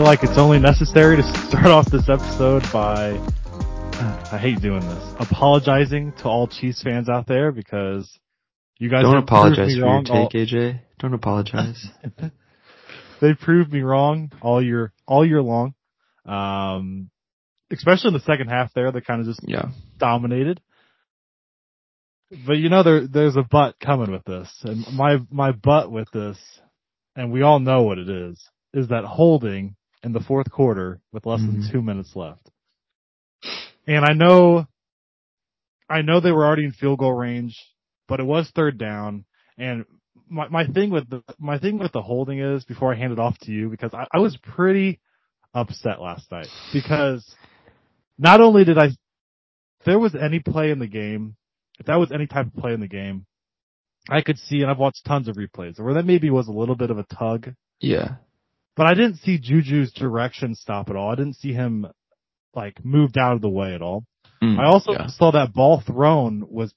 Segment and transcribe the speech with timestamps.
[0.00, 3.10] feel like it's only necessary to start off this episode by,
[4.32, 8.10] I hate doing this, apologizing to all Chiefs fans out there because
[8.78, 10.80] you guys Don't apologize for wrong your take, AJ.
[11.00, 11.86] Don't apologize.
[13.20, 15.74] they proved me wrong all year, all year long.
[16.24, 17.10] Um,
[17.70, 19.66] especially in the second half there, they kind of just yeah.
[19.98, 20.62] dominated.
[22.46, 24.50] But you know, there, there's a butt coming with this.
[24.62, 26.38] And my, my butt with this,
[27.14, 31.26] and we all know what it is, is that holding in the fourth quarter with
[31.26, 31.70] less than Mhm.
[31.72, 32.50] two minutes left.
[33.86, 34.66] And I know,
[35.88, 37.58] I know they were already in field goal range,
[38.08, 39.24] but it was third down.
[39.58, 39.84] And
[40.28, 43.18] my, my thing with the, my thing with the holding is before I hand it
[43.18, 45.00] off to you, because I, I was pretty
[45.52, 47.34] upset last night because
[48.18, 48.96] not only did I, if
[49.84, 51.36] there was any play in the game,
[51.78, 53.26] if that was any type of play in the game,
[54.08, 56.76] I could see, and I've watched tons of replays where that maybe was a little
[56.76, 58.16] bit of a tug, Yeah.
[58.76, 61.10] But I didn't see Juju's direction stop at all.
[61.10, 61.86] I didn't see him
[62.54, 64.04] like moved out of the way at all.
[64.42, 65.06] Mm, I also yeah.
[65.08, 66.72] saw that ball thrown was,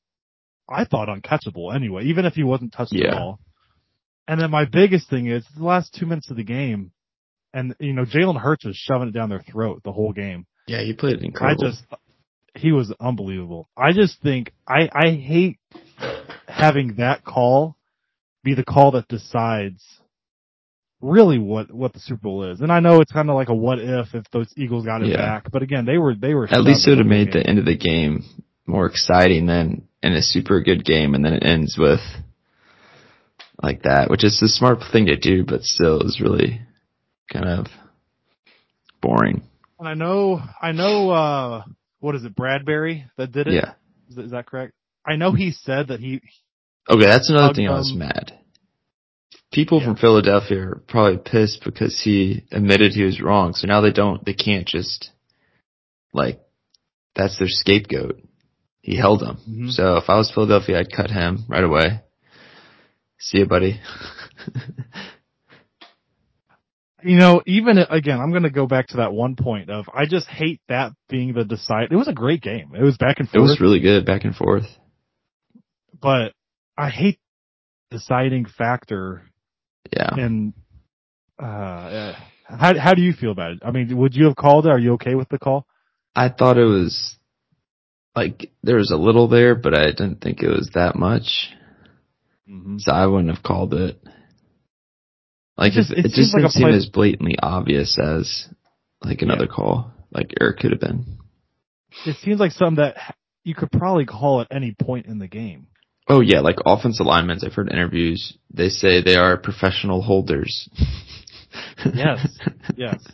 [0.69, 3.19] I thought uncatchable anyway, even if he wasn't touched at Yeah.
[3.19, 3.39] all.
[4.27, 6.91] And then my biggest thing is the last two minutes of the game,
[7.53, 10.45] and you know Jalen Hurts was shoving it down their throat the whole game.
[10.65, 11.67] Yeah, he played incredible.
[11.67, 11.83] I just,
[12.55, 13.67] he was unbelievable.
[13.75, 15.59] I just think I I hate
[16.47, 17.75] having that call
[18.43, 19.83] be the call that decides
[21.03, 22.61] really what what the Super Bowl is.
[22.61, 25.09] And I know it's kind of like a what if if those Eagles got it
[25.09, 25.17] Yeah.
[25.17, 27.47] back, but again they were they were At least it would have made the the
[27.47, 28.23] end of the game
[28.65, 31.99] more exciting than in a super good game, and then it ends with
[33.61, 36.61] like that, which is a smart thing to do, but still is really
[37.31, 37.67] kind of
[39.01, 39.43] boring.
[39.79, 41.63] And I know I know uh
[41.99, 43.53] what is it Bradberry that did it?
[43.55, 43.73] Yeah.
[44.09, 44.73] Is, is that correct?
[45.05, 46.21] I know he said that he
[46.89, 48.39] Okay, that's another thing I was mad.
[49.53, 49.85] People Yeah.
[49.85, 54.25] from Philadelphia are probably pissed because he admitted he was wrong, so now they don't,
[54.25, 55.11] they can't just,
[56.11, 56.39] like,
[57.15, 58.19] that's their scapegoat.
[58.81, 59.37] He held him.
[59.47, 59.71] Mhm.
[59.71, 62.01] So if I was Philadelphia, I'd cut him right away.
[63.19, 63.79] See you, buddy.
[67.05, 70.05] You know, even again, I'm going to go back to that one point of I
[70.05, 71.89] just hate that being the decide.
[71.91, 72.71] It was a great game.
[72.75, 73.35] It was back and forth.
[73.39, 74.63] it was really good back and forth.
[76.01, 76.31] but
[76.77, 77.19] I hate
[77.91, 79.23] deciding factor.
[79.91, 80.09] Yeah.
[80.15, 80.53] And
[81.41, 83.59] uh, uh, how how do you feel about it?
[83.63, 84.69] I mean, would you have called it?
[84.69, 85.65] Are you okay with the call?
[86.15, 87.15] I thought it was,
[88.15, 91.49] like, there was a little there, but I didn't think it was that much.
[92.47, 92.77] Mm-hmm.
[92.77, 93.99] So I wouldn't have called it.
[95.57, 98.47] Like It just- it, it just didn't seem play- as blatantly obvious as
[99.03, 101.17] like another call, like Eric could have been.
[102.05, 105.67] It seems like something that you could probably call at any point in the game.
[106.13, 107.39] Oh yeah, like offensive linemen.
[107.43, 108.37] I've heard interviews.
[108.53, 110.69] They say they are professional holders.
[111.93, 112.27] Yes,
[112.77, 113.05] yes.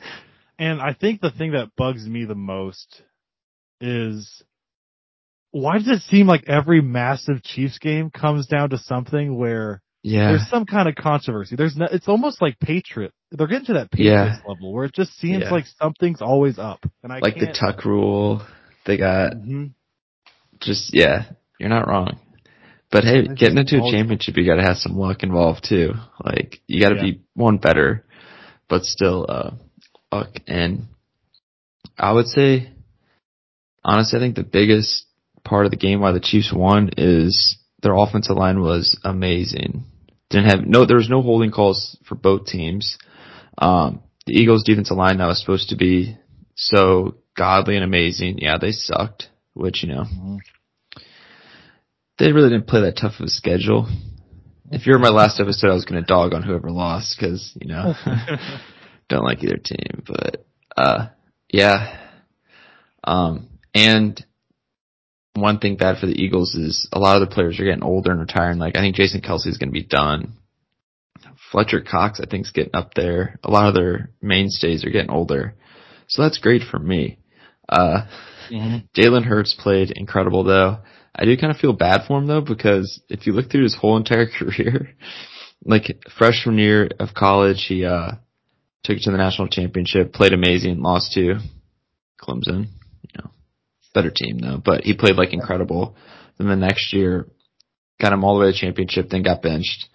[0.57, 3.01] And I think the thing that bugs me the most
[3.81, 4.41] is
[5.51, 10.29] why does it seem like every massive Chiefs game comes down to something where yeah.
[10.29, 11.55] there's some kind of controversy.
[11.57, 13.11] There's no, it's almost like Patriot.
[13.31, 15.51] They're getting to that Patriots level where it just seems Yeah.
[15.51, 16.79] like something's always up.
[17.03, 18.41] And I Like the tuck rule.
[18.85, 19.71] They got Mhm.
[20.61, 21.25] just yeah.
[21.59, 22.19] You're not wrong.
[22.91, 25.94] But hey, getting into a championship, you got to have some luck involved too.
[26.23, 27.01] Like you got to Yeah.
[27.11, 28.05] be one better,
[28.67, 29.51] but still uh,
[30.11, 30.39] luck.
[30.47, 30.88] And
[31.97, 32.72] I would say,
[33.83, 35.05] honestly, I think the biggest
[35.44, 39.83] part of the game why the Chiefs won is their offensive line was amazing.
[40.29, 42.97] Didn't have no, there was no holding calls for both teams.
[43.57, 46.17] Um, the Eagles' defensive line that was supposed to be
[46.55, 48.39] so godly and amazing.
[48.39, 50.39] Yeah, they sucked, which you know Mhm.
[52.19, 53.88] They really didn't play that tough of a schedule.
[54.72, 57.52] If you were my last episode, I was going to dog on whoever lost because
[57.59, 57.94] you know
[59.09, 60.03] don't like either team.
[60.06, 60.46] But
[60.78, 61.08] uh,
[61.52, 61.97] yeah,
[63.03, 64.23] um, and
[65.34, 68.11] one thing bad for the Eagles is a lot of the players are getting older
[68.11, 68.59] and retiring.
[68.59, 70.34] Like I think Jason Kelce is going to be done.
[71.52, 73.40] Fletcher Cox, I think, is getting up there.
[73.43, 75.55] A lot of their mainstays are getting older,
[76.08, 77.17] so that's great for me.
[77.67, 78.02] Uh,
[78.52, 78.90] Mhm.
[78.97, 80.79] Jalen Hurts played incredible though.
[81.16, 83.76] I do kind of feel bad for him though because if you look through his
[83.76, 84.90] whole entire career,
[85.64, 88.11] like freshman year of college, he uh
[88.84, 91.40] took it to the national championship, played amazing, lost to
[92.22, 92.67] Clemson,
[93.02, 93.32] you know,
[93.94, 95.96] better team though, but he played like incredible.
[96.38, 97.28] Then the next year,
[98.00, 99.88] got him all the way to the championship, then got benched.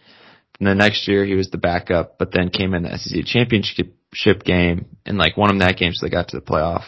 [0.58, 4.44] And the next year he was the backup, but then came in the SEC championship
[4.44, 6.84] game and like won him that game, so they got to the playoff.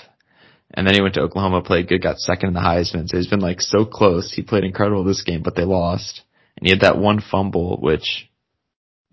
[0.75, 3.09] And then he went to Oklahoma, played good, got second in the Heisman.
[3.09, 4.33] So he's been like so close.
[4.33, 6.23] He played incredible this game, but they lost.
[6.57, 8.29] And he had that one fumble, which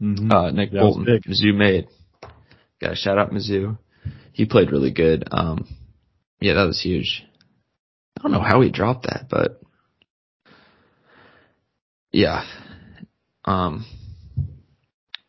[0.01, 0.31] Mhm.
[0.33, 1.05] uh, Nick That Bolton.
[1.05, 1.87] Mizzou made.
[2.81, 3.77] Got a shout out Mizzou.
[4.33, 5.25] he played really good.
[5.31, 5.67] Um,
[6.41, 7.23] yeah, that was huge.
[8.17, 9.61] I don't know how he dropped that, but
[12.11, 12.43] yeah.
[13.45, 13.85] Um,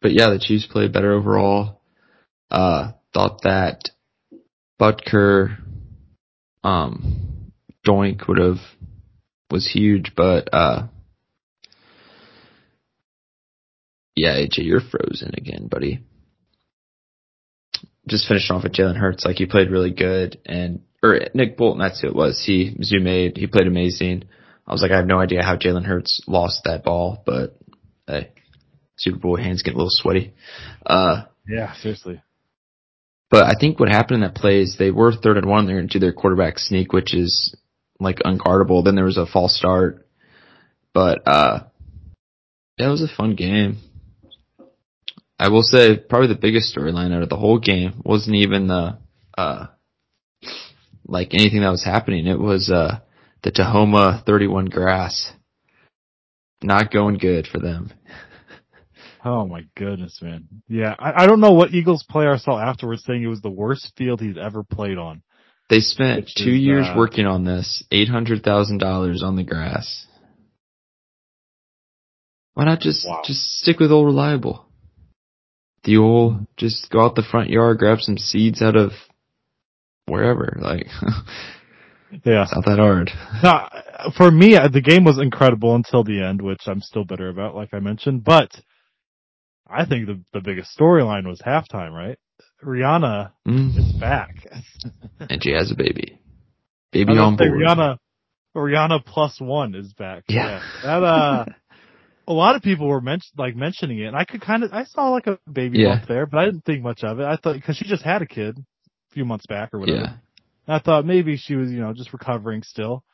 [0.01, 1.81] but yeah, the Chiefs played better overall.
[2.51, 3.91] Uh, thought that
[4.81, 5.59] Butker,
[6.65, 7.53] um,
[7.87, 8.59] Doink would have
[9.51, 10.89] was huge, but uh,
[14.17, 16.01] yeah, AJ, you're frozen again, buddy.
[18.09, 21.81] Just finishing off with Jalen Hurts, like he played really good, and or Nick Bolton,
[21.81, 22.43] that's who it was.
[22.45, 24.25] He made he played amazing.
[24.67, 27.59] I was like, I have no idea how Jalen Hurts lost that ball, but
[28.07, 28.31] hey,
[28.97, 30.35] Super Bowl hands get a little sweaty.
[30.85, 32.23] Uh, yeah, seriously.
[33.35, 35.67] But I think what happened in that play is they were third and one.
[35.67, 37.53] They're going to do their quarterback sneak, which is
[37.99, 38.85] like unguardable.
[38.85, 40.07] Then there was a false start.
[40.93, 41.65] But, uh,
[42.79, 43.79] it was a fun game.
[45.37, 48.99] I will say probably the biggest storyline out of the whole game wasn't even the,
[49.37, 49.67] uh,
[51.05, 52.29] like anything that was happening.
[52.29, 53.01] It was, uh,
[53.43, 55.33] the Tahoma 31 grass.
[56.63, 57.91] Not going good for them.
[59.25, 60.47] Oh my goodness, man.
[60.69, 63.51] Yeah, I, I don't know what Eagles player I saw afterwards saying it was the
[63.51, 65.23] worst field he's ever played on.
[65.71, 69.45] They spent two is, years uh, working on this, eight hundred thousand dollars on the
[69.45, 70.07] grass.
[72.53, 73.23] Why not just wow.
[73.25, 74.67] just stick with old reliable?
[75.85, 78.93] The old just go out the front yard, grab some seeds out of
[80.07, 80.59] wherever.
[80.61, 80.87] Like,
[82.13, 83.11] yeah, it's not that hard.
[83.43, 87.55] No, for me, the game was incredible until the end, which I'm still bitter about,
[87.55, 88.23] like I mentioned.
[88.23, 88.51] But
[89.69, 92.19] I think the the biggest storyline was halftime, right?
[92.63, 93.77] Rihanna mm.
[93.77, 94.47] is back,
[95.21, 96.21] and she has a baby.
[96.93, 97.51] Baby on board.
[97.51, 97.99] Rihanna,
[98.57, 100.25] Rihanna plus one is back.
[100.29, 101.01] Yeah, yeah.
[101.01, 101.45] that uh,
[102.27, 104.85] a lot of people were mention like mentioning it, and I could kind of I
[104.85, 105.97] saw like a baby yeah.
[105.97, 107.25] bump there, but I didn't think much of it.
[107.25, 109.99] I thought because she just had a kid a few months back or whatever.
[109.99, 110.13] Yeah.
[110.67, 113.05] I thought maybe she was you know just recovering still,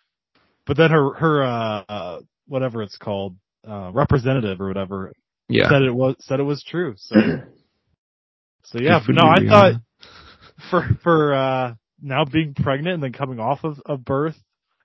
[0.67, 3.37] but then her her uh, uh whatever it's called
[3.67, 5.13] uh representative or whatever
[5.51, 5.69] yeah.
[5.69, 6.95] said it was said it was true.
[6.97, 7.17] So
[8.65, 9.81] so yeah, but no, I thought
[10.71, 14.37] for for uh now being pregnant and then coming off of, of birth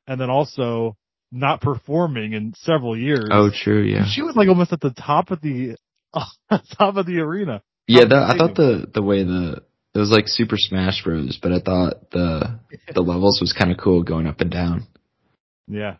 [0.08, 0.98] and then also
[1.32, 3.30] not performing in several years.
[3.32, 4.06] Oh, true, yeah.
[4.08, 5.78] She was like almost at the top of the
[6.14, 6.26] uh,
[6.78, 7.62] top of the arena.
[7.88, 9.62] Yeah, that, I thought the the way the
[9.94, 12.60] it was like Super Smash Bros, but I thought the
[12.94, 14.88] the levels was kind of cool going up and down.
[15.68, 15.98] Yeah.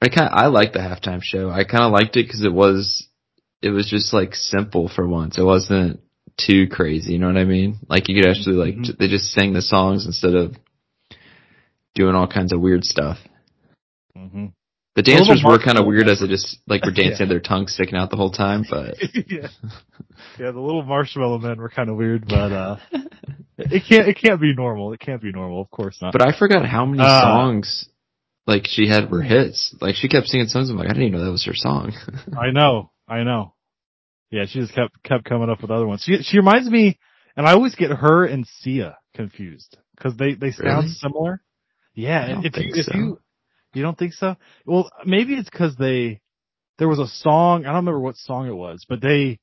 [0.00, 1.50] I kind I liked the halftime show.
[1.50, 3.06] I kind of liked it because it was
[3.62, 5.38] it was just like simple for once.
[5.38, 6.00] It wasn't
[6.36, 7.12] too crazy.
[7.12, 7.78] You know what I mean?
[7.88, 8.92] Like you could actually like mm-hmm.
[8.98, 10.56] they just sang the songs instead of
[11.94, 13.18] doing all kinds of weird stuff.
[14.16, 14.46] Mm-hmm.
[14.94, 17.32] The dancers were kind of weird as they just like were dancing, yeah.
[17.32, 18.64] their tongue sticking out the whole time.
[18.68, 19.48] But yeah,
[20.38, 22.76] yeah, the little marshmallow men were kind of weird, but uh,
[23.58, 24.92] it can't it can't be normal.
[24.92, 26.12] It can't be normal, of course not.
[26.12, 27.88] But I forgot how many uh, songs
[28.46, 29.74] like she had were hits.
[29.80, 30.68] Like she kept singing songs.
[30.68, 31.92] I'm like, I didn't even know that was her song.
[32.38, 32.90] I know.
[33.08, 33.54] I know.
[34.30, 36.02] Yeah, she just kept kept coming up with other ones.
[36.02, 36.98] She she reminds me,
[37.36, 40.88] and I always get her and Sia confused because they they sound really?
[40.88, 41.42] similar.
[41.94, 42.94] Yeah, if you if so.
[42.94, 43.20] you
[43.74, 44.36] you don't think so?
[44.64, 46.22] Well, maybe it's because they
[46.78, 47.64] there was a song.
[47.64, 49.38] I don't remember what song it was, but they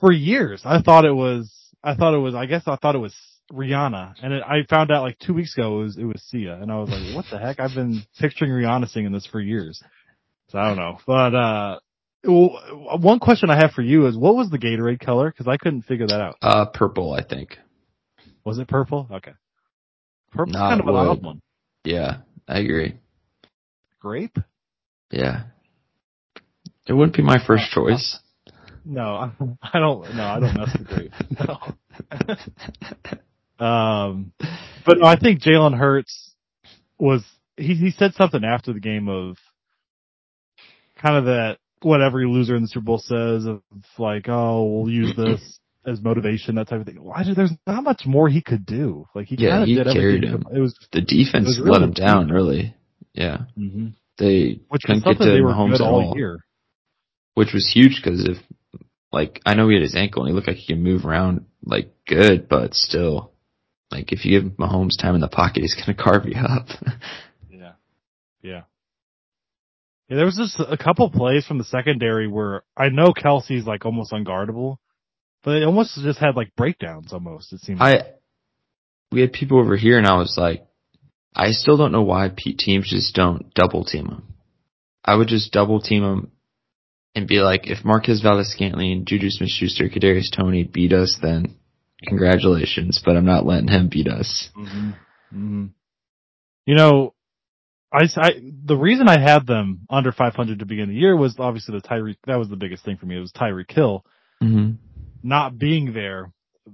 [0.00, 2.98] for years I thought it was I thought it was I guess I thought it
[2.98, 3.14] was
[3.52, 6.54] Rihanna, and it, I found out like two weeks ago it was it was Sia,
[6.60, 7.60] and I was like, what the heck?
[7.60, 9.82] I've been picturing Rihanna singing this for years.
[10.48, 11.78] So I don't know, but uh
[12.24, 15.30] well, one question I have for you is, what was the Gatorade color?
[15.30, 16.36] Because I couldn't figure that out.
[16.42, 17.58] Uh, purple, I think.
[18.44, 19.08] Was it purple?
[19.10, 19.32] Okay.
[20.32, 21.40] Purple's Not kind of an odd one.
[21.84, 22.98] Yeah, I agree.
[24.00, 24.38] Grape?
[25.10, 25.44] Yeah.
[26.86, 28.18] It wouldn't be my first choice.
[28.84, 30.14] No, I don't.
[30.14, 31.12] No, I don't mess with grape.
[31.38, 31.58] No.
[33.66, 34.32] um,
[34.86, 36.34] but no, I think Jalen Hurts
[36.98, 37.22] was.
[37.56, 39.36] He he said something after the game of
[40.96, 43.62] kind of that what every loser in the Super Bowl says of
[43.98, 47.02] like, oh, we'll use this as motivation, that type of thing.
[47.02, 49.06] Why did there's not much more he could do?
[49.14, 50.44] Like he yeah, he carried him.
[50.52, 52.74] It was the defense was really let him down, really.
[53.14, 53.88] Yeah, mm-hmm.
[54.18, 56.44] they which couldn't get to Mahomes all, all year,
[57.34, 58.36] which was huge because if
[59.12, 61.46] like I know he had his ankle and he looked like he can move around
[61.64, 63.32] like good, but still,
[63.90, 66.66] like if you give Mahomes time in the pocket, he's gonna carve you up.
[67.50, 67.72] yeah,
[68.42, 68.62] yeah.
[70.10, 73.86] Yeah, there was just a couple plays from the secondary where I know Kelce's like
[73.86, 74.78] almost unguardable,
[75.44, 77.52] but it almost just had like breakdowns almost.
[77.52, 77.80] It seemed.
[77.80, 78.02] I
[79.12, 80.66] we had people over here, and I was like,
[81.34, 84.34] I still don't know why teams just don't double team him.
[85.04, 86.32] I would just double team him
[87.14, 91.56] and be like, if Marquez Valdes-Scantling, Juju Smith-Schuster, Kadarius Toney beat us, then
[92.06, 94.48] congratulations, but I'm not letting him beat us.
[94.56, 94.90] Mm-hmm.
[95.34, 95.66] Mm-hmm.
[96.66, 97.14] You know,
[97.92, 98.32] I, I,
[98.64, 102.16] the reason I had them under 500 to begin the year was obviously the Tyreek.
[102.26, 103.16] That was the biggest thing for me.
[103.16, 104.04] It was Tyreek Hill
[104.42, 104.72] Mm-hmm.
[105.22, 106.32] not being there.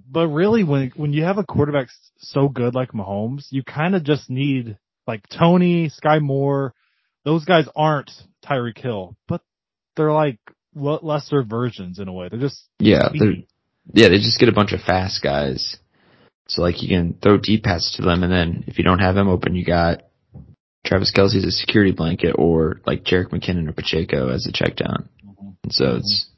[0.08, 4.04] But really, when when you have a quarterback so good like Mahomes, you kind of
[4.04, 6.74] just need like Toney, Sky Moore.
[7.24, 8.10] Those guys aren't
[8.44, 9.40] Tyreek Hill, but
[9.96, 10.38] they're like
[10.74, 12.28] le- lesser versions in a way.
[12.28, 13.34] They're just Yeah, they're
[13.92, 15.76] yeah, they just get a bunch of fast guys.
[16.48, 19.14] So like you can throw deep passes to them, and then if you don't have
[19.14, 20.02] them open, you got
[20.86, 25.08] Travis Kelce's a security blanket, or like Jerick McKinnon or Pacheco as a check down.
[25.64, 26.28] And so it's,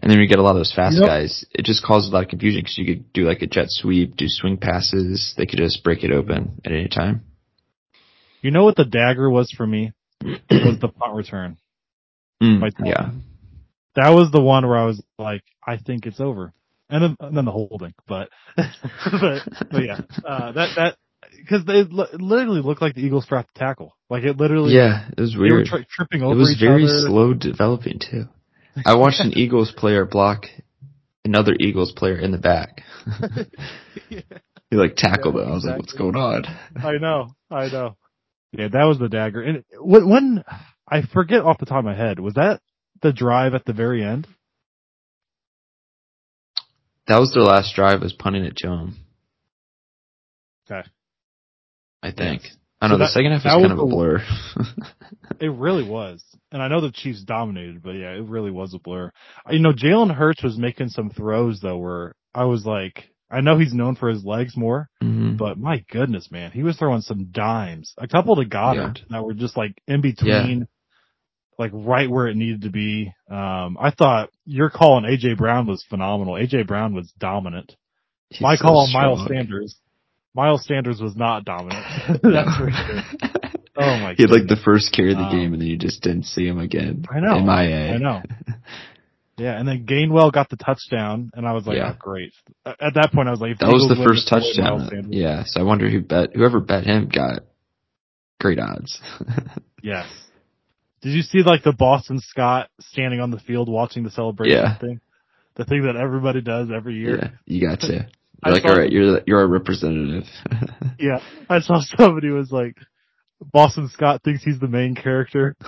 [0.00, 1.44] and then you get a lot of those fast You know- guys.
[1.52, 4.16] It just causes a lot of confusion because you could do like a jet sweep,
[4.16, 5.34] do swing passes.
[5.36, 7.22] They could just break it open at any time.
[8.40, 9.92] You know what the dagger was for me?
[10.22, 11.56] was the punt return.
[12.40, 13.10] Mm, yeah,
[13.96, 16.52] That was the one where I was like, I think it's over.
[16.88, 20.96] And then, and then the holding, but, but, but yeah, uh, that, that,
[21.48, 23.96] cause they li- it literally looked like the Eagles dropped the tackle.
[24.08, 25.66] Like it literally, yeah, it was they were weird.
[25.66, 27.08] tri- tripping It was very other.
[27.08, 28.24] slow developing too.
[28.84, 30.46] I watched an Eagles player block
[31.24, 32.82] another Eagles player in the back.
[34.70, 35.46] He like tackled Yeah, it.
[35.46, 36.44] I was like, "What's going on?"
[36.76, 37.96] I know, I know.
[38.52, 39.40] Yeah, that was the dagger.
[39.40, 40.44] And when, when,
[40.86, 42.60] I forget off the top of my head, was that
[43.00, 44.26] the drive at the very end?
[47.06, 48.02] That was their last drive.
[48.02, 48.52] Was punting him.
[48.52, 49.07] Okay.
[52.02, 52.42] I think.
[52.44, 52.56] Yes.
[52.80, 52.98] I So don't know.
[52.98, 54.22] that- the second half was kind of a blur.
[55.40, 56.24] It really was.
[56.50, 59.12] And I know the Chiefs dominated, but yeah, it really was a blur.
[59.50, 63.56] You know, Jalen Hurts was making some throws though where I was like, I know
[63.58, 65.36] he's known for his legs more, Mhm.
[65.36, 67.94] but my goodness, man, he was throwing some dimes.
[67.98, 70.66] A couple to Goedert that were just like in between,
[71.58, 73.12] like right where it needed to be.
[73.30, 76.34] Um, I thought your call on AJ Brown was phenomenal.
[76.34, 77.76] AJ Brown was dominant.
[78.30, 79.26] He's My so call on Miles.
[79.28, 79.76] Sanders.
[80.38, 81.84] Miles Sanders was not dominant.
[82.22, 83.02] That's for sure.
[83.76, 84.14] Oh my god.
[84.16, 86.24] He had like the first carry of the Um, game, and then you just didn't
[86.26, 87.04] see him again.
[87.10, 87.40] I know.
[87.40, 87.94] MIA.
[87.94, 88.22] I know.
[89.36, 91.92] Yeah, and then Gainwell got the touchdown, and I was like, Yeah.
[91.94, 92.32] oh, great.
[92.66, 95.12] At at that point, I was like, That was the first just avoid Miles touchdown.
[95.12, 95.42] Yeah.
[95.46, 97.40] So I wonder who bet whoever bet him got
[98.40, 99.00] great odds.
[99.82, 100.06] Yes.
[101.02, 104.76] Did you see like the Boston Scott standing on the field watching the celebration Yeah.
[104.78, 105.00] thing?
[105.54, 107.16] The thing that everybody does every year.
[107.16, 108.08] yeah, you got to.
[108.42, 110.24] I You're like, all right, you're you're our representative.
[111.00, 111.20] Yeah.
[111.48, 112.76] I saw somebody was like,
[113.40, 115.54] Boston Scott thinks he's the main character.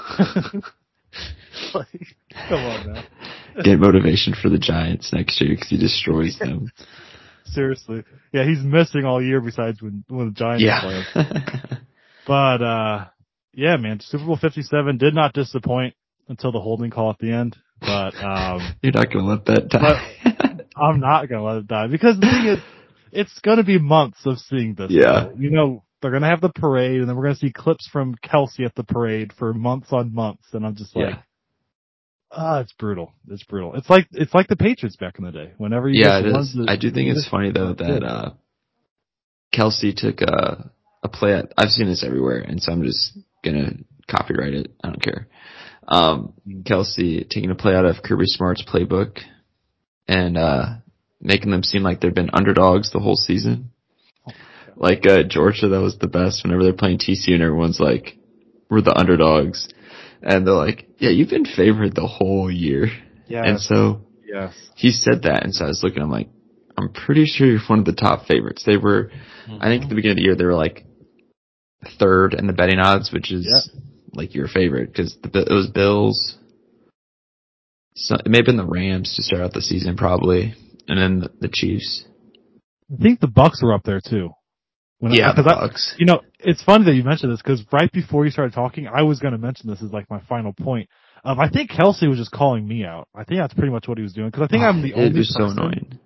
[1.73, 2.07] like,
[2.49, 3.05] come on now.
[3.63, 6.73] Get motivation for the Giants next year because he destroys them.
[7.45, 8.03] Seriously.
[8.33, 11.05] Yeah, he's missing all year besides when, when the Giants play.
[11.15, 11.79] Yeah.
[12.27, 13.05] But uh
[13.53, 15.95] yeah, man, Super Bowl 57 did not disappoint
[16.29, 17.57] until the holding call at the end.
[17.81, 20.30] But um You're not gonna let that die.
[20.81, 22.59] I'm not gonna let it die because the thing is,
[23.13, 24.91] it's gonna be months of seeing this.
[24.91, 25.29] Yeah.
[25.37, 28.65] You know, they're gonna have the parade, and then we're gonna see clips from Kelce
[28.65, 31.23] at the parade for months on months, and I'm just like, yeah.
[32.33, 33.13] ah, it's brutal.
[33.29, 33.75] It's brutal.
[33.75, 35.53] It's like it's like the Patriots back in the day.
[35.59, 38.31] Whenever you Yeah, it that- I do think it's funny though that uh
[39.55, 40.71] Kelce took a
[41.03, 43.73] a play at I've seen this everywhere and so I'm just gonna
[44.09, 44.73] copyright it.
[44.83, 45.29] I don't care.
[45.89, 49.19] Um Kelce taking a play out of Kirby Smart's playbook
[50.11, 50.67] and uh
[51.21, 53.71] making them seem like they've been underdogs the whole season.
[54.77, 58.19] Like uh Georgia that was the best whenever they're playing TCU and everyone's like
[58.69, 59.69] we're the underdogs
[60.23, 62.89] and they're like, Yeah, you've been favored the whole year.
[63.29, 63.45] Yeah.
[63.45, 66.03] And so yes, he said that, and so I was looking.
[66.03, 66.29] I'm like,
[66.77, 68.65] I'm pretty sure you're one of the top favorites.
[68.65, 69.11] They were,
[69.61, 70.85] I think, at the beginning of the year, they were like
[71.99, 73.71] third in the betting odds, which is
[74.13, 76.37] like your favorite because it was Bills.
[77.95, 80.55] So it may have been the Rams to start out the season, probably,
[80.89, 82.05] and then the, the Chiefs.
[82.93, 84.31] I think the Bucks were up there too.
[84.99, 85.95] When Yeah, the because I- Bucks.
[85.99, 89.03] You know, it's funny that you mentioned this because right before you started talking, I
[89.03, 90.89] was going to mention this as like my final point.
[91.25, 93.07] Um, I think Kelce was just calling me out.
[93.15, 94.95] I think that's pretty much what he was doing because I think I'm the it
[94.97, 95.59] only was so person.
[95.59, 95.99] annoying.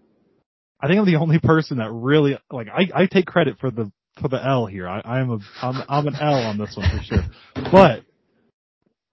[0.80, 2.68] I think I'm the only person that really like.
[2.68, 4.88] I, I take credit for the for the L here.
[4.88, 7.24] I, I am a I'm I'm an L on this one for sure.
[7.72, 8.02] But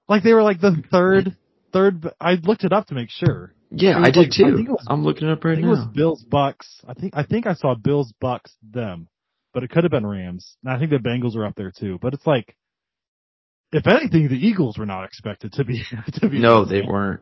[0.07, 1.37] like they were like the third
[1.73, 2.09] third.
[2.19, 3.53] I looked it up to make sure.
[3.69, 4.55] Yeah, I did like- I too.
[4.57, 5.85] think it was- I'm looking it up I right think it was.
[5.93, 6.81] Bills Bucks.
[6.87, 9.07] I think I think I saw Bills Bucks them,
[9.53, 10.57] but it could have been Rams.
[10.63, 11.97] And I think the Bengals are up there too.
[12.01, 12.55] But it's like,
[13.71, 15.83] if anything, the Eagles were not expected to be
[16.15, 16.39] to be.
[16.39, 17.21] No, they weren't.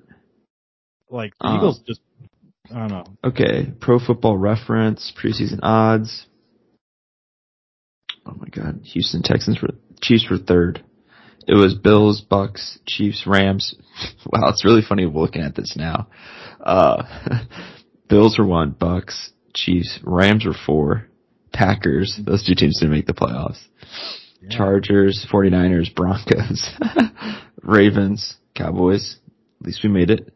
[1.10, 2.02] Like the Um, Eagles just.
[2.72, 3.04] I don't know.
[3.24, 6.26] Okay, Pro Football Reference preseason odds.
[8.26, 9.70] Oh my God, Houston Texans were
[10.02, 10.84] Chiefs were third.
[11.48, 13.76] It was Bills, Bucks, Chiefs, Rams.
[14.32, 16.08] Wow, it's really funny looking at this now.
[16.64, 17.04] Uh,
[18.10, 20.00] Bills were one, Bucks, Chiefs.
[20.04, 21.08] Rams were four.
[21.52, 22.18] Packers.
[22.26, 23.60] Those two teams didn't make the playoffs.
[24.42, 24.56] Yeah.
[24.58, 26.70] Chargers, 49ers, Broncos,
[27.64, 29.18] Ravens, Cowboys.
[29.60, 30.34] At least we made it.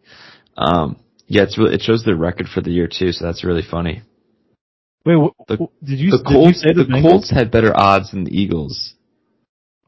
[0.58, 3.64] Um, yeah, it's really, it shows the record for the year too, so that's really
[3.70, 4.02] funny.
[5.06, 5.16] Wait,
[5.48, 8.26] The- did you The did you Colts, say the, the Colts had better odds than
[8.26, 8.94] the Eagles.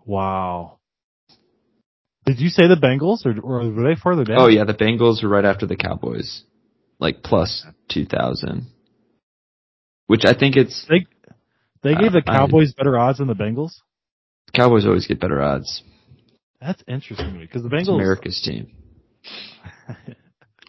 [0.05, 0.74] Wow.
[2.25, 4.37] Did you say the Bengals or, or were they further down?
[4.39, 6.43] Oh yeah, the Bengals were right after the Cowboys,
[6.99, 8.67] like plus two thousand.
[10.07, 11.05] Which I think it's They
[11.83, 13.73] they gave the Uh, I- Cowboys better odds than the Bengals.
[14.53, 15.83] Cowboys always get better odds.
[16.61, 17.95] That's interesting to me because the It's Bengals.
[17.95, 18.71] America's team.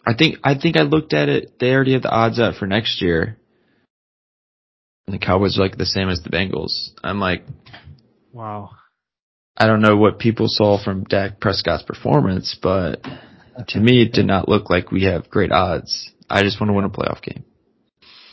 [0.05, 1.59] I think I think I looked at it.
[1.59, 3.37] They already have the odds up for next year,
[5.07, 6.89] and the Cowboys are like the same as the Bengals.
[7.03, 7.43] I'm like,
[8.33, 8.71] Wow.
[9.57, 13.01] I don't know what people saw from Dak Prescott's performance, but
[13.69, 16.11] to me, it did not look like we have great odds.
[16.29, 17.43] I just want to win a playoff game,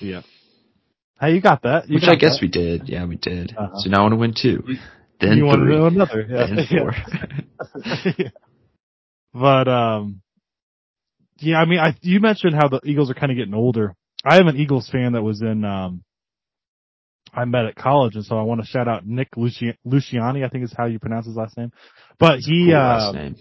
[0.01, 0.23] Yeah.
[1.21, 1.89] Hey, you got that.
[1.89, 2.43] You which got I guess that.
[2.43, 2.89] we did.
[2.89, 3.55] Yeah, we did.
[3.57, 3.79] Uh-huh.
[3.79, 4.65] So now I want to win two,
[5.21, 6.27] then you want to three, know another.
[6.29, 6.47] Yeah.
[6.47, 8.15] then four.
[8.19, 8.29] Yeah.
[9.33, 10.21] But um,
[11.39, 11.59] yeah.
[11.59, 13.95] I mean, I you mentioned how the Eagles are kind of getting older.
[14.25, 16.04] I have an Eagles fan that was in um,
[17.35, 20.45] I met at college, and so I want to shout out Nick Luci- Luciani.
[20.45, 21.73] I think is how you pronounce his last name.
[22.19, 23.37] But he Cool uh, last name.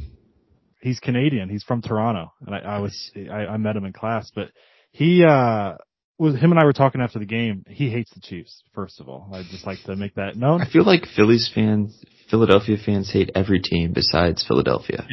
[0.82, 1.50] he's Canadian.
[1.50, 4.32] He's from Toronto, and I, I was I, I met him in class.
[4.34, 4.50] But
[4.92, 5.76] he uh
[6.18, 7.66] was him and I were talking after the game.
[7.68, 8.64] He hates the Chiefs.
[8.74, 10.62] First of all, I'd just like to make that known.
[10.62, 15.08] I feel like Phillies fans, Philadelphia fans hate every team besides Philadelphia.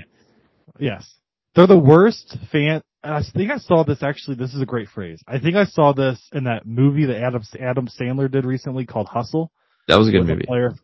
[0.78, 1.10] Yes,
[1.54, 2.82] they're the worst fan.
[3.02, 4.37] I think I saw this actually.
[4.37, 5.23] This is a great phrase.
[5.26, 9.07] I think I saw this in that movie that Adam Adam Sandler did recently called
[9.09, 9.50] Hustle.
[9.88, 10.45] That was a good movie.
[10.47, 10.75] Player.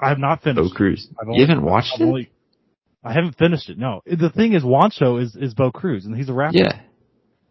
[0.00, 0.70] I have not finished.
[0.70, 0.74] Bo.
[0.74, 1.08] Cruz.
[1.20, 2.04] I've You haven't watched I've it?
[2.04, 2.30] only-
[3.04, 3.78] I haven't finished it.
[3.78, 6.56] No, the thing is, Juancho is is Bo Cruz, and he's a rapper.
[6.56, 6.80] Yeah.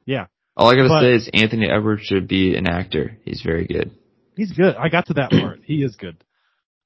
[0.06, 0.26] Yeah.
[0.56, 3.18] All I gotta But- say is Anthony Edwards should be an actor.
[3.24, 3.91] He's very good.
[4.36, 4.76] He's good.
[4.76, 5.60] I got to that part.
[5.63, 6.18] He is good.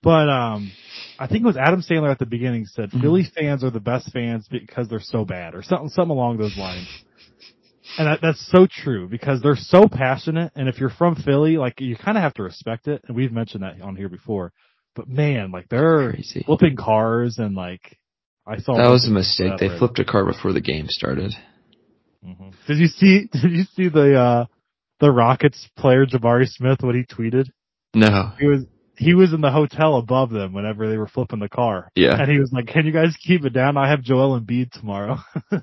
[0.03, 0.71] But um
[1.19, 3.01] I think it was Adam Sandler at the beginning said Mhm.
[3.01, 6.57] Philly fans are the best fans because they're so bad or something something along those
[6.57, 6.87] lines.
[7.97, 11.79] And that, that's so true because they're so passionate and if you're from Philly, like
[11.81, 14.51] you kind of have to respect it and we've mentioned that on here before.
[14.95, 16.43] But man, like they're Crazy.
[16.45, 17.97] flipping cars and like
[18.45, 19.53] I saw That was a mistake.
[19.59, 21.33] They flipped a car before the game started.
[22.25, 22.53] Mhm.
[22.67, 24.45] Did you see did you see the uh
[24.99, 27.49] the Rockets player Jabari Smith what he tweeted?
[27.93, 28.31] No.
[28.39, 28.65] he was
[28.97, 31.89] he was in the hotel above them whenever they were flipping the car.
[31.95, 32.21] Yeah.
[32.21, 33.77] And he was like, Can you guys keep it down?
[33.77, 35.17] I have Joel and Embiid tomorrow.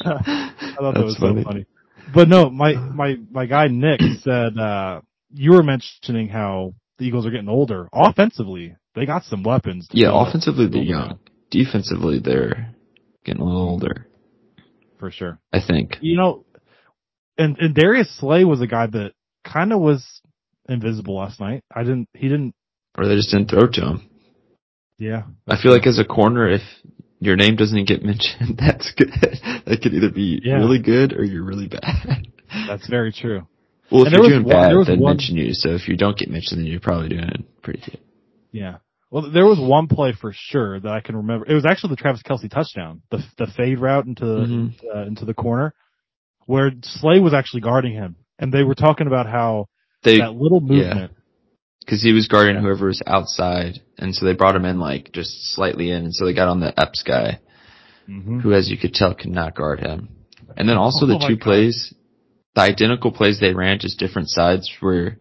[0.04, 1.42] I thought that was funny.
[1.42, 1.66] so funny.
[2.14, 5.00] But no, my my my guy Nick said uh
[5.32, 7.88] you were mentioning how the Eagles are getting older.
[7.92, 9.88] Offensively, they got some weapons.
[9.92, 11.18] Yeah, offensively they're young.
[11.50, 12.74] Defensively they're
[13.24, 14.06] getting a little older.
[14.98, 15.38] for sure.
[15.52, 15.96] I think.
[16.00, 16.44] You know,
[17.36, 19.12] and and Darius Slay was a guy that
[19.44, 20.20] kind of was
[20.68, 21.62] invisible last night.
[21.74, 22.08] I didn't.
[22.14, 22.54] He didn't.
[22.96, 24.10] Or they just didn't throw to him.
[24.98, 25.22] Yeah.
[25.48, 26.62] I feel like as a corner, if
[27.24, 29.10] your name doesn't get mentioned, that's good.
[29.66, 30.56] that could either be Yeah.
[30.56, 32.26] really good or you're really bad.
[32.68, 33.46] That's very true.
[33.90, 35.52] Well, if you're doing one- bad, one- mention you.
[35.54, 37.98] So if you don't get mentioned, then you're probably doing pretty good.
[38.52, 38.76] Yeah.
[39.10, 41.46] Well, there was one play for sure that I can remember.
[41.46, 44.72] It was actually the Travis Kelce touchdown, the the fade route into Mhm.
[44.94, 45.72] uh, into the corner,
[46.46, 49.66] where Slay was actually guarding him, and they were talking about how
[50.02, 51.12] They that little movement.
[51.84, 55.54] Because he was guarding whoever was outside, and so they brought him in like just
[55.54, 57.38] slightly in, and so they got on the Epps guy,
[58.08, 58.40] Mhm.
[58.42, 60.08] who, as you could tell, could not guard him.
[60.56, 61.44] And then also the Oh my two God.
[61.44, 61.94] plays,
[62.54, 65.18] the identical plays they ran, just different sides, where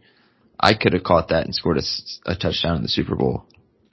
[0.59, 1.77] I could have caught that and scored
[2.25, 3.45] a touchdown in the Super Bowl.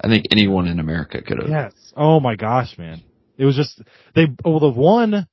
[0.03, 1.51] I think anyone in America could have.
[1.51, 1.73] Yes.
[1.97, 3.03] Oh my gosh, man!
[3.37, 3.81] It was just
[4.15, 4.27] they.
[4.45, 5.27] Well, the one,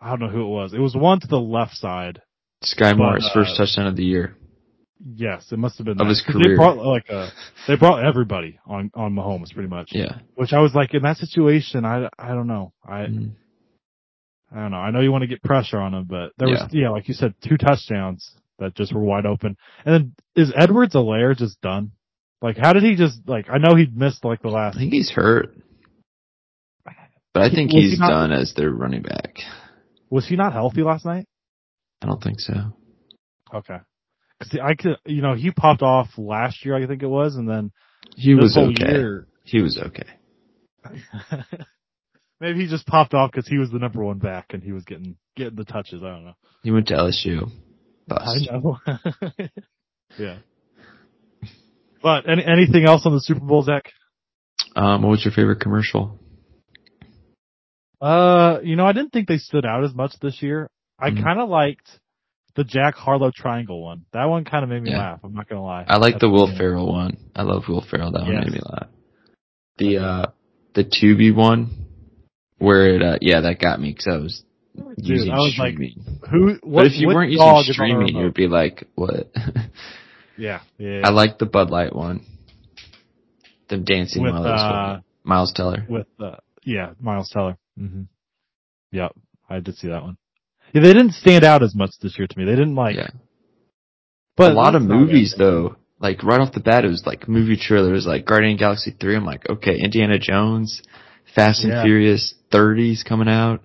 [0.00, 0.72] I don't know who it was.
[0.74, 2.20] It was one to the left side.
[2.62, 4.34] Sky But, first uh, touchdown of the year.
[5.04, 6.50] Yes, it must have been Of his career.
[6.50, 7.28] They brought like a,
[7.68, 9.90] they brought everybody on on Mahomes pretty much.
[9.92, 10.18] Yeah.
[10.36, 11.84] Which I was like in that situation.
[11.84, 12.72] I I don't know.
[12.84, 13.32] I Mm.
[14.50, 14.76] I don't know.
[14.78, 17.14] I know you want to get pressure on him, but there was, yeah, like you
[17.14, 18.30] said, two touchdowns
[18.60, 19.56] that just were wide open.
[19.84, 21.90] And then is Edwards-Helaire just done?
[22.40, 24.92] Like, how did he just, like, I know he missed like the last I think
[24.92, 25.52] he's hurt.
[27.34, 29.34] But I think Was he he's not- done as their running back.
[30.10, 31.26] was he not healthy last night?
[32.00, 32.54] I don't think so.
[33.52, 33.78] Okay.
[34.42, 37.48] Cause I could, you know, he popped off last year, I think it was, and
[37.48, 37.72] then
[38.16, 38.92] He was okay.
[38.92, 40.08] year, He was okay.
[42.40, 44.84] maybe he just popped off because he was the number one back and he was
[44.84, 46.02] getting, getting the touches.
[46.02, 46.34] I don't know.
[46.62, 47.50] He went to LSU.
[48.08, 48.48] Bust.
[48.50, 48.78] I know.
[50.18, 50.36] yeah.
[52.02, 53.90] But any, anything else on the Super Bowl, Zach?
[54.76, 56.18] Um, what was your favorite commercial?
[58.00, 60.68] Uh, you know, I didn't think they stood out as much this year.
[60.98, 61.22] I Mhm.
[61.22, 61.98] kind of liked
[62.56, 64.06] the Jack Harlow triangle one.
[64.12, 64.98] That one kind of made me Yeah.
[64.98, 65.20] laugh.
[65.22, 65.84] I'm not gonna lie.
[65.86, 66.48] I like That's the Will.
[66.56, 67.16] Ferrell one.
[67.34, 68.12] I love Will Ferrell.
[68.12, 68.88] That one made me laugh.
[69.78, 70.26] The uh
[70.74, 71.70] the Tubi one,
[72.58, 74.42] where it uh yeah that got me because I was
[74.96, 76.04] using I was like, streaming.
[76.30, 76.46] Who?
[76.62, 79.30] What, but if you weren't using the streaming, you would be like, what?
[80.38, 81.00] Yeah, yeah.
[81.02, 82.20] I like the Bud Light one.
[83.70, 85.00] Them dancing With, while it was uh.
[85.24, 85.84] Miles Teller.
[85.88, 87.56] with uh, yeah, Miles Teller.
[87.76, 88.02] hmm
[88.92, 89.16] Yep,
[89.48, 90.18] I did see that one.
[90.72, 92.44] Yeah, they didn't stand out as much this year to me.
[92.44, 92.96] They didn't like.
[92.96, 93.10] yeah.
[94.36, 95.38] But a lot of movies bad.
[95.44, 98.62] though, like right off the bat, it was like movie trailers, like Guardian of the
[98.64, 99.16] Galaxy 3.
[99.16, 100.82] I'm like, okay, Indiana Jones,
[101.34, 101.82] Fast and Yeah.
[101.84, 103.62] Furious 30's coming out.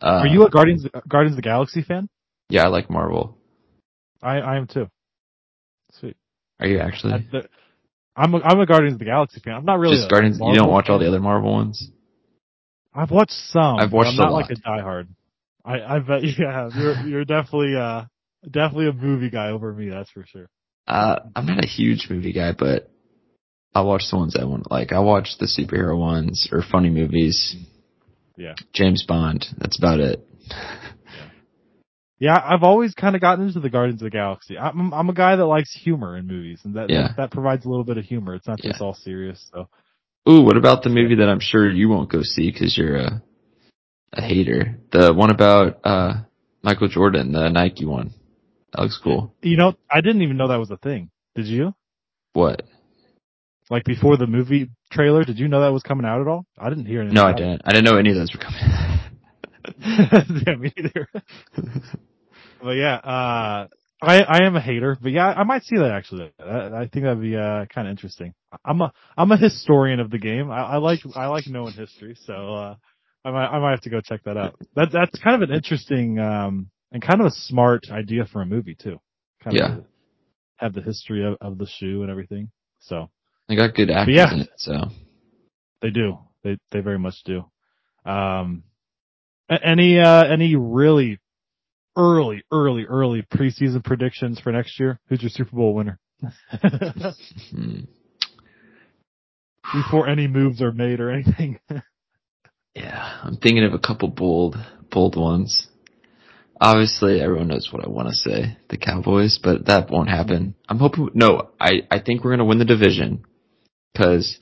[0.00, 2.08] Uh, Are you a Guardians Guardians of the Galaxy fan?
[2.48, 3.36] Yeah, I like Marvel.
[4.22, 4.88] I I am too.
[6.00, 6.16] Sweet.
[6.58, 7.12] Are you actually?
[7.14, 7.48] I, the,
[8.16, 9.54] I'm a, I'm a Guardians of the Galaxy fan.
[9.54, 10.38] I'm not really Just a Guardians.
[10.38, 11.90] You Marvel don't watch all the other Marvel ones?
[12.94, 13.76] I've watched some.
[13.76, 14.48] I've but watched I'm a not lot.
[14.48, 15.08] like a diehard.
[15.64, 16.74] I I bet you have.
[16.74, 18.04] You're you're definitely uh
[18.44, 19.90] definitely a movie guy over me.
[19.90, 20.48] That's for sure.
[20.86, 22.90] Uh, I'm not a huge movie guy, but
[23.74, 24.70] I watch the ones I want.
[24.70, 27.54] Like, I watch the superhero ones or funny movies.
[28.36, 28.54] Yeah.
[28.72, 29.46] James Bond.
[29.58, 30.26] That's about it.
[32.18, 34.58] Yeah, I've always kind of gotten into the Guardians of the Galaxy.
[34.58, 37.08] I'm I'm a guy that likes humor in movies, and that Yeah.
[37.08, 38.34] that, that provides a little bit of humor.
[38.34, 39.48] It's not just all serious.
[39.54, 39.68] So
[40.28, 43.22] Ooh, what about the movie that I'm sure you won't go see because you're a
[44.12, 44.78] a hater?
[44.92, 46.14] The one about uh
[46.62, 48.12] Michael Jordan, the Nike one.
[48.72, 49.34] That looks cool.
[49.42, 51.10] you know, I didn't even know that was a thing.
[51.34, 51.74] Did you?
[52.32, 52.62] What?
[53.68, 56.44] Like before the movie trailer, did you know that was coming out at all?
[56.58, 57.14] I didn't hear anything.
[57.14, 57.62] No, I didn't.
[57.64, 58.60] I didn't know any of those were coming.
[59.64, 60.46] it.
[60.46, 61.08] yeah, me neither.
[62.62, 63.68] But yeah, uh,
[64.02, 66.30] I I am a hater, but yeah, I might see that actually.
[66.38, 68.34] I, I think that'd be uh kind of interesting.
[68.64, 70.50] I'm a I'm a historian of the game.
[70.50, 72.74] I, I like I like knowing history, so uh,
[73.24, 74.56] I might I might have to go check that out.
[74.76, 78.46] That that's kind of an interesting um and kind of a smart idea for a
[78.46, 78.98] movie too.
[79.42, 79.78] Kind Yeah.
[79.78, 79.84] of
[80.56, 82.50] have the history of, of the shoe and everything.
[82.80, 83.10] So
[83.48, 84.32] they got good actors yeah.
[84.32, 84.72] in it, so
[85.82, 86.18] they do.
[86.42, 87.44] They they very much do.
[88.04, 88.64] Um,
[89.50, 91.18] any uh any really
[91.96, 94.98] early early early preseason predictions for next year?
[95.08, 95.98] Who's your Super Bowl winner?
[97.50, 97.80] hmm.
[99.72, 101.60] Before any moves are made or anything.
[102.74, 104.56] yeah, I'm thinking of a couple bold
[104.90, 105.66] bold ones.
[106.60, 110.54] Obviously, everyone knows what I want to say, the Cowboys, but that won't happen.
[110.68, 111.08] I'm hoping.
[111.14, 113.24] No, I I think we're gonna win the division
[113.92, 114.38] because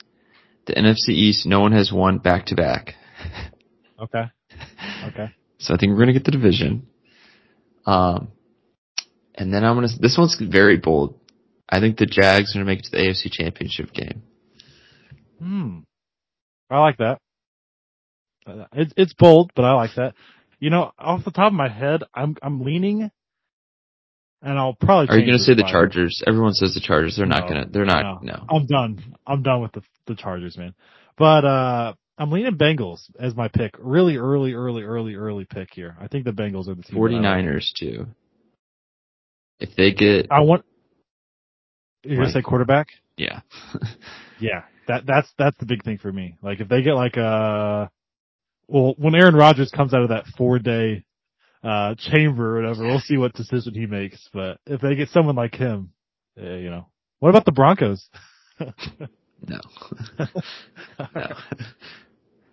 [0.65, 2.95] the NFC East, no one has won back to back.
[3.99, 4.25] okay.
[5.07, 5.33] Okay.
[5.59, 6.87] So I think we're gonna get the division.
[7.85, 8.29] Um,
[9.33, 9.87] and then I'm gonna.
[9.99, 11.19] This one's very bold.
[11.69, 14.23] I think the Jags are gonna make it to the AFC Championship game.
[15.39, 15.79] Hmm.
[16.69, 17.19] I like that.
[18.49, 20.15] Uh, It's it's bold, but I like that.
[20.59, 23.09] You know, off the top of my head, I'm I'm leaning,
[24.41, 25.07] and I'll probably.
[25.09, 26.21] Are you gonna say the Chargers?
[26.27, 27.15] Everyone says the Chargers.
[27.15, 27.65] They're not gonna.
[27.71, 28.23] They're not.
[28.23, 28.45] No.
[28.49, 29.15] I'm done.
[29.25, 30.73] I'm done with the the Chargers, man.
[31.17, 33.75] But uh I'm leaning Bengals as my pick.
[33.79, 35.95] Really early, early, early, early pick here.
[36.01, 37.01] I think the Bengals are the team.
[37.01, 37.45] that I like.
[37.45, 38.07] 49ers too.
[39.61, 40.65] If they get, I want.
[42.03, 42.87] You're gonna say quarterback?
[43.17, 43.41] yeah,
[44.39, 46.35] Yeah, that that's that's the big thing for me.
[46.41, 47.89] Like if they get like a,
[48.69, 51.03] well, when Aaron Rodgers comes out of that four day
[51.63, 54.29] uh chamber or whatever, we'll see what decision he makes.
[54.33, 55.91] But if they get someone like him,
[56.41, 56.87] uh, you know,
[57.19, 58.07] what about the Broncos?
[58.59, 59.59] no,
[61.15, 61.35] no.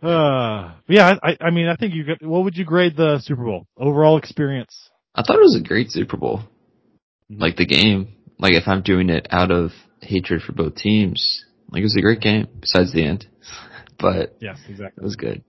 [0.02, 3.44] Uh, yeah, I, I mean, I think you get, what would you grade the Super
[3.44, 3.66] Bowl?
[3.78, 4.90] Overall experience?
[5.14, 6.40] I thought it was a great Super Bowl.
[7.32, 7.40] Mhm.
[7.40, 9.70] Like the game, like if I'm doing it out of
[10.02, 12.46] hatred for both teams, like it was a great game.
[12.60, 13.26] Besides the end,
[13.98, 15.00] but Yes, exactly.
[15.02, 15.42] it was good.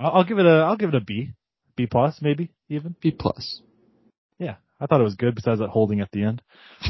[0.00, 1.30] I'll, I'll give it a, I'll give it a B.
[1.76, 2.96] B plus, maybe, even.
[3.00, 3.62] B plus.
[4.38, 6.42] Yeah, I thought it was good besides that holding at the end.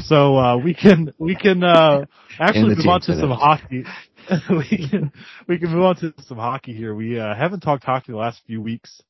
[0.05, 2.05] So, uh, we can, we can, uh,
[2.39, 3.41] actually move on to some finished.
[3.41, 3.83] hockey.
[4.49, 5.11] we can,
[5.47, 6.95] we can move on to some hockey here.
[6.95, 9.01] We, uh, haven't talked hockey the last few weeks.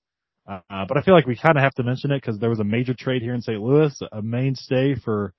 [0.47, 2.49] Uh, uh, but I feel like we kind of have to mention it because there
[2.49, 3.61] was a major trade here in St.
[3.61, 5.33] Louis, a mainstay for,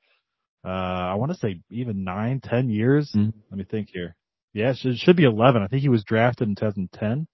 [0.64, 3.12] uh, I want to say even nine, ten years.
[3.14, 3.32] Mhm.
[3.50, 4.14] Let me think here.
[4.54, 5.60] Yeah, it should, it should be 11.
[5.62, 7.26] I think he was drafted in 2010.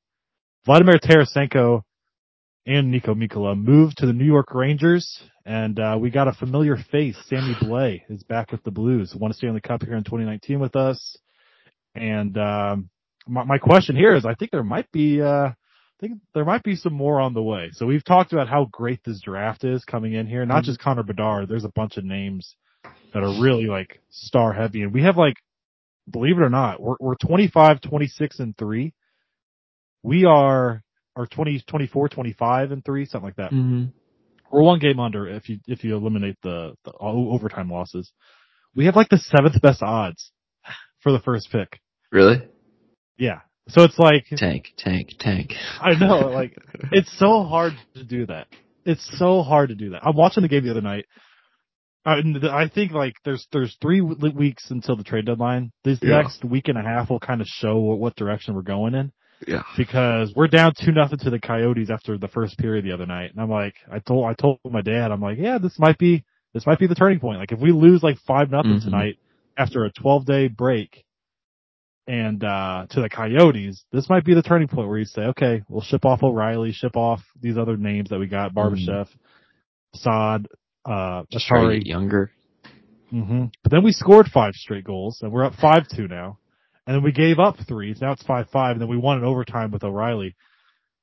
[0.64, 1.83] Vladimir Tarasenko
[2.66, 6.77] and Niko Mikkola moved to the New York Rangers, and uh, we got a familiar
[6.77, 7.16] face.
[7.27, 9.14] Sammy Blais is back with the Blues.
[9.14, 11.16] Won a Stanley Cup here in 2019 with us.
[11.94, 12.90] And um,
[13.27, 15.55] my, my question here is, I think there might be, uh, I
[16.01, 17.71] think there might be some more on the way.
[17.73, 20.44] So we've talked about how great this draft is coming in here.
[20.44, 21.49] Not just Connor Bedard.
[21.49, 22.55] There's a bunch of names
[23.14, 25.37] that are really like star heavy, and we have like,
[26.11, 28.92] believe it or not, we're we're 25, 26, and three.
[30.09, 30.83] We are
[31.16, 33.51] are 20, 24, 25 and three, something like that.
[33.51, 33.87] Mm-hmm.
[34.51, 38.11] We're one game under if you if you eliminate the, the overtime losses.
[38.75, 40.33] We have like the seventh best odds
[41.01, 41.81] for the first pick.
[42.11, 42.42] Really?
[43.18, 43.40] Yeah.
[43.68, 45.53] So it's like tank, tank, tank.
[45.79, 46.57] I know, like
[46.90, 48.47] it's so hard to do that.
[48.87, 50.07] It's so hard to do that.
[50.07, 51.05] I'm watching the game the other night.
[52.07, 55.71] I think like there's there's three weeks until the trade deadline.
[55.85, 56.23] This yeah.
[56.23, 59.12] next week and a half will kind of show what, what direction we're going in.
[59.46, 59.62] Yeah.
[59.77, 63.31] Because we're down two nothing to the Coyotes after the first period the other night,
[63.31, 66.24] and I'm like, I told I told my dad, I'm like, yeah, this might be
[66.55, 67.38] this might be the turning point.
[67.38, 68.90] Like if we lose like five nothing mm-hmm.
[68.90, 69.18] tonight
[69.57, 71.05] after a 12 day break,
[72.07, 75.62] and uh to the Coyotes, this might be the turning point where you say, okay,
[75.68, 79.16] we'll ship off O'Reilly, ship off these other names that we got, Barbashev, mm.
[79.94, 80.48] Saad,
[80.85, 81.85] uh, Acciari.
[81.85, 82.31] younger.
[83.12, 83.46] Mm-hmm.
[83.62, 86.38] But then we scored five straight goals, and we're up five two now.
[86.88, 87.94] And then we gave up three.
[88.01, 90.35] Now it's five five, and then we won in overtime with O'Reilly.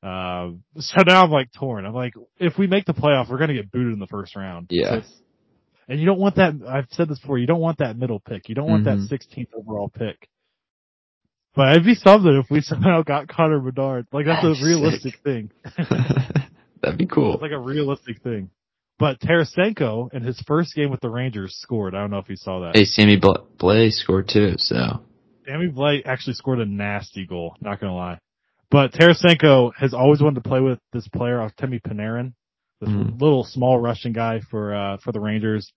[0.01, 1.85] Uh, so now I'm like torn.
[1.85, 4.65] I'm like, if we make the playoff, we're gonna get booted in the first round.
[4.71, 5.01] Yeah.
[5.01, 5.07] So
[5.87, 6.53] and you don't want that.
[6.67, 7.37] I've said this before.
[7.37, 8.49] You don't want that middle pick.
[8.49, 9.05] You don't want mm-hmm.
[9.05, 10.27] that 16th overall pick.
[11.53, 14.07] But it'd be something if we somehow got Connor Bedard.
[14.11, 15.23] Like that's a realistic Sick.
[15.23, 15.51] thing.
[16.81, 17.33] That'd be cool.
[17.33, 18.49] It's like a realistic thing.
[18.97, 21.93] But Tarasenko in his first game with the Rangers scored.
[21.93, 22.75] I don't know if you saw that.
[22.75, 24.53] Hey, Sammy Blais scored too.
[24.57, 25.03] So
[25.45, 27.55] Sammy Blais actually scored a nasty goal.
[27.61, 28.19] Not gonna lie.
[28.71, 32.33] But Tarasenko has always wanted to play with this player, Artemi Panarin,
[32.81, 33.21] this mm.
[33.21, 35.71] little small Russian guy for uh for the Rangers,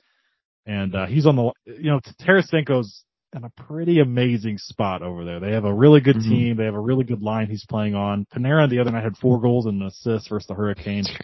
[0.66, 3.04] and uh he's on the you know Tarasenko's
[3.34, 5.38] in a pretty amazing spot over there.
[5.38, 6.30] They have a really good mm-hmm.
[6.30, 6.56] team.
[6.56, 8.26] They have a really good line he's playing on.
[8.34, 11.10] Panarin the other night had four goals and an assist versus the Hurricanes.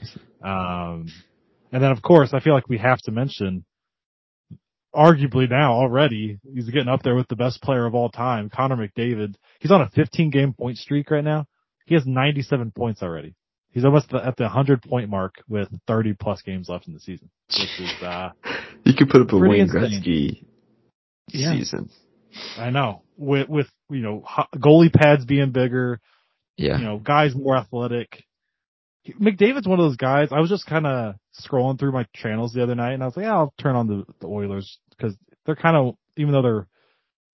[0.44, 1.06] Um,
[1.72, 3.64] and then of course I feel like we have to mention,
[4.94, 8.76] arguably now already, he's getting up there with the best player of all time, Connor
[8.76, 9.34] McDavid.
[9.60, 11.46] He's on a 15 game point streak right now.
[11.86, 13.34] He has 97 points already.
[13.70, 17.28] He's almost at the 100 point mark with 30 plus games left in the season,
[17.48, 18.30] which is, uh,
[18.84, 20.44] you could put up a Wayne Gretzky
[21.28, 21.52] yeah.
[21.52, 21.90] season.
[22.56, 23.02] I know.
[23.16, 24.24] With with you know
[24.56, 26.00] goalie pads being bigger,
[26.56, 28.24] yeah, you know guys more athletic.
[29.20, 30.28] McDavid's one of those guys.
[30.32, 33.16] I was just kind of scrolling through my channels the other night, and I was
[33.16, 36.66] like, yeah, I'll turn on the the Oilers because they're kind of even though they're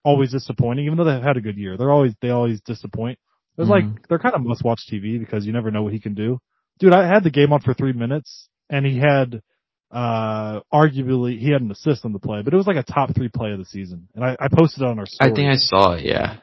[0.05, 3.19] always disappointing, even though they've had a good year, they're always they always disappoint.
[3.59, 3.89] It's mm-hmm.
[3.89, 6.41] like they're kind of must watch TV because you never know what he can do.
[6.79, 9.43] Dude, I had the game on for three minutes, and he had
[9.91, 13.15] uh, arguably he had an assist on the play, but it was like a top
[13.15, 14.09] three play of the season.
[14.15, 15.31] And I, I posted it on our story.
[15.31, 16.05] I think I saw it.
[16.05, 16.37] Yeah,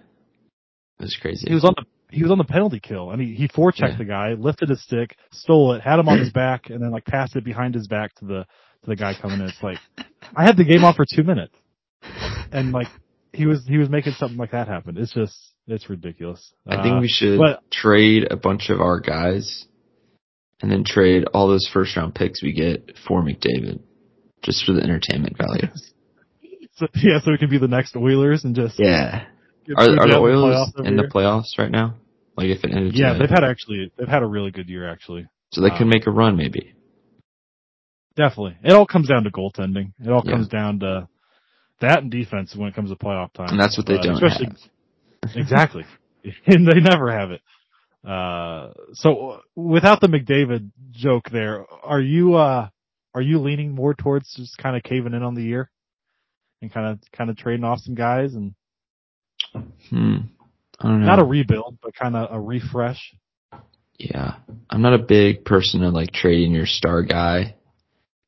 [0.99, 1.47] it was crazy.
[1.47, 3.97] He was on the he was on the penalty kill, and he he forechecked yeah.
[3.97, 7.05] the guy, lifted his stick, stole it, had him on his back, and then like
[7.05, 8.45] passed it behind his back to the
[8.83, 9.47] to the guy coming in.
[9.47, 9.77] It's like
[10.35, 11.53] I had the game on for two minutes,
[12.51, 12.87] and like
[13.33, 14.97] he was he was making something like that happen.
[14.97, 15.37] It's just
[15.67, 16.53] it's ridiculous.
[16.65, 19.65] I think we uh, should but, trade a bunch of our guys
[20.61, 23.79] and then trade all those first round picks we get for McDavid,
[24.41, 25.67] just for the entertainment value.
[26.75, 29.25] so, yeah, so we can be the next Oilers and just yeah.
[29.75, 31.95] Are, are the Oilers in the playoffs right now?
[32.37, 35.27] Like if it ended yeah, they've had actually they've had a really good year actually.
[35.51, 36.73] So they um, could make a run maybe.
[38.17, 39.93] Definitely, it all comes down to goaltending.
[40.03, 40.31] It all yeah.
[40.31, 41.07] comes down to
[41.81, 43.49] that and defense when it comes to playoff time.
[43.49, 45.31] And that's what they don't especially, have.
[45.35, 45.85] exactly,
[46.47, 47.41] and they never have it.
[48.07, 52.69] Uh, so without the McDavid joke there, are you, uh,
[53.13, 55.69] are you leaning more towards just kind of caving in on the year
[56.61, 58.55] and kind of, kind of trading off some guys and
[59.89, 60.17] hmm.
[60.81, 63.13] not a rebuild, but kind of a refresh?
[63.97, 64.35] Yeah.
[64.69, 67.55] I'm not a big person of like trading your star guy.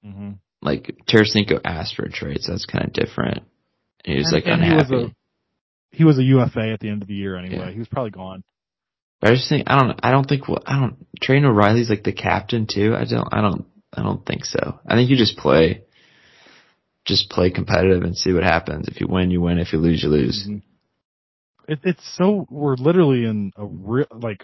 [0.05, 0.31] Mm-hmm.
[0.61, 3.43] Like Tarasenko asked for a trade, so that's kind of different.
[4.03, 4.87] he was and, like and unhappy.
[4.89, 5.15] He was, a,
[5.91, 7.67] he was a UFA at the end of the year anyway.
[7.67, 7.71] Yeah.
[7.71, 8.43] He was probably gone.
[9.19, 12.13] But I just think I don't I don't think I don't Trayne O'Reilly's like the
[12.13, 12.95] captain too.
[12.95, 14.79] I don't I don't I don't think so.
[14.87, 15.83] I think you just play
[17.05, 18.87] just play competitive and see what happens.
[18.87, 19.57] If you win, you win.
[19.57, 20.45] If you lose, you lose.
[20.47, 21.71] Mm-hmm.
[21.71, 24.43] It, it's so we're literally in a real like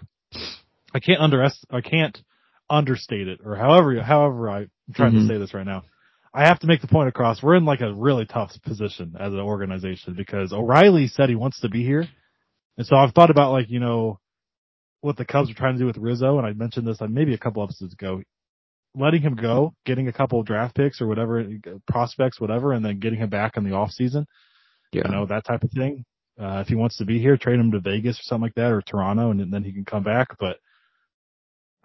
[0.93, 2.17] I can't underest I can't
[2.69, 5.27] understate it or however however I'm trying mm-hmm.
[5.27, 5.83] to say this right now.
[6.33, 7.41] I have to make the point across.
[7.41, 11.61] We're in like a really tough position as an organization because O'Reilly said he wants
[11.61, 12.07] to be here.
[12.77, 14.19] And so I've thought about like, you know,
[14.99, 17.33] what the Cubs are trying to do with Rizzo, and I mentioned this on maybe
[17.33, 18.21] a couple episodes ago.
[18.97, 21.45] Letting him go, getting a couple of draft picks or whatever,
[21.87, 24.25] prospects, whatever, and then getting him back in the off season.
[24.91, 25.03] Yeah.
[25.05, 26.05] You know, that type of thing.
[26.39, 28.71] Uh, if he wants to be here, trade him to Vegas or something like that
[28.71, 30.29] or Toronto and then he can come back.
[30.39, 30.57] But,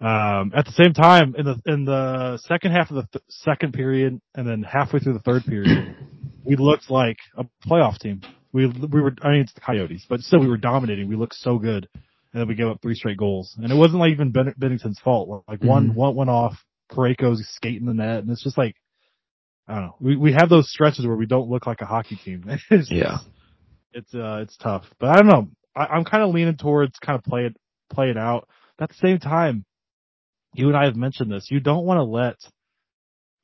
[0.01, 3.73] um, at the same time, in the, in the second half of the th- second
[3.73, 5.95] period and then halfway through the third period,
[6.43, 8.21] we looked like a playoff team.
[8.51, 11.07] We, we were, I mean, it's the Coyotes, but still we were dominating.
[11.07, 11.87] We looked so good
[12.33, 13.55] and then we gave up three straight goals.
[13.61, 15.43] And it wasn't like even ben- Binnington's fault.
[15.47, 15.99] Like one, mm-hmm.
[15.99, 16.55] one went off,
[16.91, 18.75] Parayko's skating the net, and it's just like
[19.67, 19.95] I don't know.
[19.99, 22.43] We we have those stretches where we don't look like a hockey team.
[22.69, 23.19] it's, Yeah.
[23.93, 25.49] it's uh it's tough, but I don't know.
[25.75, 27.55] I, I'm kind of leaning towards kind of play it
[27.89, 28.47] play it out.
[28.77, 29.65] But at the same time,
[30.53, 31.47] you and I have mentioned this.
[31.49, 32.35] You don't want to let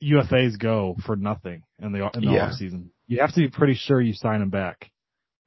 [0.02, 2.46] UFAs go for nothing in the in the Yeah.
[2.46, 2.90] off season.
[3.06, 4.90] You have to be pretty sure you sign them back.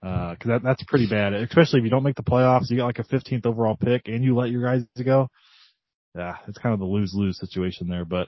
[0.04, 2.88] Uh, cause that, that's pretty bad, especially if you don't make the playoffs, you got
[2.88, 5.28] like a 15th overall pick and you let your guys go.
[6.15, 8.28] Yeah, it's kind of the lose-lose situation there, but,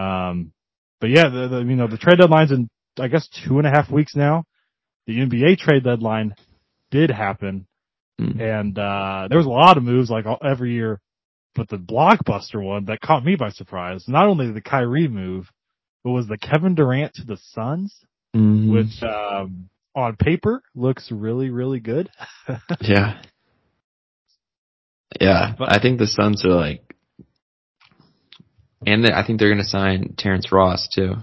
[0.00, 0.52] um,
[1.00, 3.70] but yeah, the, the, you know, the trade deadline's in, I guess, two and a
[3.70, 4.44] half weeks now.
[5.08, 6.34] The NBA trade deadline
[6.90, 7.66] did happen
[8.20, 8.38] Mm.
[8.38, 11.00] and, uh, there was a lot of moves like all, every year,
[11.54, 15.50] but the blockbuster one that caught me by surprise, not only the Kyrie move,
[16.04, 17.94] but was the Kevin Durant to the Suns,
[18.34, 18.70] Mhm.
[18.72, 22.08] which, um, on paper looks really, really good.
[22.80, 23.20] Yeah.
[25.20, 25.54] Yeah.
[25.58, 26.82] But- I think the Suns are like,
[28.86, 31.16] and they, I think they're going to sign Terrence Ross too.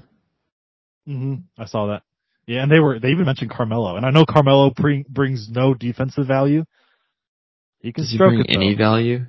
[1.05, 2.03] hmm I saw that.
[2.45, 5.73] Yeah, and they were they even mentioned Carmelo, and I know Carmelo pre- brings no
[5.73, 6.63] defensive value.
[7.79, 9.25] He can Does he bring it any value?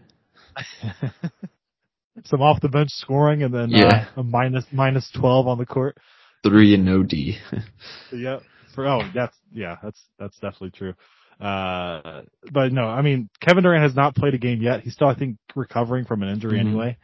[2.25, 4.07] Some off the bench scoring, and then Yeah.
[4.17, 5.97] uh, a minus minus twelve on the court.
[6.45, 7.39] Three and no D.
[8.13, 8.41] Yeah.
[8.75, 10.95] For oh, that's yeah, that's that's definitely true.
[11.41, 14.81] Uh, but no, I mean Kevin Durant has not played a game yet.
[14.81, 16.67] He's still, I think, recovering from an injury Mhm.
[16.67, 16.97] anyway.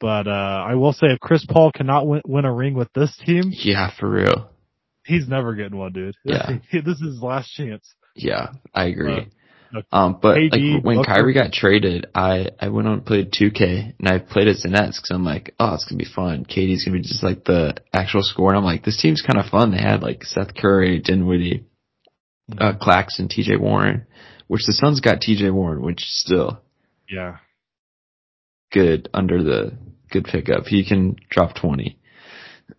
[0.00, 3.14] But uh, I will say, if Chris Paul cannot win, win a ring with this
[3.26, 4.50] team, yeah, for real.
[5.04, 6.14] he's never getting one, dude.
[6.24, 6.58] Yeah.
[6.72, 7.94] this is his last chance.
[8.14, 9.28] Yeah, I agree.
[9.92, 13.32] Um, but KD, like when Booker- Kyrie got traded, I I went on and played
[13.32, 16.44] 2K and I played as the Nets because I'm like, oh, it's gonna be fun.
[16.44, 19.50] KD's gonna be just like the actual score, and I'm like, this team's kind of
[19.50, 19.70] fun.
[19.70, 21.64] They had like Seth Curry, Dinwiddie,
[22.58, 23.56] uh, Claxton, T.J.
[23.56, 24.06] Warren,
[24.48, 25.50] which the Suns got T.J.
[25.50, 26.60] Warren, which still
[27.08, 27.36] Yeah.
[28.72, 29.72] good under the
[30.10, 30.64] good pickup.
[30.66, 31.96] He can drop 20.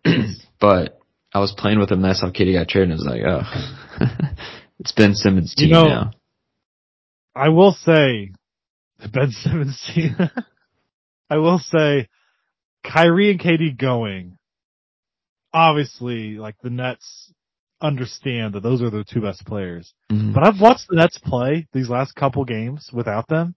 [0.60, 1.00] but
[1.34, 3.22] I was playing with him and I saw Katie got traded and I was like,
[3.26, 4.36] oh,
[4.80, 6.12] it's Ben Simmons' You team know- now.
[7.36, 8.32] I will say,
[9.00, 10.16] the Ben Simmons team.
[11.30, 12.08] I will say,
[12.84, 14.38] Kyrie and KD going.
[15.54, 17.32] Obviously, like the Nets
[17.82, 19.94] understand that those are their two best players.
[20.12, 20.34] Mhm.
[20.34, 23.56] But I've watched the Nets play these last couple games without them,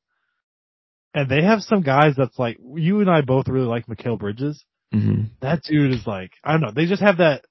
[1.14, 4.64] and they have some guys that's like you and I both really like Mikal Bridges.
[4.92, 5.30] Mhm.
[5.40, 6.72] That dude is like I don't know.
[6.72, 7.44] They just have that.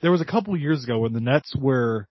[0.00, 2.06] There was a couple years ago when the Nets were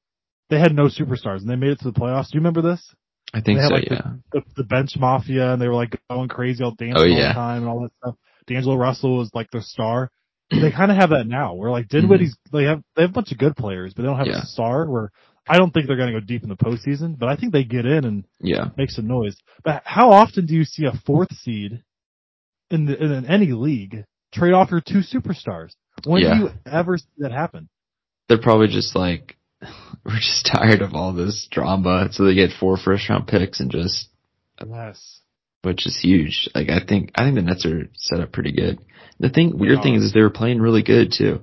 [0.50, 2.30] they had no superstars and they made it to the playoffs.
[2.30, 2.94] Do you remember this?
[3.34, 4.14] I think so, like, yeah.
[4.32, 7.34] the, the bench mafia and they were like going crazy, all dancing Oh, all the
[7.34, 8.16] time and all that stuff.
[8.48, 10.10] D'Angelo Russell was like the star.
[10.50, 11.54] they kind of have that now.
[11.54, 14.18] Where like Dinwiddie's, they have they have a bunch of good players, but they don't
[14.18, 14.38] have Mm-hmm.
[14.38, 14.44] Yeah.
[14.44, 14.90] a star.
[14.90, 15.12] Where
[15.48, 17.64] I don't think they're going to go deep in the postseason, but I think they
[17.64, 18.70] get in and Yeah.
[18.78, 19.36] make some noise.
[19.64, 21.84] But how often do you see a fourth seed
[22.72, 25.70] in the in any league trade off your two superstars?
[26.06, 26.34] When Yeah.
[26.34, 27.70] do you ever see that happen?
[28.28, 29.38] They're probably just like,
[30.06, 32.10] we're just tired of all this drama.
[32.12, 34.08] So they get four first round picks and just,
[34.66, 35.20] Yes.
[35.64, 36.50] which is huge.
[36.56, 38.80] Like I think, I think the Nets are set up pretty good.
[39.20, 39.84] The thing, weird are.
[39.84, 41.42] thing is, is they were playing really good too.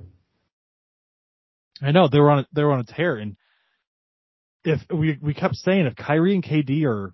[1.82, 3.36] I know they were on a, they were on a tear, and
[4.64, 7.12] if we we kept saying if Kyrie and KD are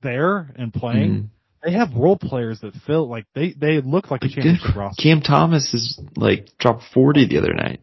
[0.00, 1.28] there and playing, Mhm.
[1.64, 4.76] they have role players that feel like they they look like a Like, good championship
[4.76, 5.02] roster.
[5.02, 7.80] Cam Thomas is like dropped 40 the other night.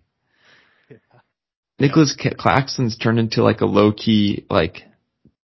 [1.80, 4.84] Nicolas Claxton's turned into like a low key, like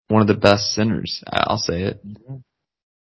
[0.09, 1.23] one of the best centers.
[1.31, 2.07] I'll say it.
[2.07, 2.43] Mhm.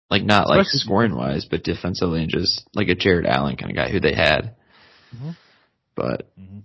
[0.10, 3.72] Like not like Especially scoring wise, but defensively and just like a Jarrett Allen kind
[3.72, 4.56] of guy who they had.
[5.16, 5.36] Mhm.
[5.96, 6.64] But Mhm.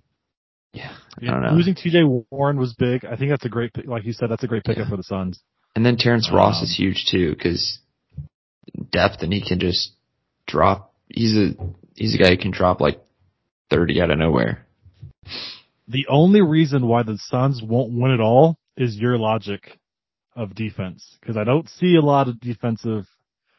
[0.73, 1.51] yeah, I don't know.
[1.53, 2.03] losing T.J.
[2.29, 3.05] Warren was big.
[3.05, 4.89] I think that's a great, pick- like you said, that's a great pickup Yeah.
[4.89, 5.41] for the Suns.
[5.75, 7.79] And then Terrence Ross Um, is huge too because
[8.91, 9.93] depth and he can just
[10.45, 10.93] drop.
[11.09, 11.55] He's a
[11.95, 13.01] he's a guy who can drop like
[13.69, 14.65] 30 out of nowhere.
[15.87, 19.77] The only reason why the Suns won't win it all is your logic
[20.35, 23.07] of defense, because I don't see a lot of defensive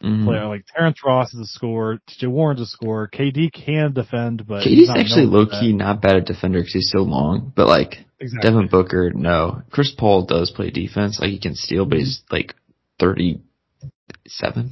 [0.02, 0.24] Mhm.
[0.24, 2.28] player like Terrence Ross is a scorer, T.J.
[2.28, 6.60] Warren's a scorer, KD can defend, but KD's actually low key not bad at defender
[6.60, 8.50] because he's so long, but like Exactly.
[8.50, 9.62] Devin Booker, no.
[9.70, 12.54] Chris Paul does play defense, like he can steal, but he's like
[13.00, 14.70] 37,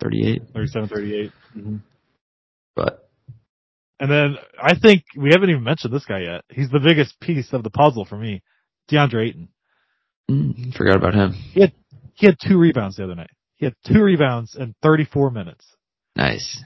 [0.00, 0.42] 38.
[0.52, 1.32] 37, 38.
[1.56, 1.80] Mhm.
[2.76, 3.08] But
[4.02, 6.42] And then I think we haven't even mentioned this guy yet.
[6.48, 8.42] He's the biggest piece of the puzzle for me.
[8.90, 9.48] DeAndre Ayton.
[10.28, 11.34] mm, forgot about him.
[12.14, 13.30] He had two rebounds the other night.
[13.58, 15.64] He had two rebounds in 34 minutes.
[16.16, 16.64] Nice.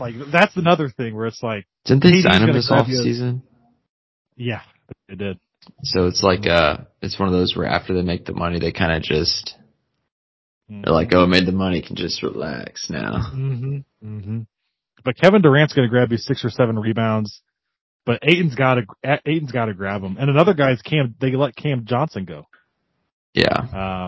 [0.00, 3.42] Like that's another thing where it's like, Didn't they sign him this off season?
[4.34, 4.62] yeah,
[5.10, 5.38] they did.
[5.82, 8.72] So it's like uh, it's one of those where after they make the money, they
[8.72, 9.54] kind of just
[10.70, 13.20] They're like, oh, made the money, can just relax now.
[13.30, 14.40] hmm hmm
[15.06, 17.40] But Kevin Durant's going to grab you six or seven rebounds.
[18.04, 21.14] But Ayton's got to Ayton's got to grab him, and another guy's Cam.
[21.20, 22.46] They let Cam Johnson go,
[23.34, 23.56] Yeah.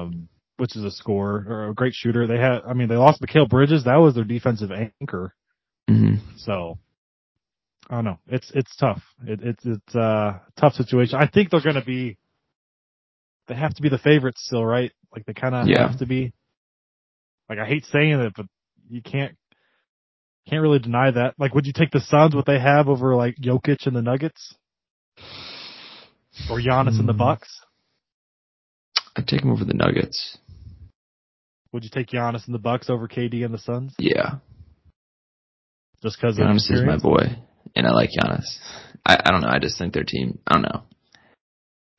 [0.02, 2.26] um, which is a scorer or a great shooter.
[2.26, 3.84] They had, I mean, they lost Mikal Bridges.
[3.84, 4.70] That was their defensive
[5.00, 5.34] anchor.
[5.88, 6.78] hmm So
[7.88, 8.18] I don't know.
[8.26, 9.02] It's it's tough.
[9.26, 11.18] It, it's it's a tough situation.
[11.18, 12.18] I think they're going to be.
[13.46, 14.92] They have to be the favorites still, right?
[15.14, 15.88] Like they kind of Yeah.
[15.88, 16.32] have to be.
[17.48, 18.46] Like I hate saying it, but
[18.90, 19.36] you can't
[20.48, 21.34] can't really deny that.
[21.38, 24.54] Like, would you take the Suns what they have over like Jokic and the Nuggets,
[26.50, 27.18] or Giannis and the Hmm.
[27.18, 27.60] Bucks?
[29.16, 30.38] I'd take him over the Nuggets.
[31.72, 34.36] Would you take Giannis and the Bucks over KD and the Suns Yeah.
[36.02, 37.36] just because of Giannis is my boy,
[37.76, 38.58] and I like Giannis.
[39.04, 39.48] I, I don't know.
[39.48, 40.38] I just think their team.
[40.46, 40.82] I don't know.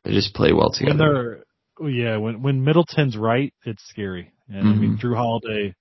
[0.04, 0.98] They just play well When together.
[0.98, 1.44] they're
[1.82, 4.32] oh, yeah, when when Middleton's right, it's scary.
[4.48, 5.02] And I mean, Mhm.
[5.02, 5.76] Jrue Holiday.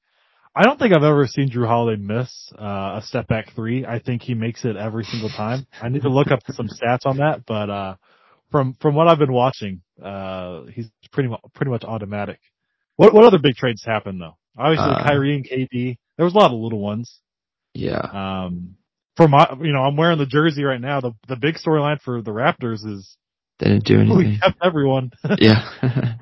[0.55, 3.87] I don't think I've ever seen Jrue Holiday miss uh, a step back three.
[3.87, 5.67] I think he makes it every single time.
[5.81, 7.95] I need to look up some stats on that, but uh,
[8.51, 12.41] from from what I've been watching, uh, he's pretty much pretty much automatic.
[12.97, 14.37] What what other big trades happened though?
[14.59, 15.97] Obviously, Uh, Kyrie and KD.
[16.17, 17.21] There was a lot of little ones.
[17.75, 18.01] Yeah.
[18.01, 18.75] Um,
[19.17, 21.01] for my, you know, I'm wearing the jersey right now.
[21.01, 23.17] The the big storyline for the Raptors is
[23.61, 24.39] They didn't do we anything.
[24.41, 25.13] kept everyone.
[25.39, 25.69] yeah.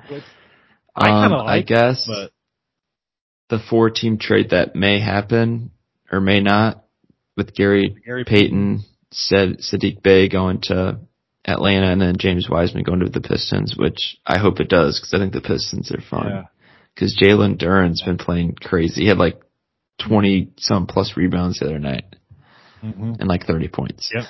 [0.95, 2.31] I Um, kinda I like, guess but
[3.49, 5.71] the four team trade that may happen
[6.11, 6.83] or may not
[7.35, 10.99] with Gary Gary Payton, said Sadiq Bey going to
[11.45, 15.13] Atlanta and then James Wiseman going to the Pistons, which I hope it does because
[15.13, 16.47] I think the Pistons are fun.
[16.93, 19.03] Because Jalen Duren's been playing crazy.
[19.03, 19.39] He had like
[20.07, 22.05] 20 some plus rebounds the other night
[22.81, 24.11] hmm and like 30 points.
[24.13, 24.25] Yep.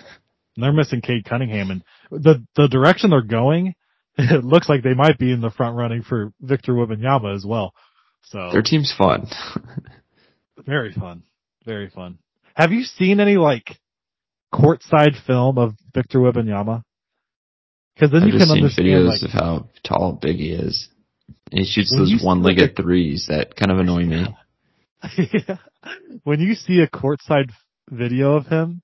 [0.55, 3.75] And They're missing Cade Cunningham, and the the direction they're going,
[4.17, 7.73] it looks like they might be in the front running for Victor Wembanyama as well.
[8.23, 9.27] So Their team's fun.
[10.65, 11.23] very fun,
[11.65, 12.19] very fun.
[12.55, 13.77] Have you seen any like
[14.53, 16.83] courtside film of Victor Wembanyama?
[17.95, 20.89] Because then I've you can seen understand videos like of how tall big he is.
[21.51, 24.25] And he shoots those see, one like, threes that kind of annoy me.
[26.23, 27.51] when you see a courtside
[27.89, 28.81] video of him,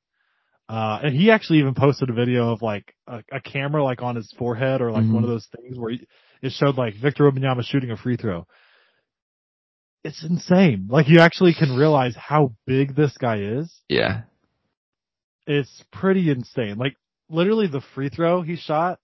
[0.70, 4.16] uh, and he actually even posted a video of like a, a camera like on
[4.16, 5.14] his forehead or like Mhm.
[5.14, 6.08] one of those things where he,
[6.42, 8.48] it showed like Victor Wembanyama shooting a free throw.
[10.04, 10.88] It's insane.
[10.90, 13.74] Like you actually can realize how big this guy is.
[13.88, 14.22] Yeah.
[15.48, 16.78] It's pretty insane.
[16.78, 16.96] Like
[17.30, 19.00] literally the free throw he shot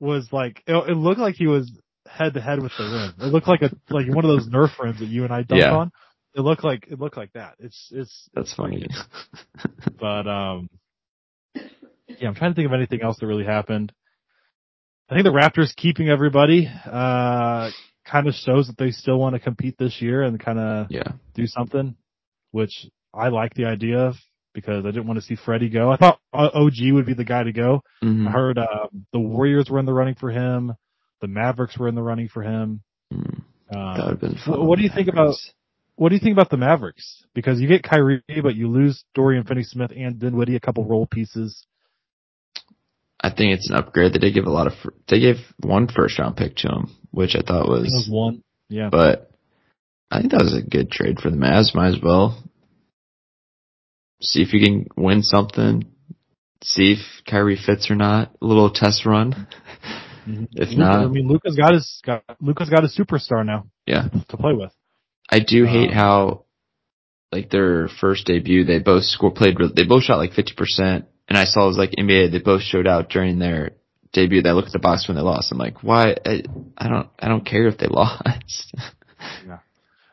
[0.00, 1.70] was like, it, it looked like he was
[2.06, 3.26] head to head with the rim.
[3.26, 5.58] It looked like a, like one of those Nerf rims that you and I dunked
[5.58, 5.74] Yeah.
[5.76, 5.90] on.
[6.34, 7.54] It looked like, it looked like that.
[7.58, 8.86] It's, it's, That's funny.
[10.00, 10.70] but um
[11.54, 13.92] yeah, I'm trying to think of anything else that really happened.
[15.10, 17.70] I think the Raptors keeping everybody uh
[18.10, 21.12] kind of shows that they still want to compete this year and kind of yeah.
[21.34, 21.94] do something,
[22.52, 24.14] which I like the idea of
[24.54, 25.92] because I didn't want to see Freddie go.
[25.92, 27.82] I thought OG would be the guy to go.
[28.02, 28.26] Mhm.
[28.26, 30.72] I heard um, the Warriors were in the running for him,
[31.20, 32.80] the Mavericks were in the running for him.
[33.12, 34.66] Mm, That would Um, have been fun.
[34.66, 35.34] what do you think about
[35.96, 37.24] what do you think about the Mavericks?
[37.34, 41.66] Because you get Kyrie, but you lose Dorian Finney-Smith and Dinwiddie, a couple role pieces.
[43.20, 44.12] I think it's an upgrade.
[44.12, 44.74] They did give a lot of.
[45.08, 48.06] They gave one first round pick to him, which I thought I think it was
[48.06, 48.08] was.
[48.10, 48.42] one.
[48.68, 48.90] Yeah.
[48.90, 49.30] But
[50.10, 51.74] I think that was a good trade for the Mavs.
[51.74, 52.42] Might as well
[54.22, 55.84] see if you can win something.
[56.62, 58.32] See if Kyrie fits or not.
[58.42, 59.46] A little test run.
[60.26, 60.48] Mhm.
[60.52, 64.08] If Luka- not- I mean, Luka's got his got Luka's got a superstar now Yeah.
[64.28, 64.72] to play with.
[65.30, 66.44] I do hate Um, how,
[67.32, 69.56] like their first debut, they both score played.
[69.74, 72.32] They both shot like fifty percent, and I saw it was like NBA.
[72.32, 73.72] They both showed out during their
[74.12, 74.42] debut.
[74.42, 75.52] They looked at the box when they lost.
[75.52, 76.16] I'm like, why?
[76.24, 76.42] I,
[76.76, 77.08] I don't.
[77.18, 78.74] I don't care if they lost.
[79.46, 79.58] yeah.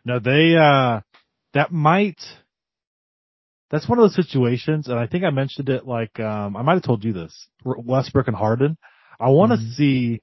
[0.04, 1.02] No, they uh
[1.54, 2.20] that might
[3.72, 6.74] that's one of those situations, and I think I mentioned it like um I might
[6.76, 7.48] have told you this.
[7.64, 8.78] Westbrook and Harden.
[9.20, 9.74] I want to Mhm.
[9.76, 10.22] see.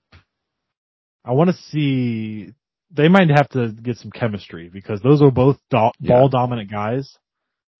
[1.24, 2.53] I want to see.
[2.95, 6.09] They might have to get some chemistry because those are both do- Yeah.
[6.14, 7.16] ball dominant guys.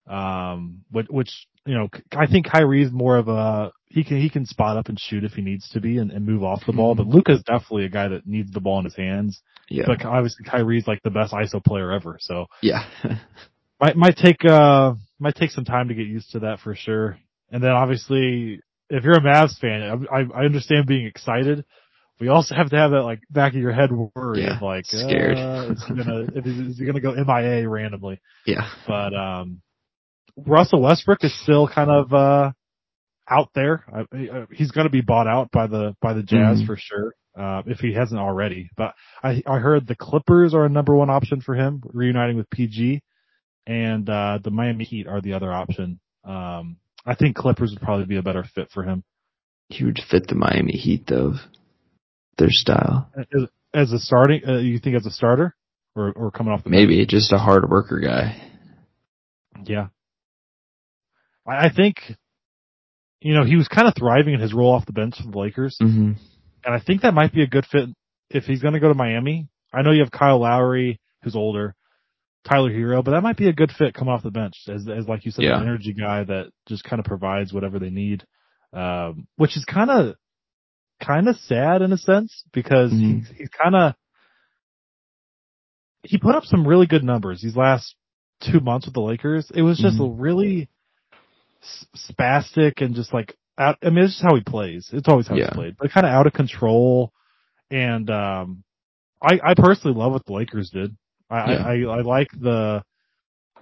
[0.07, 4.45] Um, which, which you know, I think Kyrie's more of a he can he can
[4.45, 6.95] spot up and shoot if he needs to be and, and move off the ball.
[6.95, 7.13] But Mhm.
[7.13, 9.41] Luka's definitely a guy that needs the ball in his hands.
[9.69, 9.83] yeah.
[9.87, 12.17] But obviously Kyrie's like the best ISO player ever.
[12.19, 12.85] So yeah.
[13.79, 17.17] might might take uh might take some time to get used to that for sure.
[17.51, 18.59] And then obviously,
[18.89, 21.65] if you're a Mavs fan, I, I understand being excited.
[22.19, 24.85] We also have to have that like back of your head worry Yeah, of like
[24.85, 25.37] scared.
[25.37, 28.19] Uh, is he gonna is he gonna go MIA randomly?
[28.45, 28.69] yeah.
[28.87, 29.61] But um,
[30.37, 32.51] Russell Westbrook is still kind of uh
[33.29, 33.83] out there.
[33.93, 36.65] I, he's gonna be bought out by the by the Jazz Mhm.
[36.67, 37.13] for sure.
[37.35, 38.69] uh, if he hasn't already.
[38.77, 42.47] But I, I heard the Clippers are a number one option for him, reuniting with
[42.51, 43.01] PG,
[43.65, 45.99] and uh, the Miami Heat are the other option.
[46.23, 46.77] Um,
[47.07, 49.03] I think Clippers would probably be a better fit for him.
[49.69, 51.33] He would fit the Miami Heat though,
[52.37, 53.09] their style.
[53.17, 55.55] As, as a starting, uh, you think as a starter,
[55.95, 57.09] or or coming off the Maybe bench?
[57.09, 58.39] just a hard worker guy.
[59.65, 59.87] Yeah,
[61.45, 61.97] I, think
[63.23, 65.37] you know, he was kind of thriving in his role off the bench for the
[65.37, 65.77] Lakers.
[65.81, 66.11] Mm-hmm.
[66.65, 67.89] And I think that might be a good fit
[68.29, 69.47] if he's going to go to Miami.
[69.73, 71.73] I know you have Kyle Lowry, who's older,
[72.47, 75.07] Tyler Herro, but that might be a good fit coming off the bench as, as
[75.07, 75.55] like you said, yeah.
[75.55, 78.23] an energy guy that just kind of provides whatever they need.
[78.73, 80.15] Um, which is kind of,
[81.01, 83.19] kind of sad in a sense because mm-hmm.
[83.19, 83.93] he's, he's kind of,
[86.03, 87.95] he put up some really good numbers these last
[88.41, 89.49] two months with the Lakers.
[89.53, 90.19] It was just mm-hmm.
[90.19, 90.69] a really
[91.95, 93.77] spastic and just like out.
[93.83, 94.89] I mean, it's just how he plays.
[94.91, 95.45] It's always how yeah.
[95.45, 97.11] he's played, but kind of out of control.
[97.69, 98.63] And um,
[99.21, 100.95] I I personally love what the Lakers did.
[101.29, 101.57] I yeah.
[101.57, 102.83] I, I, I like the.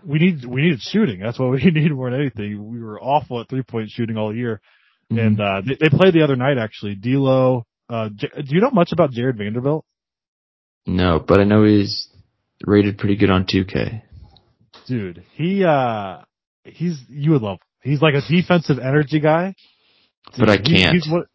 [0.06, 1.20] We need we needed shooting.
[1.20, 2.72] That's what we needed more than anything.
[2.72, 4.62] We were awful at three point shooting all year,
[5.12, 5.20] mm-hmm.
[5.20, 6.96] and uh, they, they played the other night actually.
[6.96, 9.86] D'Lo, uh, J- do you know much about Jarred Vanderbilt?
[10.88, 12.08] No, but I know he's
[12.66, 14.02] rated pretty good on 2K.
[14.88, 16.22] Dude, he uh
[16.64, 19.56] he's you would love He's like a defensive energy guy.
[20.38, 20.94] But I can't.
[20.96, 21.28] He's what,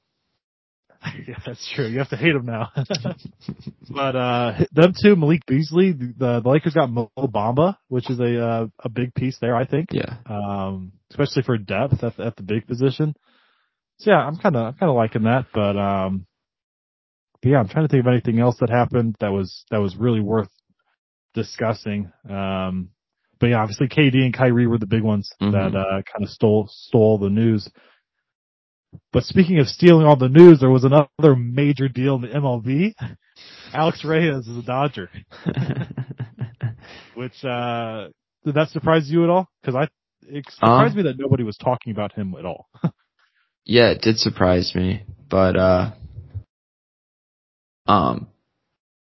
[1.27, 1.87] yeah, that's true.
[1.87, 2.71] You have to hate him now.
[3.91, 8.45] but uh them two, Malik Beasley, the, the Lakers got Mo Bamba, which is a
[8.45, 9.91] uh, a big piece there, I think.
[9.93, 10.17] Yeah.
[10.27, 13.15] Um, especially for depth at, at the big position.
[13.99, 15.47] So yeah, I'm kind of I'm kind of liking that.
[15.55, 16.27] But um,
[17.43, 19.97] but yeah, I'm trying to think of anything else that happened that was that was
[19.97, 20.51] really worth
[21.35, 22.11] discussing.
[22.29, 22.91] Um,
[23.39, 25.53] but yeah, obviously KD and Kyrie were the big ones mm-hmm.
[25.53, 27.69] that uh, kind of stole stole the news.
[29.13, 32.95] But speaking of stealing all the news, there was another major deal in the MLB.
[33.75, 35.11] Alex Reyes is a Dodger,
[37.15, 38.09] which uh,
[38.45, 39.49] did that surprise you at all?
[39.61, 39.89] Because I
[40.29, 42.67] it surprised um, me that nobody was talking about him at all.
[43.65, 45.91] yeah, it did surprise me, but uh,
[47.87, 48.29] um,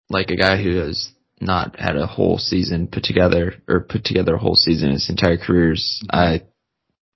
[0.09, 4.35] like a guy who has not had a whole season put together or put together
[4.35, 6.03] a whole season in his entire careers.
[6.09, 6.43] I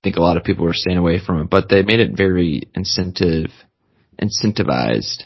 [0.02, 2.62] think a lot of people were staying away from it, but they made it very
[2.74, 3.50] incentive
[4.20, 5.24] incentivized.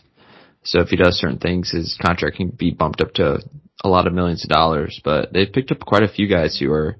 [0.62, 3.40] So if he does certain things, his contract can be bumped up to
[3.84, 5.00] a lot of millions of dollars.
[5.04, 6.96] But they've picked up quite a few guys who are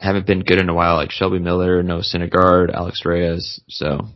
[0.00, 3.60] haven't been good in a while, like Shelby Miller, Noah Syndergaard, Alex Reyes.
[3.68, 4.06] So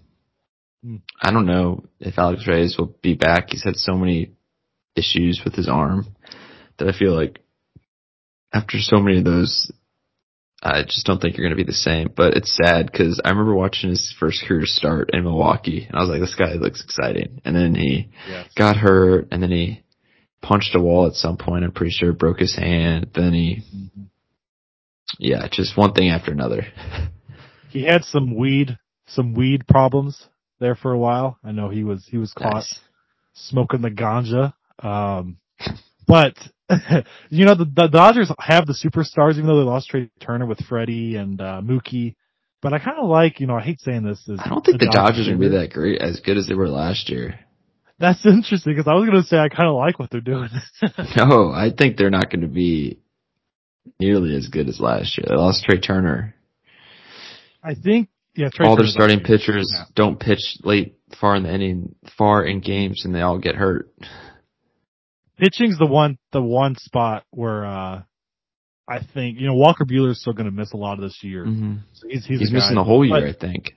[0.82, 0.96] hmm.
[1.20, 3.48] I don't know if Alex Reyes will be back.
[3.50, 4.32] He's had so many
[4.96, 6.06] issues with his arm
[6.78, 7.40] that I feel like
[8.52, 9.72] after so many of those,
[10.62, 12.10] I just don't think you're going to be the same.
[12.14, 16.00] But it's sad because I remember watching his first career start in Milwaukee, and I
[16.00, 17.40] was like, this guy looks exciting.
[17.44, 18.48] And then he yes.
[18.56, 19.82] got hurt, and then he
[20.40, 21.64] punched a wall at some point.
[21.64, 23.10] I'm pretty sure broke his hand.
[23.14, 24.02] Then he, mm-hmm.
[25.18, 26.66] yeah, just one thing after another.
[27.70, 30.28] he had some weed, some weed problems
[30.60, 31.38] there for a while.
[31.42, 32.78] I know he was he was caught nice.
[33.34, 35.38] smoking the ganja um,
[36.06, 36.36] but
[37.30, 40.64] you know the, the Dodgers have the superstars, even though they lost Trea Turner with
[40.66, 42.16] Freddie and uh, Mookie.
[42.60, 44.22] But I kind of like, you know, I hate saying this.
[44.38, 46.68] I don't think the Dodgers are gonna be that great, as good as they were
[46.68, 47.40] last year.
[47.98, 50.50] That's interesting because I was going to say I kind of like what they're doing.
[51.16, 52.98] no, I think they're not going to be
[54.00, 55.26] nearly as good as last year.
[55.28, 56.34] They lost Trea Turner.
[57.62, 58.48] I think yeah.
[58.52, 59.84] Trey all their starting pitchers yeah.
[59.94, 63.88] don't pitch late, far in the inning, far in games, and they all get hurt
[65.42, 68.02] pitching's the one the one spot where uh
[68.88, 71.44] I think you know Walker Buehler's still going to miss a lot of this year.
[71.44, 71.76] Mm-hmm.
[71.94, 73.74] So he's he's, he's missing the whole year, I think.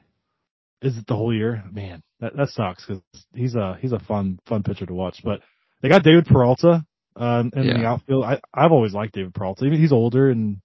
[0.82, 1.64] Is it the whole year?
[1.72, 3.02] Man, that that sucks because
[3.34, 5.22] he's a he's a fun fun pitcher to watch.
[5.24, 5.42] But
[5.82, 6.86] they got David Peralta
[7.16, 7.78] um, in yeah.
[7.78, 8.26] the outfield.
[8.26, 9.66] I I've always liked David Peralta.
[9.66, 10.58] Even he's older and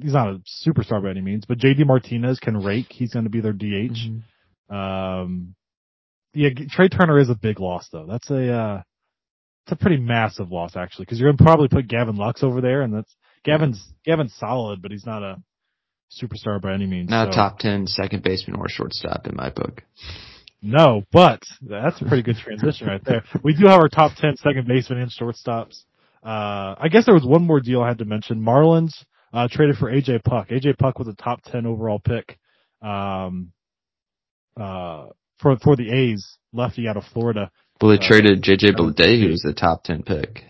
[0.00, 1.44] he's not a superstar by any means.
[1.46, 2.86] But JD Martinez can rake.
[2.88, 4.08] He's going to be their DH.
[4.70, 4.74] Mm-hmm.
[4.74, 5.54] Um,
[6.34, 8.06] yeah, Trea Turner is a big loss though.
[8.08, 8.82] That's a uh,
[9.64, 12.82] it's a pretty massive loss actually, because you're gonna probably put Gavin Lux over there,
[12.82, 15.42] and that's Gavin's Gavin's solid, but he's not a
[16.20, 17.10] superstar by any means.
[17.10, 17.30] Not so.
[17.30, 19.82] a top ten second baseman or shortstop in my book.
[20.62, 23.24] No, but that's a pretty good transition right there.
[23.42, 25.82] We do have our top 10 second baseman and shortstops.
[26.24, 28.40] Uh, I guess there was one more deal I had to mention.
[28.40, 28.92] Marlins,
[29.32, 30.50] uh, traded for AJ Puk.
[30.50, 32.38] AJ Puk was a top 10 overall pick,
[32.80, 33.50] um,
[34.56, 35.06] uh,
[35.40, 37.50] for, for the A's, lefty out of Florida.
[37.82, 40.44] Well, they uh, traded JJ Bleday, who's a top 10 pick.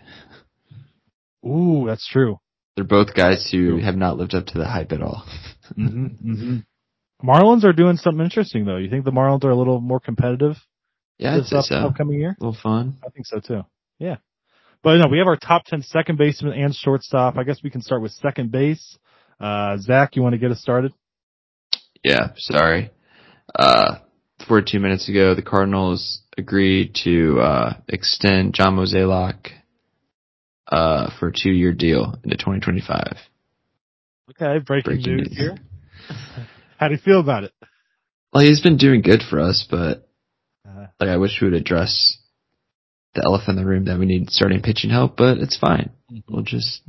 [1.43, 2.39] Ooh, that's true.
[2.75, 5.25] They're both guys who have not lived up to the hype at all.
[5.77, 6.57] mm-hmm, mm-hmm.
[7.27, 8.77] Marlins are doing something interesting though.
[8.77, 10.55] You think the Marlins are a little more competitive?
[11.17, 11.75] Yeah, this up, so.
[11.75, 12.35] upcoming year?
[12.39, 12.97] A little fun.
[13.05, 13.65] I think so too.
[13.97, 14.17] Yeah.
[14.83, 17.37] But no, we have our top 10 second baseman and shortstop.
[17.37, 18.97] I guess we can start with second base.
[19.39, 20.93] Uh, Zach, you want to get us started?
[22.03, 22.91] Yeah, sorry.
[23.57, 23.99] Uh,
[24.47, 29.51] 42 minutes ago, the Cardinals agreed to, uh, extend John Mozeliak,
[30.71, 33.17] uh, for a two year deal into 2025.
[34.31, 35.37] Okay, breaking, Breaking news news.
[35.37, 35.57] here.
[36.77, 37.51] How do you feel about it?
[38.33, 40.07] Well, he's been doing good for us, but
[40.67, 42.17] Uh, like I wish we would address
[43.13, 45.91] the elephant in the room that we need starting pitching help, but it's fine.
[46.27, 46.81] We'll just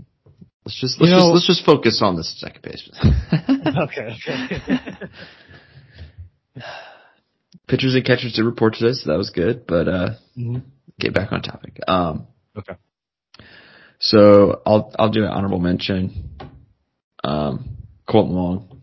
[0.65, 3.15] let's just let's You know- just let's just focus on the second baseman.
[3.89, 4.99] okay, okay.
[7.67, 9.67] Pitchers and catchers did report today, so that was good.
[9.67, 10.63] But uh, Mhm.
[11.01, 11.79] get back on topic.
[11.89, 12.75] Um, Okay.
[13.99, 16.31] So I'll I'll do an honorable mention.
[17.25, 17.77] Um,
[18.09, 18.83] Kolten Wong.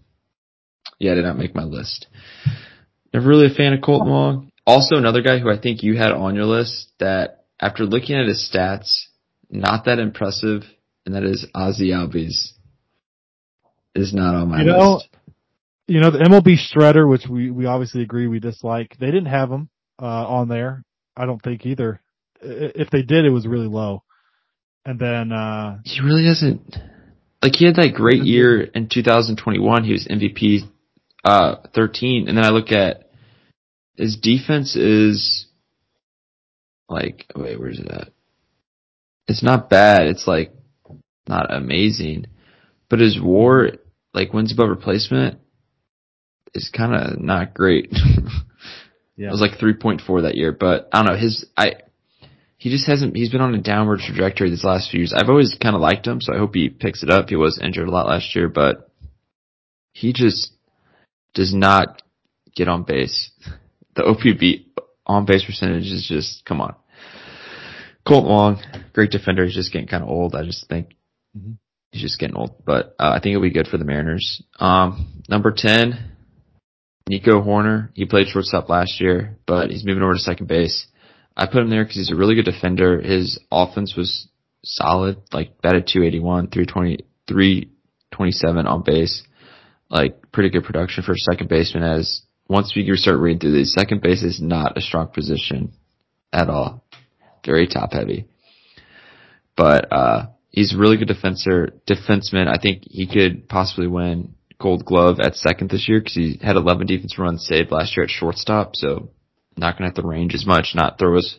[1.00, 2.08] Yeah, did not make my list.
[3.14, 4.52] Never really a fan of Kolten Wong.
[4.66, 8.28] Also, another guy who I think you had on your list that, after looking at
[8.28, 9.06] his stats,
[9.50, 10.64] not that impressive,
[11.06, 12.52] and that is Ozzy Albies.
[13.96, 15.10] Is not on my You know, list.
[15.92, 19.52] You know, the MLB shredder, which we, we obviously agree we dislike, they didn't have
[19.52, 19.70] him,
[20.02, 20.86] uh, on there.
[21.18, 22.00] I don't think either.
[22.42, 24.04] If they did, it was really low.
[24.86, 26.78] And then, uh, He really doesn't.
[27.44, 29.84] Like he had that great year in 2021.
[29.84, 30.62] He was MVP,
[31.26, 33.10] uh, 13, and then I look at
[33.98, 35.48] his defense is
[36.88, 38.10] like wait, where's it at?
[39.28, 40.08] It's not bad.
[40.08, 40.54] It's like
[41.28, 42.28] not amazing,
[42.90, 43.72] but his WAR,
[44.14, 45.40] like wins above replacement,
[46.54, 47.90] is kind of not great.
[49.16, 49.28] yeah.
[49.28, 51.20] It was like 3.4 that year, but I don't know.
[51.20, 51.74] His I
[52.58, 53.16] he just hasn't.
[53.16, 55.14] He's been on a downward trajectory these last few years.
[55.16, 57.30] I've always kind of liked him, so I hope he picks it up.
[57.30, 58.88] He was injured a lot last year, but
[59.94, 60.52] he just
[61.34, 62.02] does not
[62.56, 63.32] get on base.
[63.94, 64.68] The OPB
[65.06, 66.76] on base percentage is just come on.
[68.08, 68.62] Colt Wong,
[68.94, 69.44] great defender.
[69.44, 70.34] He's just getting kind of old.
[70.34, 70.96] I just think
[71.38, 71.58] Mhm.
[71.92, 74.42] he's just getting old, but uh, I think it'll be good for the Mariners.
[74.62, 76.11] Um, number ten,
[77.10, 77.90] Nico Hoerner.
[77.94, 80.88] He played shortstop last year, but he's moving over to second base.
[81.36, 83.02] I put him there because he's a really good defender.
[83.02, 84.28] His offense was
[84.64, 89.24] solid, like batted 281, 320, 327 on base.
[89.90, 93.74] Like pretty good production for a second baseman as once we start reading through these,
[93.74, 95.74] second base is not a strong position
[96.34, 96.84] at all.
[97.46, 98.28] Very top heavy.
[99.56, 102.48] But, uh, he's a really good defender, defenseman.
[102.48, 106.56] I think he could possibly win gold glove at second this year because he had
[106.56, 108.76] 11 defense runs saved last year at shortstop.
[108.76, 109.12] So
[109.58, 111.36] not going to have to range as much, not throw as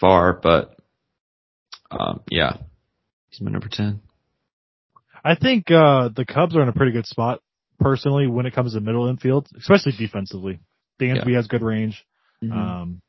[0.00, 0.76] far, but,
[1.90, 2.56] um, yeah,
[3.30, 4.00] he's my number 10.
[5.24, 7.40] I think, uh, the Cubs are in a pretty good spot
[7.80, 10.60] personally when it comes to middle infield, especially defensively.
[11.00, 12.04] Dansby has good range.
[12.42, 13.00] Um,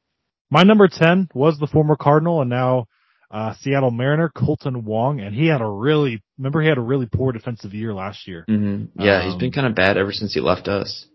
[0.49, 2.87] my number 10 was the former Cardinal and now,
[3.29, 7.05] uh, Seattle Mariner, Kolten Wong, and he had a really, remember he had a really
[7.05, 8.43] poor defensive year last year.
[8.47, 11.05] hmm Yeah, he's been kind of bad ever since he left us.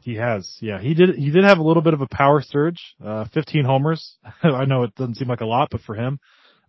[0.00, 0.80] He has, yeah.
[0.80, 1.16] He did.
[1.16, 2.80] He did have a little bit of a power surge.
[3.04, 4.16] Uh, 15 homers.
[4.42, 6.20] I know it doesn't seem like a lot, but for him,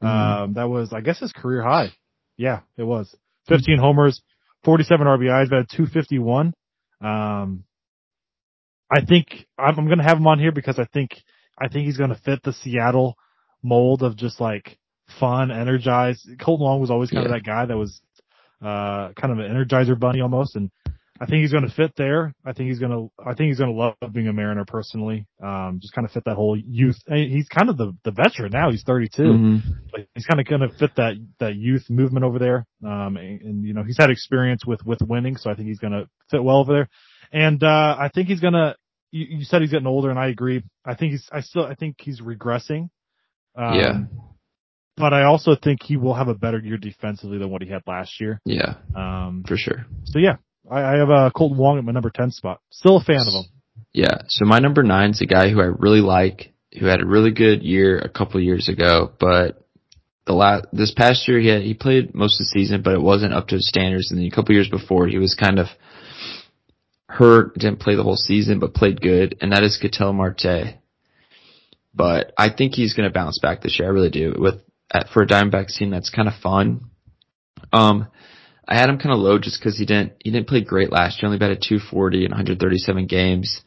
[0.02, 0.08] Mhm.
[0.08, 1.92] um, that was, I guess, his career high.
[2.36, 3.16] Yeah, it was.
[3.48, 4.22] 15 homers,
[4.64, 6.54] 47 RBIs, about 251.
[7.00, 7.64] Um,
[8.92, 11.12] I think I'm, I'm going to have him on here because I think
[11.60, 13.16] I think he's going to fit the Seattle
[13.64, 14.78] mold of just like
[15.20, 16.28] fun, energized.
[16.38, 17.34] Kolten Wong was always kind Yeah.
[17.36, 18.02] of that guy that was
[18.62, 20.72] uh kind of an energizer bunny almost, and
[21.20, 22.34] I think he's going to fit there.
[22.46, 25.26] I think he's going to I think he's going to love being a Mariner personally.
[25.42, 26.98] Um, just kind of fit that whole youth.
[27.08, 28.70] He's kind of the the veteran now.
[28.72, 29.62] He's 32 Mhm.
[29.92, 32.66] but he's kind of going to fit that that youth movement over there.
[32.86, 35.80] Um, and, and, you know he's had experience with with winning, so I think he's
[35.80, 36.90] going to fit well over there.
[37.32, 38.76] And uh, I think he's going to.
[39.12, 40.64] You, you said he's getting older, and I agree.
[40.86, 41.28] I think he's.
[41.32, 41.66] I still.
[41.66, 42.90] I think he's regressing.
[43.56, 44.00] Um, Yeah.
[44.98, 47.84] But I also think he will have a better year defensively than what he had
[47.86, 48.42] last year.
[48.46, 49.86] Yeah, Um, for sure.
[50.06, 50.38] so yeah,
[50.70, 52.62] I, I have uh, Kolten Wong at my number ten spot.
[52.72, 53.44] Still a fan of him.
[53.94, 54.18] Yeah.
[54.28, 57.32] So my number nine is a guy who I really like, who had a really
[57.32, 59.64] good year a couple years ago, but
[60.26, 63.02] the last this past year he had, he played most of the season, but it
[63.02, 64.12] wasn't up to his standards.
[64.12, 65.68] And then a couple years before he was kind of
[67.08, 70.76] hurt, didn't play the whole season, but played good, and that is Ketel Marte.
[71.94, 73.88] But I think he's going to bounce back this year.
[73.88, 74.36] I really do.
[74.38, 74.56] With
[74.92, 76.90] at, for a Diamondbacks team that's kind of fun.
[77.74, 78.08] Um,
[78.68, 81.22] I had him kind of low just because he didn't he didn't play great last
[81.22, 81.28] year.
[81.28, 83.62] Only batted 240 in 137 games,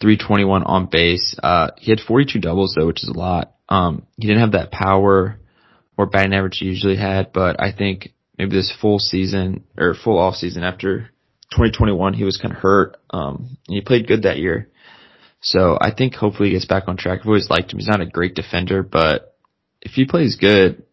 [0.00, 1.34] 321 on base.
[1.42, 3.54] Uh, he had 42 doubles though, which is a lot.
[3.68, 5.38] Um, he didn't have that power
[5.96, 10.18] or batting average he usually had, but I think maybe this full season or full
[10.18, 11.10] off season after
[11.52, 12.96] 2021 he was kind of hurt.
[13.10, 14.68] Um, and he played good that year.
[15.40, 17.20] So I think hopefully he gets back on track.
[17.20, 17.78] I've always liked him.
[17.78, 19.31] He's not a great defender, but
[19.82, 20.84] if he plays good,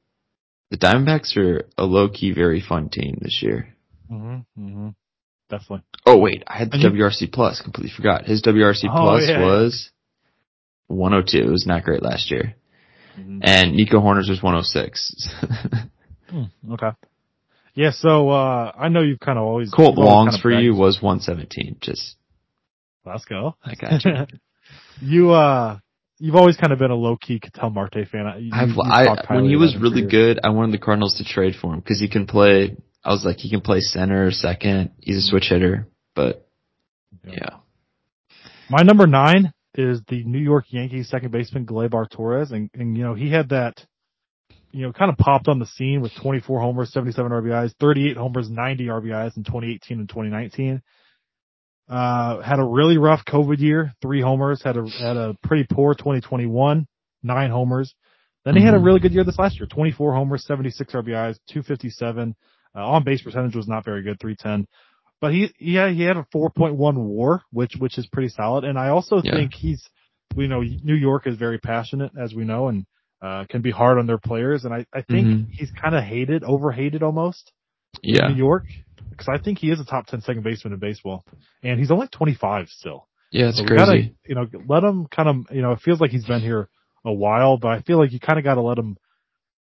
[0.72, 3.76] the Diamondbacks are a low key, very fun team this year.
[4.12, 4.62] Mm-hmm.
[4.68, 4.90] Mm-hmm.
[5.50, 5.84] Definitely.
[6.06, 7.62] Oh wait, I had the And you- WRC plus.
[7.62, 8.26] Completely forgot.
[8.26, 9.46] His WRC Oh, plus yeah, yeah.
[9.46, 9.90] was
[10.88, 11.38] 102.
[11.48, 12.56] It was not great last year.
[13.18, 13.40] Mhm.
[13.44, 15.28] And Nico Hoerner's was 106.
[16.30, 16.92] Hmm, okay.
[17.74, 17.90] Yeah.
[17.90, 21.78] So uh I know you've kind of always Colt Longs for you was 117.
[21.82, 22.18] Just
[23.04, 23.56] Let's go.
[23.66, 24.12] I got you.
[25.02, 25.80] you uh
[26.20, 28.32] you've always kind of been a low key Ketel Marte fan.
[28.40, 31.56] You- I've, you I when he was really good, I wanted the Cardinals to trade
[31.60, 32.76] for him because he can play.
[33.04, 34.92] I was like, he can play center, or second.
[35.00, 36.46] He's a switch hitter, but
[37.26, 37.34] Yeah.
[37.34, 37.58] yeah,
[38.70, 43.04] My number nine is the New York Yankees second baseman Gleyber Torres, and and you
[43.04, 43.86] know he had that,
[44.72, 48.50] you know, kind of popped on the scene with 24 homers, 77 RBIs, 38 homers,
[48.50, 50.82] 90 RBIs in 2018 and 2019.
[51.90, 55.96] Uh, had a really rough COVID year, three homers, had a had a pretty poor
[55.96, 56.86] 2021,
[57.24, 57.96] nine homers.
[58.46, 58.86] Then he had a Mhm.
[58.86, 62.36] really good year this last year, 24 homers, 76 RBIs, 257.
[62.76, 64.68] Uh, on base percentage was not very good, 310.
[65.20, 68.64] But he, yeah, he had a 4.1 WAR, which which is pretty solid.
[68.66, 69.34] And I also Yeah.
[69.34, 69.84] think he's,
[70.36, 72.86] we know New York is very passionate, as we know, and
[73.22, 74.64] uh, can be hard on their players.
[74.64, 75.48] And I I think Mhm.
[75.52, 77.52] he's kind of hated, over hated almost
[78.02, 78.66] yeah, New York
[79.10, 81.26] because I think he is a top 10 second baseman in baseball,
[81.64, 83.08] and he's only 25 still.
[83.32, 83.50] yeah.
[83.50, 83.78] It's So crazy.
[83.78, 86.70] gotta, you know, let him kind of, you know, it feels like he's been here
[87.06, 88.98] a while, but I feel like you kind of got to let him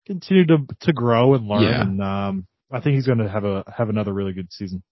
[0.06, 1.62] continue to to grow and learn.
[1.62, 1.82] Yeah.
[1.82, 4.82] And um, I think he's going to have a have another really good season.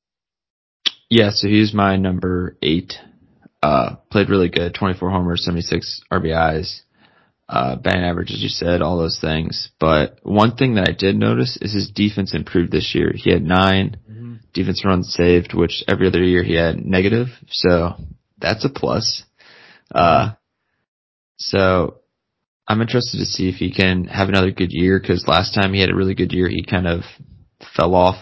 [1.09, 2.95] Yeah, so he's my number eight.
[3.63, 6.81] Uh, played really good, 24 homers, 76 RBIs,
[7.49, 9.71] uh, batting average, as you said, all those things.
[9.79, 13.13] But one thing that I did notice is his defense improved this year.
[13.15, 13.97] He had 9
[14.53, 17.29] defense runs saved, which every other year he had negative.
[17.49, 17.93] So
[18.39, 19.23] that's a plus.
[19.95, 20.33] Uh,
[21.37, 22.01] so
[22.67, 25.81] I'm interested to see if he can have another good year because last time he
[25.81, 27.03] had a really good year, he kind of
[27.77, 28.17] fell off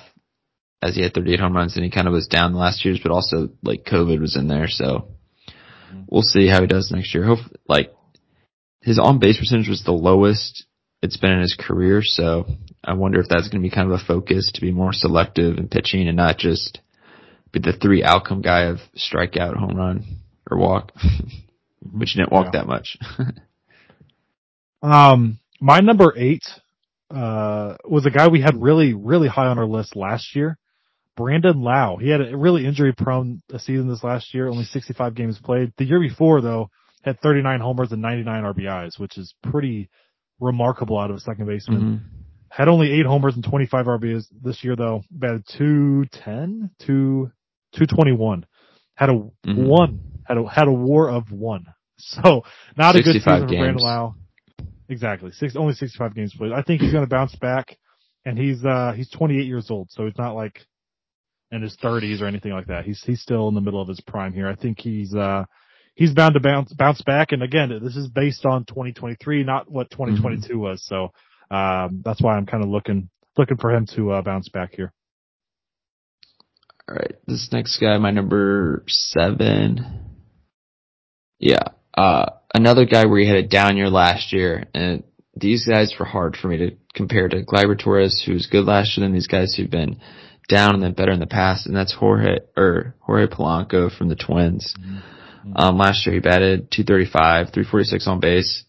[0.83, 3.01] as he had 38 home runs and he kind of was down the last years,
[3.03, 4.69] but also like COVID was in there.
[4.69, 5.09] So
[6.09, 7.25] we'll see how he does next year.
[7.25, 7.95] Hope like
[8.85, 10.65] his on base percentage was the lowest
[11.03, 12.01] it's been in his career.
[12.03, 12.47] So
[12.83, 15.59] I wonder if that's going to be kind of a focus to be more selective
[15.59, 16.81] in pitching and not just
[17.53, 20.05] be the three outcome guy of strikeout, home run,
[20.51, 20.93] or walk,
[21.93, 22.61] which didn't walk Yeah.
[22.61, 22.97] that much.
[24.83, 26.43] Um, my number eight
[27.11, 30.59] uh was a guy we had really really high on our list last year.
[31.17, 31.97] Brandon Lowe.
[32.01, 35.73] He had a really injury prone season this last year, only 65 games played.
[35.79, 36.71] The year before though,
[37.05, 39.91] had 39 homers and 99 RBIs, which is pretty
[40.41, 41.81] remarkable out of a second baseman.
[41.83, 42.01] Mhm.
[42.51, 45.03] Had only eight homers and 25 RBIs this year though.
[45.11, 47.31] Batted 210, 2,
[47.73, 48.47] 221.
[48.95, 49.13] Had a
[49.47, 49.67] Mhm.
[49.67, 51.67] one, had a, had a war of one.
[51.97, 52.43] So
[52.77, 53.83] not a good 65 season for Brandon.
[53.83, 54.15] Lowe.
[54.89, 55.31] Exactly.
[55.31, 56.53] Six, only 65 games played.
[56.53, 57.79] I think he's going to bounce back
[58.25, 59.91] and he's, uh, he's 28 years old.
[59.93, 60.61] So he's not like
[61.53, 62.85] in his 30s or anything like that.
[62.85, 64.49] He's, he's still in the middle of his prime here.
[64.49, 65.45] I think he's, uh,
[65.95, 67.33] he's bound to bounce, bounce back.
[67.33, 70.85] And again, this is based on 2023, not what 2022 was.
[70.85, 71.13] So,
[71.51, 74.93] um, that's why I'm kind of looking, looking for him to, uh, bounce back here.
[76.89, 80.03] All right, this next guy, my number seven.
[81.39, 85.03] Yeah, uh, another guy where he had a down year last year, and
[85.35, 88.99] these guys were hard for me to compare to Gleyber Torres, who was good last
[88.99, 89.99] year, and these guys who've been
[90.49, 94.17] down and then better in the past, and that's Jorge or Jorge Polanco from the
[94.17, 94.75] Twins.
[95.55, 98.65] Um, last year he batted 235, 346 on base,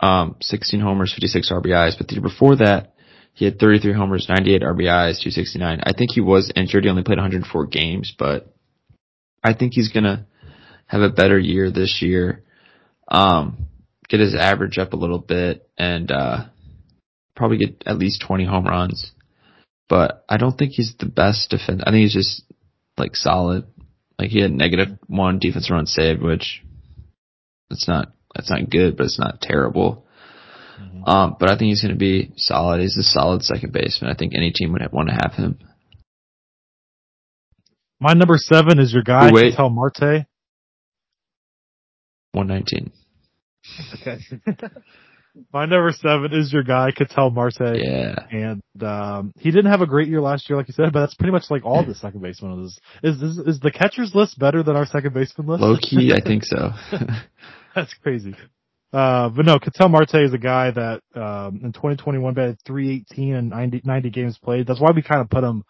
[0.00, 2.94] um, 16 homers, 56 RBIs, but the year before that,
[3.34, 5.80] he had 33 homers, 98 RBIs, 269.
[5.84, 6.84] I think he was injured.
[6.84, 8.54] He only played 104 games, but
[9.42, 10.26] I think he's gonna
[10.86, 12.44] have a better year this year.
[13.08, 13.68] Um,
[14.08, 16.44] get his average up a little bit and, uh,
[17.34, 19.12] probably get at least 20 home runs.
[19.88, 21.82] But I don't think he's the best defense.
[21.86, 22.42] I think he's just
[22.98, 23.64] like solid.
[24.22, 26.62] Like he had negative one defense run saved, which
[27.70, 30.06] it's not, that's not good, but it's not terrible.
[31.04, 32.80] Um, but I think he's going to be solid.
[32.80, 34.12] He's a solid second baseman.
[34.12, 35.58] I think any team would want to have him.
[37.98, 39.56] My number seven is your guy, wait.
[39.56, 40.26] Ketel Marte.
[42.30, 42.92] 119.
[43.94, 44.18] Okay.
[45.52, 47.76] My number seven is your guy, Ketel Marte.
[47.76, 48.14] Yeah.
[48.30, 51.14] And um he didn't have a great year last year, like you said, but that's
[51.14, 52.78] pretty much like all the second basemen is.
[53.02, 55.62] Is is, is the catcher's list better than our second baseman list?
[55.62, 56.70] Low key, I think so.
[57.74, 58.34] that's crazy.
[58.92, 63.48] Uh, but no, Ketel Marte is a guy that um, in 2021 batted 318 and
[63.48, 64.66] 90, 90 games played.
[64.66, 65.62] That's why we kind of put him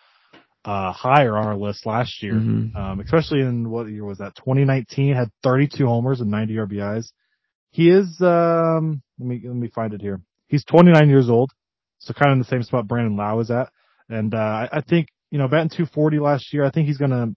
[0.64, 2.74] uh, higher on our list last year, Mhm.
[2.74, 4.34] um, especially in what year was that?
[4.34, 7.12] 2019 had 32 homers and 90 RBIs.
[7.72, 10.20] He is, um, let me, let me find it here.
[10.46, 11.50] He's 29 years old.
[11.98, 13.70] So kind of in the same spot Brandon Lowe is at.
[14.08, 17.10] And, uh, I, I think, you know, batting 240 last year, I think he's going
[17.12, 17.34] to,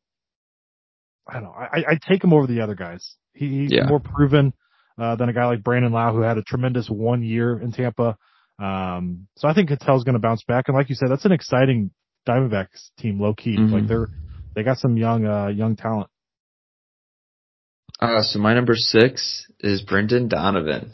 [1.28, 3.16] I don't know, I, I take him over the other guys.
[3.34, 3.86] He, he's Yeah.
[3.88, 4.54] more proven,
[5.00, 8.18] uh, than a guy like Brandon Lowe who had a tremendous one year in Tampa.
[8.60, 10.66] Um, so I think Ketel's going to bounce back.
[10.68, 11.92] And like you said, that's an exciting
[12.28, 13.58] Diamondbacks team, low key.
[13.58, 13.72] Mhm.
[13.72, 14.10] Like they're,
[14.56, 16.10] they got some young, uh, young talent.
[18.00, 20.92] Uh, so my number six is Brendan Donovan.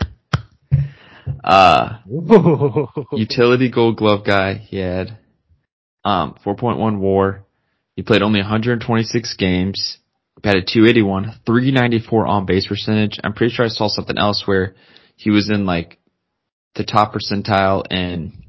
[1.43, 1.97] Uh,
[3.13, 4.55] utility gold glove guy.
[4.55, 5.17] He had,
[6.05, 7.45] um, 4.1 war.
[7.95, 9.97] He played only 126 games,
[10.41, 13.19] batted 281, 394 on base percentage.
[13.23, 14.75] I'm pretty sure I saw something else where
[15.15, 15.97] he was in like
[16.75, 18.43] the top percentile in,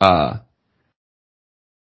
[0.00, 0.38] uh,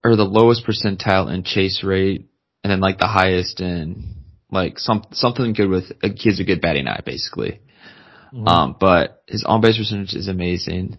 [0.03, 2.29] or the lowest percentile in chase rate
[2.63, 4.18] and then like the highest in
[4.51, 7.59] like some, something good with, uh, he has a good batting eye basically.
[8.33, 8.47] Mhm.
[8.47, 10.97] Um, but his on base percentage is amazing.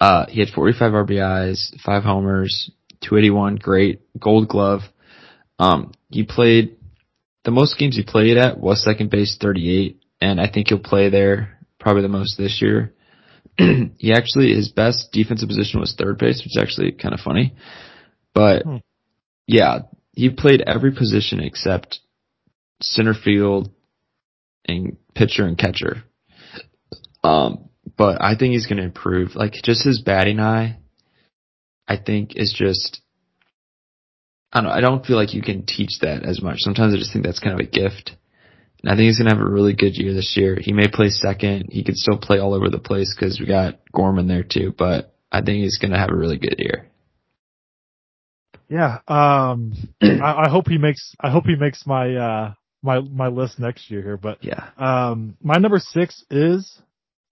[0.00, 2.70] Uh, he had 45 RBIs, five homers,
[3.02, 4.80] 281, great, gold glove.
[5.58, 6.76] Um, he played,
[7.44, 11.10] the most games he played at was second base 38, and I think he'll play
[11.10, 12.94] there probably the most this year.
[13.58, 17.54] he actually, his best defensive position was third base, which is actually kind of funny.
[18.34, 18.76] But, Hmm.
[19.46, 19.80] yeah,
[20.14, 22.00] he played every position except
[22.82, 23.70] center field
[24.66, 26.04] and pitcher and catcher.
[27.22, 29.34] Um, but I think he's going to improve.
[29.34, 30.78] Like just his batting eye,
[31.86, 33.00] I think is just.
[34.52, 34.70] I don't.
[34.70, 36.56] I don't feel like you can teach that as much.
[36.60, 38.16] Sometimes I just think that's kind of a gift.
[38.82, 40.56] And I think he's going to have a really good year this year.
[40.58, 41.68] He may play second.
[41.70, 44.74] He could still play all over the place because we got Gorman there too.
[44.76, 46.90] But I think he's going to have a really good year.
[48.70, 49.00] Yeah.
[49.06, 53.58] Um, I, I hope he makes, I hope he makes my, uh, my, my list
[53.58, 54.68] next year here, but, Yeah.
[54.78, 56.80] um, my number six is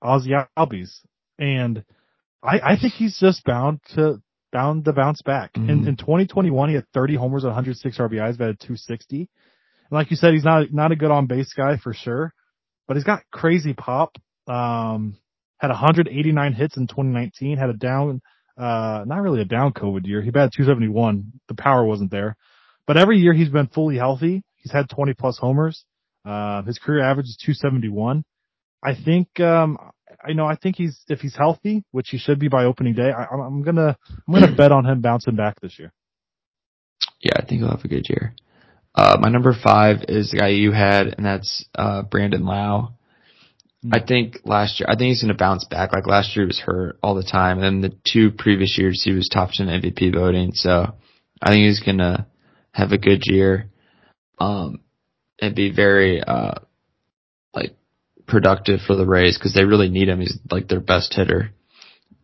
[0.02, 0.90] Ozzy Albies.
[1.38, 1.84] And
[2.42, 4.20] I, I think he's just bound to,
[4.52, 5.50] bound to bounce back.
[5.56, 5.88] In, Mhm.
[5.88, 9.20] in 2021, he had 30 homers, 106 RBIs, but batted 260.
[9.20, 9.28] And
[9.90, 12.32] like you said, he's not, not a good on base guy for sure,
[12.86, 14.16] but he's got crazy pop.
[14.46, 15.16] Um,
[15.58, 18.20] had 189 hits in 2019, had a down,
[18.56, 20.22] uh, not really a down COVID year.
[20.22, 21.32] He batted 271.
[21.48, 22.36] The power wasn't there,
[22.86, 24.42] but every year he's been fully healthy.
[24.58, 25.84] He's had 20 plus homers.
[26.24, 28.24] Uh, his career average is 271.
[28.82, 29.78] I think, um,
[30.24, 33.10] I know, I think he's, if he's healthy, which he should be by opening day,
[33.10, 33.96] I, I'm, I'm gonna,
[34.26, 35.92] I'm gonna bet on him bouncing back this year.
[37.20, 38.34] Yeah, I think he'll have a good year.
[38.94, 42.94] Uh, my number five is the guy you had, and that's uh, Brandon Lowe.
[43.82, 43.94] Hmm.
[43.94, 45.92] I think last year, I think he's going to bounce back.
[45.92, 49.02] Like last year, he was hurt all the time, and then the two previous years,
[49.04, 50.52] he was top ten MVP voting.
[50.52, 50.94] So
[51.40, 52.26] I think he's going to
[52.72, 53.70] have a good year,
[54.40, 54.80] um,
[55.40, 56.54] and be very uh,
[57.54, 57.74] like
[58.26, 60.20] productive for the Rays because they really need him.
[60.20, 61.50] He's like their best hitter.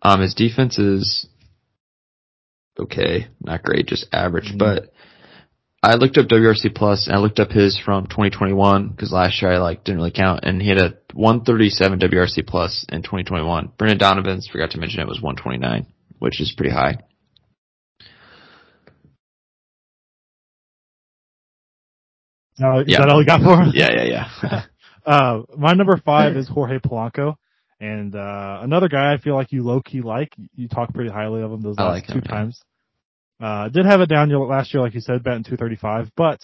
[0.02, 1.26] Um, his defense is
[2.78, 4.58] okay, not great, just average, Mhm.
[4.58, 4.92] but
[5.82, 9.52] I looked up WRC plus and I looked up his from 2021 because last year
[9.52, 13.70] I like didn't really count and he had a 137 WRC plus in 2021.
[13.76, 15.86] Brendan Donovan's forgot to mention it was 129,
[16.18, 16.98] which is pretty high.
[22.62, 22.98] Uh, is Yeah.
[23.00, 23.72] that all you got for him?
[23.74, 24.62] Yeah, yeah, yeah.
[25.06, 27.34] Uh, my number five is Jorge Polanco.
[27.78, 30.32] And, uh, another guy I feel like you low key like.
[30.54, 32.30] You talk pretty highly of him those last like two him, yeah.
[32.32, 32.62] times.
[33.38, 36.40] Uh, did have a down year last year, like you said, batting 235, but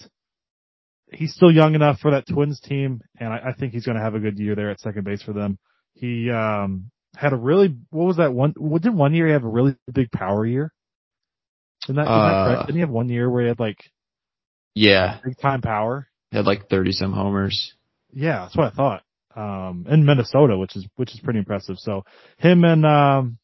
[1.11, 3.01] he's still young enough for that Twins team.
[3.19, 5.23] And I, I think he's going to have a good year there at second base
[5.23, 5.57] for them.
[5.95, 9.43] He, um, had a really, what was that one, what did one year he have
[9.43, 10.71] a really big power year?
[11.85, 12.67] Isn't that, isn't that Uh, correct?
[12.67, 13.89] Didn't he have one year where he had like
[14.73, 16.07] yeah, big time power?
[16.31, 17.73] he had like 30 some homers.
[18.13, 19.03] Yeah, that's what I thought.
[19.35, 21.77] Um, in Minnesota, which is which is pretty impressive.
[21.79, 22.03] So
[22.37, 23.37] him and um,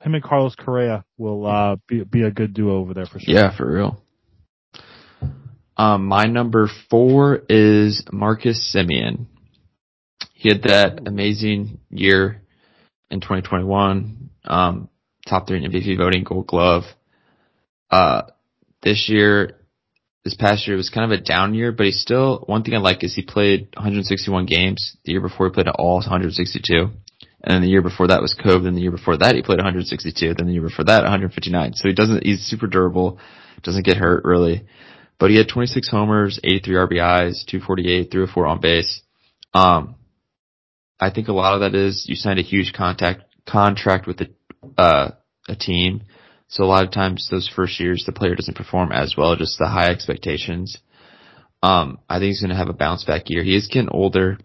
[0.00, 3.34] him and Carlos Correa will uh be be a good duo over there for sure.
[3.34, 4.00] Yeah, for real.
[5.76, 9.26] Um, my number four is Marcus Semien.
[10.34, 12.42] He had that amazing year
[13.10, 14.30] in 2021.
[14.44, 14.88] Um,
[15.26, 16.84] top three in MVP voting, Gold Glove.
[17.90, 18.22] Uh,
[18.82, 19.56] this year,
[20.24, 22.78] this past year was kind of a down year, but he's still, one thing I
[22.78, 24.96] like is he played 161 games.
[25.04, 26.74] The year before he played all 162.
[26.76, 28.66] And then the year before that was COVID.
[28.66, 30.34] And the year before that he played 162.
[30.34, 31.74] Then the year before that 159.
[31.74, 33.18] So he doesn't, he's super durable,
[33.62, 34.66] doesn't get hurt really.
[35.18, 39.02] But he had 26 homers, 83 RBIs, 248, 304 on base.
[39.52, 39.96] Um,
[40.98, 44.80] I think a lot of that is you signed a huge contact contract with a
[44.80, 45.10] uh,
[45.48, 46.02] a team,
[46.54, 49.58] So a lot of times those first years the player doesn't perform as well, just
[49.58, 50.78] the high expectations.
[51.64, 53.42] Um, I think he's going to have a bounce back year.
[53.42, 54.38] He is getting older.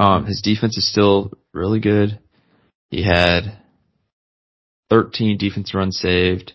[0.00, 2.18] Um, his defense is still really good.
[2.90, 3.58] He had
[4.90, 6.54] 13 defense runs saved,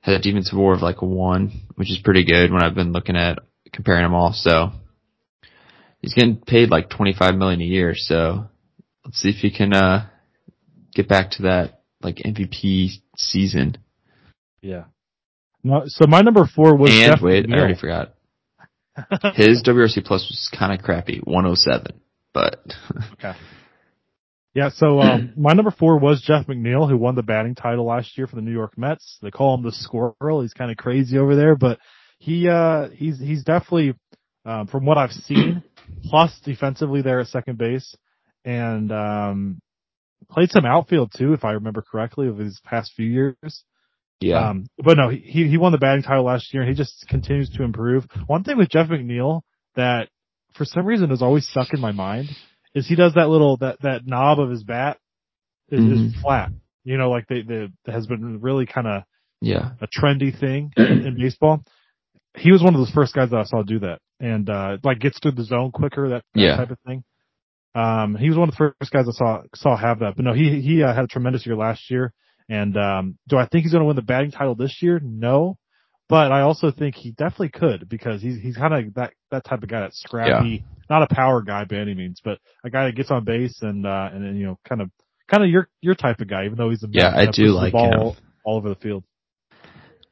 [0.00, 2.90] had a defensive war of like a one, which is pretty good when I've been
[2.90, 3.38] looking at
[3.72, 4.32] comparing them all.
[4.32, 4.72] So
[6.00, 7.92] he's getting paid like 25 million a year.
[7.94, 8.46] So
[9.04, 10.08] let's see if he can, uh,
[10.96, 13.78] get back to that like MVP season.
[14.62, 14.84] Yeah.
[15.62, 17.54] No, so my number four was and Jeff wait, McNeil.
[17.54, 18.14] I already forgot.
[19.34, 22.00] His WRC plus was kind of crappy, 107,
[22.32, 22.60] but
[23.14, 23.34] Okay.
[24.54, 28.16] Yeah, so um, my number four was Jeff McNeil, who won the batting title last
[28.18, 29.18] year for the New York Mets.
[29.22, 30.42] They call him the squirrel.
[30.42, 31.78] He's kind of crazy over there, but
[32.18, 33.94] he uh, he's he's definitely
[34.44, 35.62] um, from what I've seen,
[36.04, 37.94] plus defensively there at second base,
[38.44, 39.60] and um,
[40.30, 43.64] played some outfield too, if I remember correctly, of his past few years.
[44.20, 47.06] Yeah, Um, but no, he he won the batting title last year, and he just
[47.08, 48.06] continues to improve.
[48.26, 49.42] One thing with Jeff McNeil
[49.76, 50.08] that
[50.54, 52.28] for some reason has always stuck in my mind
[52.74, 54.98] is he does that little that that knob of his bat
[55.70, 56.20] is, is Mhm.
[56.22, 56.52] flat.
[56.84, 59.02] You know, like they the has been really kind of
[59.40, 61.62] yeah, a trendy thing in, in baseball.
[62.36, 64.98] He was one of those first guys that I saw do that, and uh like
[64.98, 66.56] gets through the zone quicker, that, that Yeah.
[66.56, 67.04] type of thing.
[67.74, 70.16] Um, he was one of the first guys I saw saw have that.
[70.16, 72.12] But no, he he uh, had a tremendous year last year.
[72.50, 75.00] And um, do I think he's going to win the batting title this year?
[75.02, 75.56] No,
[76.08, 79.62] but I also think he definitely could because he's he's kind of that that type
[79.62, 82.96] of guy that's scrappy, not a power guy by any means, but a guy that
[82.96, 84.90] gets on base and uh and then you know kind of
[85.28, 87.72] kind of your your type of guy, even though he's a Yeah, I do like
[87.72, 88.00] ball him.
[88.00, 89.04] all, all over the field.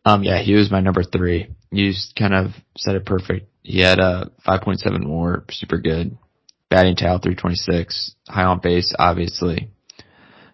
[0.04, 1.50] Um, yeah, he was my number three.
[1.72, 3.50] You just kind of said it perfect.
[3.62, 6.16] He had a 5.7 more, super good.
[6.70, 9.70] Batting towel 326, high on base, obviously.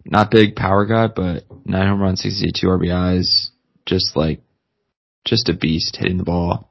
[0.04, 3.48] Not big power guy, but nine home runs, 62 RBIs,
[3.86, 4.40] just like,
[5.24, 6.70] just a beast hitting the ball.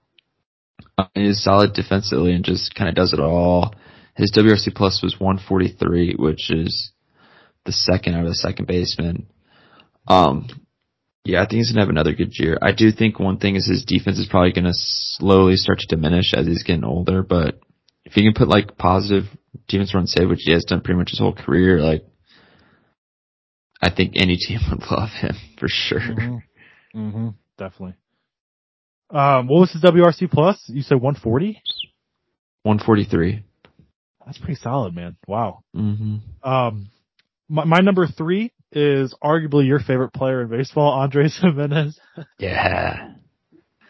[0.97, 3.73] Uh, he's solid defensively and just kind of does it all.
[4.15, 6.91] His WRC plus was 143, which is
[7.65, 9.27] the second out of the second baseman.
[10.07, 10.47] Um,
[11.25, 12.57] yeah, I think he's gonna have another good year.
[12.61, 16.33] I do think one thing is his defense is probably gonna slowly start to diminish
[16.33, 17.23] as he's getting older.
[17.23, 17.59] But
[18.03, 19.25] if he can put like positive
[19.67, 22.05] defense run save, which he has done pretty much his whole career, like
[23.83, 25.99] I think any team would love him for sure.
[25.99, 26.99] Mm-hmm.
[26.99, 27.27] Mm-hmm.
[27.57, 27.95] Definitely.
[29.09, 30.63] Um, what was his WRC plus?
[30.67, 31.61] You said 140?
[32.63, 33.43] 143.
[34.25, 35.17] That's pretty solid, man.
[35.27, 35.59] Wow.
[35.73, 36.89] hmm Um,
[37.49, 41.99] my, my number three is arguably your favorite player in baseball, Andres Gimenez.
[42.39, 43.11] Yeah.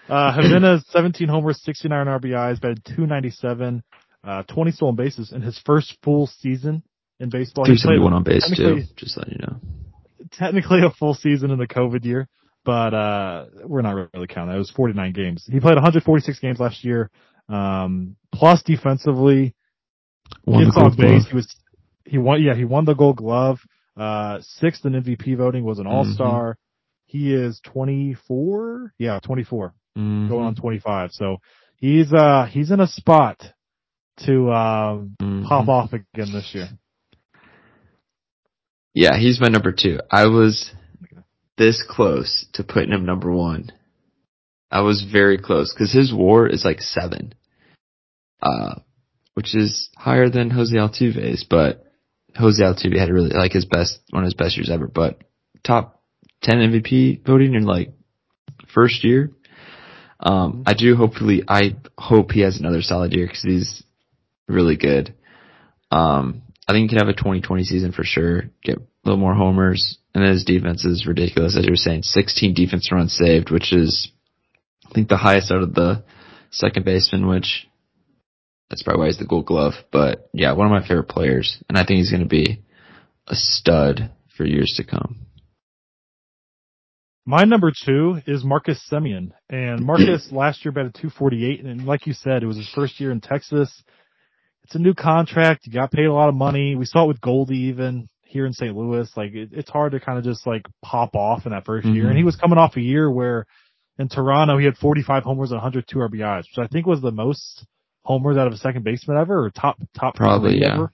[0.10, 3.84] Uh, Gimenez, 17 homers, 69 RBIs, batted 297,
[4.24, 6.84] uh, 20 stolen bases in his first full season
[7.20, 7.66] in baseball.
[7.66, 8.82] He played 371 on base too.
[8.98, 9.60] Just letting you know.
[10.38, 12.28] Technically a full season in the COVID year,
[12.66, 14.56] but uh we're not really counting that.
[14.56, 15.48] It was 49 games.
[15.52, 17.10] He played 146 games last year.
[17.50, 19.54] Um plus defensively,
[20.46, 21.24] Won gets on base.
[21.24, 21.28] Glove.
[21.30, 21.56] He was
[22.06, 23.60] he won yeah, he won the gold glove.
[23.98, 25.94] Uh sixth in MVP voting was an Mm-hmm.
[25.96, 26.58] all-star.
[27.06, 28.94] He is 24?
[28.98, 29.74] Yeah, 24.
[29.98, 30.30] Mhm.
[30.30, 31.12] Going on 25.
[31.12, 31.38] So
[31.78, 33.44] he's uh he's in a spot
[34.26, 35.44] to um Mhm.
[35.48, 36.70] pop off again this year.
[38.94, 40.00] Yeah, he's my number two.
[40.12, 40.72] I was
[41.58, 43.72] this close to putting him number one.
[44.72, 47.34] I was very close because his WAR is like seven,
[48.42, 48.76] uh,
[49.34, 51.46] which is higher than Jose Altuve's.
[51.48, 51.86] But
[52.36, 54.88] Jose Altuve had really like his best one of his best years ever.
[54.88, 55.20] But
[55.64, 56.02] top
[56.42, 57.94] ten MVP voting in like
[58.74, 59.32] first year.
[60.20, 63.84] Um, I do hopefully I hope he has another solid year because he's
[64.48, 65.14] really good.
[65.92, 68.44] Um, I think he could have a 2020 season for sure.
[68.64, 72.04] Get a little more homers, and his defense is ridiculous, as you were saying.
[72.04, 74.12] 16 defense runs saved, which is,
[74.90, 76.04] I think, the highest out of the
[76.52, 77.28] second baseman.
[77.28, 77.68] Which
[78.70, 79.74] that's probably why he's the Gold Glove.
[79.92, 82.64] But yeah, one of my favorite players, and I think he's going to be
[83.28, 85.28] a stud for years to come.
[87.26, 89.32] My number two is Marcus Semien.
[89.50, 91.64] And Marcus last year batted 248.
[91.64, 93.84] And like you said, it was his first year in Texas.
[94.64, 95.66] It's a new contract.
[95.68, 96.76] You got paid a lot of money.
[96.76, 98.76] We saw it with Goldie even here in St.
[98.76, 99.10] Louis.
[99.16, 102.06] Like it, it's hard to kind of just like pop off in that 1st year.
[102.06, 102.10] Mhm.
[102.10, 103.46] And he was coming off a year where
[104.00, 107.66] in Toronto he had 45 homers and 102 RBIs, which I think was the most
[108.06, 110.74] homers out of a second baseman ever or top, top Probably, yeah.
[110.74, 110.94] ever.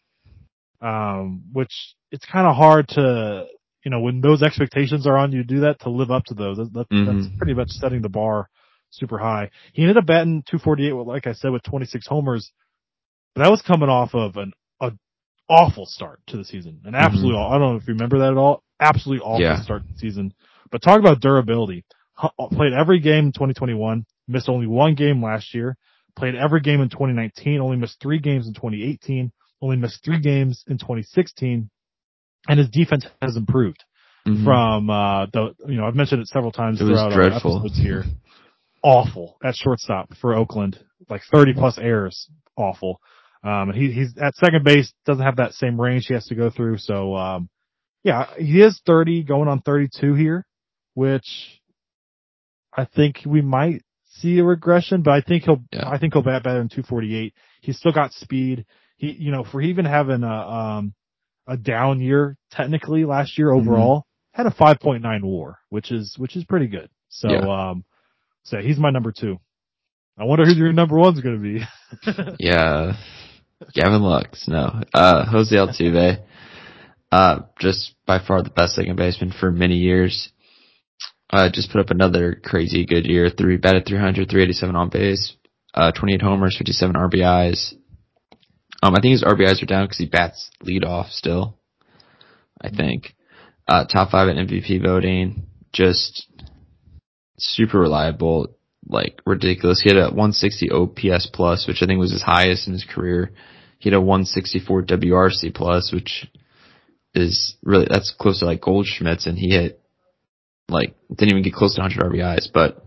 [0.81, 1.71] Um, which
[2.11, 3.45] it's kind of hard to,
[3.83, 6.33] you know, when those expectations are on you to do that, to live up to
[6.33, 6.57] those.
[6.57, 7.37] That, that- That's Mhm.
[7.37, 8.49] pretty much setting the bar
[8.89, 9.49] super high.
[9.73, 12.51] He ended up batting 248 with, like I said, with 26 homers.
[13.35, 14.91] But that was coming off of an a
[15.49, 16.81] awful start to the season.
[16.85, 17.49] An absolute, Mhm.
[17.49, 18.63] I don't know if you remember that at all.
[18.79, 19.61] Absolutely awful Yeah.
[19.61, 20.33] start to the season.
[20.71, 21.85] But talk about durability.
[22.23, 25.77] H- Played every game in 2021, missed only one game last year,
[26.15, 30.63] played every game in 2019, only missed three games in 2018, only missed three games
[30.67, 31.69] in 2016,
[32.47, 33.83] and his defense has improved
[34.25, 34.43] Mhm.
[34.43, 37.77] from, uh, the, you know, I've mentioned it several times It was throughout our episodes
[37.77, 38.05] here.
[38.83, 42.29] Awful at shortstop for Oakland, like 30 plus errors.
[42.55, 43.01] Awful.
[43.43, 46.35] Um, and he, he's at second base, doesn't have that same range he has to
[46.35, 46.77] go through.
[46.77, 47.49] So, um,
[48.03, 50.45] yeah, he is 30 going on 32 here,
[50.93, 51.61] which
[52.75, 55.87] I think we might see a regression, but I think he'll, Yeah.
[55.89, 57.33] I think he'll bat better than 248.
[57.61, 58.65] He's still got speed.
[58.97, 60.93] He, you know, for even having a, um,
[61.47, 63.69] a down year technically last year Mm-hmm.
[63.69, 66.89] overall, had a 5.9 war, which is, which is pretty good.
[67.09, 67.69] So, Yeah.
[67.69, 67.85] um,
[68.43, 69.39] so he's my number two.
[70.17, 72.35] I wonder who your number one's going to be.
[72.39, 72.97] Yeah.
[73.73, 74.81] Gavin Lux, no.
[74.93, 76.23] Uh, Jose Altuve,
[77.11, 80.31] uh, just by far the best second baseman for many years.
[81.29, 83.29] Uh, just put up another crazy good year.
[83.29, 85.35] Three, batted 300, 387 on base,
[85.73, 87.73] uh, 28 homers, 57 RBIs.
[88.81, 91.59] Um, I think his RBIs are down because he bats lead off still.
[92.61, 93.13] I think.
[93.67, 95.47] Uh, top five in MVP voting.
[95.71, 96.27] Just
[97.37, 98.55] super reliable
[98.87, 99.81] like ridiculous.
[99.81, 103.31] He had a 160 OPS plus, which I think was his highest in his career.
[103.79, 106.27] He had a 164 WRC plus, which
[107.13, 109.81] is really that's close to like Goldschmidt's, and he hit
[110.69, 112.47] like didn't even get close to 100 RBIs.
[112.53, 112.85] But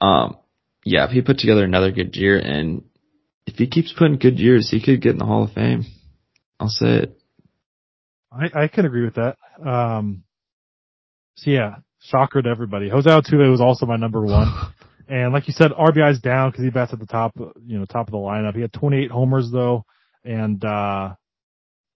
[0.00, 0.36] um,
[0.84, 2.84] yeah, if he put together another good year, and
[3.46, 5.84] if he keeps putting good years, he could get in the Hall of Fame.
[6.58, 7.18] I'll say it.
[8.30, 9.36] I, I can agree with that.
[9.64, 10.24] Um,
[11.36, 12.88] so yeah, shocker to everybody.
[12.88, 14.48] Jose Altuve was also my number one.
[15.08, 18.06] And like you said, RBI's down because he bats at the top, you know, top
[18.06, 18.54] of the lineup.
[18.54, 19.84] He had 28 homers though.
[20.24, 21.14] And, uh,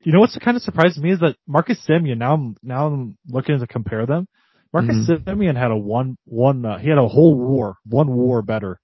[0.00, 3.16] you know what's kind of surprised me is that Marcus Semien, now I'm, now I'm
[3.28, 4.26] looking to compare them.
[4.72, 5.20] Marcus Mhm.
[5.24, 8.78] Semien had a one, one, uh, he had a whole war, one war better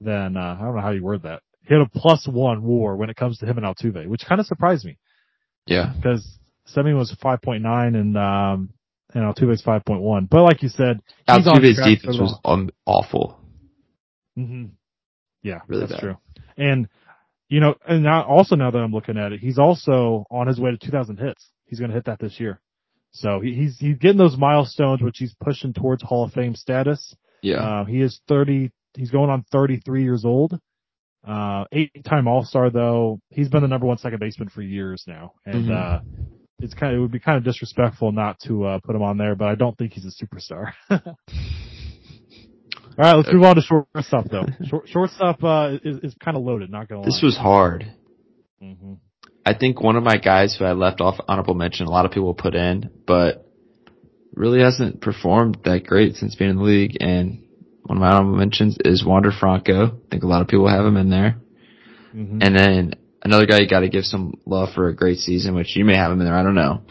[0.00, 1.42] than, uh, I don't know how you word that.
[1.66, 4.40] He had a plus one war when it comes to him and Altuve, which kind
[4.40, 4.96] of surprised me
[5.66, 6.26] Yeah, because
[6.74, 8.70] Semien was 5.9 and, um,
[9.14, 10.28] and Altuve's 5.1.
[10.28, 13.38] But like you said, he's on Altuve's defense was um, awful.
[14.36, 14.66] hmm
[15.42, 16.00] Yeah, Really that's bad.
[16.00, 16.16] true.
[16.56, 16.88] And
[17.48, 20.58] you know, and now also now that I'm looking at it, he's also on his
[20.58, 21.48] way to 2,000 hits.
[21.66, 22.60] He's going to hit that this year.
[23.12, 27.14] So he, he's he's getting those milestones, which he's pushing towards Hall of Fame status.
[27.42, 28.72] Yeah, Um, he is 30.
[28.96, 30.58] He's going on 33 years old.
[31.26, 33.18] Uh, eight-time All-Star though.
[33.30, 35.70] He's been the number one second baseman for years now, and Mhm.
[35.70, 36.00] uh,
[36.64, 39.18] it's kind of it would be kind of disrespectful not to uh, put him on
[39.18, 39.34] there.
[39.36, 40.72] But I don't think he's a superstar.
[40.90, 40.98] All
[42.96, 44.46] right, let's move on to shortstop though.
[44.68, 46.70] Short, shortstop uh, is, is kind of loaded.
[46.70, 47.06] Not gonna lie.
[47.06, 47.92] this was hard.
[48.60, 48.94] hmm
[49.46, 52.12] I think one of my guys who I left off honorable mention, a lot of
[52.12, 53.46] people put in, but
[54.34, 56.96] really hasn't performed that great since being in the league.
[57.00, 57.44] And
[57.82, 59.86] one of my honorable mentions is Wander Franco.
[59.88, 61.36] I think a lot of people have him in there.
[62.12, 62.94] hmm And then
[63.24, 65.96] another guy you got to give some love for a great season, which you may
[65.96, 66.36] have him in there.
[66.36, 66.82] I don't know.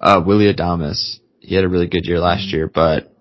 [0.00, 1.18] Uh, Willy Adames.
[1.40, 3.12] He had a really good year last year, but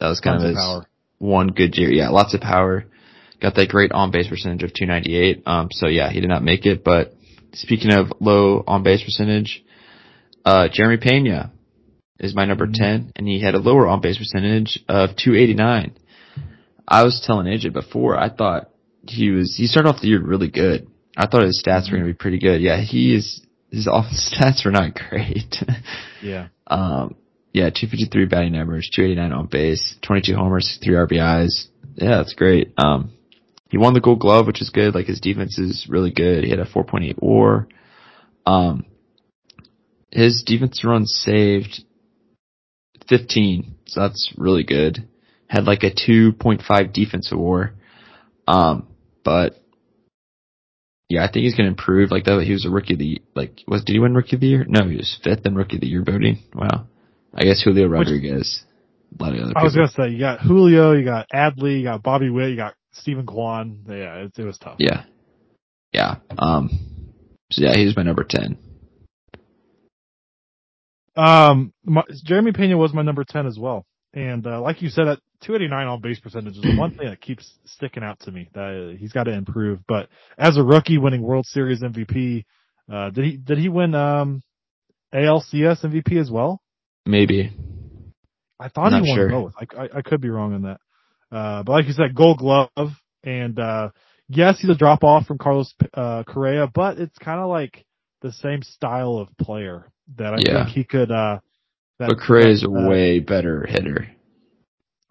[0.00, 0.86] that was kind Tons of of his power.
[1.18, 1.90] one good year.
[1.92, 2.84] Yeah, lots of power.
[3.40, 5.42] Got that great on base percentage of 298.
[5.46, 6.82] Um, so yeah, he did not make it.
[6.84, 7.14] But
[7.52, 9.64] speaking of low on base percentage,
[10.44, 11.52] uh, Jeremy Pena
[12.18, 12.74] is my number Mhm.
[12.74, 15.92] 10 and he had a lower on base percentage of 289.
[16.86, 18.68] I was telling AJ before, I thought
[19.08, 20.88] he was, he started off the year really good.
[21.16, 22.60] I thought his stats were going to be pretty good.
[22.60, 25.56] Yeah, he is, his offense stats were not great.
[26.22, 26.48] Yeah.
[26.66, 27.16] Um,
[27.52, 31.68] yeah, 253 batting average, 289 on base, 22 homers, 3 RBIs.
[31.96, 32.74] Yeah, that's great.
[32.76, 33.12] Um,
[33.70, 34.94] he won the gold glove, which is good.
[34.94, 36.44] Like his defense is really good.
[36.44, 37.68] He had a 4.8 war.
[38.44, 38.84] Um,
[40.10, 41.84] his defense run saved
[43.08, 43.76] 15.
[43.86, 45.08] So that's really good.
[45.48, 47.72] Had like a 2.5 defensive war.
[48.46, 48.88] Um,
[49.24, 49.59] but
[51.10, 52.12] yeah, I think he's going to improve.
[52.12, 54.40] Like that, he was a rookie of the like was did he win rookie of
[54.40, 54.64] the year?
[54.66, 56.38] No, he was fifth in rookie of the year voting.
[56.54, 56.86] Wow,
[57.34, 58.62] I guess Julio Rodriguez.
[59.18, 61.84] a lot of other I was gonna say you got Julio, you got Adley, you
[61.84, 63.84] got Bobby Witt, you got Steven Kwan.
[63.88, 64.76] Yeah, it, it was tough.
[64.78, 65.02] Yeah,
[65.92, 66.16] yeah.
[66.38, 66.70] Um,
[67.50, 68.56] so yeah, he's my number ten.
[71.16, 73.84] Um, my, Jeremy Pena was my number 10 as well.
[74.14, 77.20] And, uh, like you said, that 289 on base percentage is the one thing that
[77.20, 79.80] keeps sticking out to me that he's got to improve.
[79.88, 80.08] But
[80.38, 82.44] as a rookie winning World Series MVP,
[82.92, 84.42] uh, did he, did he win, um,
[85.14, 86.60] ALCS MVP as well?
[87.06, 87.50] Maybe.
[88.58, 89.30] I thought Not he won sure.
[89.30, 89.52] both.
[89.58, 90.80] I, I, I could be wrong on that.
[91.34, 92.68] Uh, but like you said, gold glove
[93.24, 93.90] and, uh,
[94.28, 97.84] yes, he's a drop off from Carlos, uh, Correa, but it's kind of like
[98.20, 100.64] the same style of player that I Yeah.
[100.64, 101.38] think he could, uh,
[101.98, 104.08] that, But Correa is a uh, way better hitter.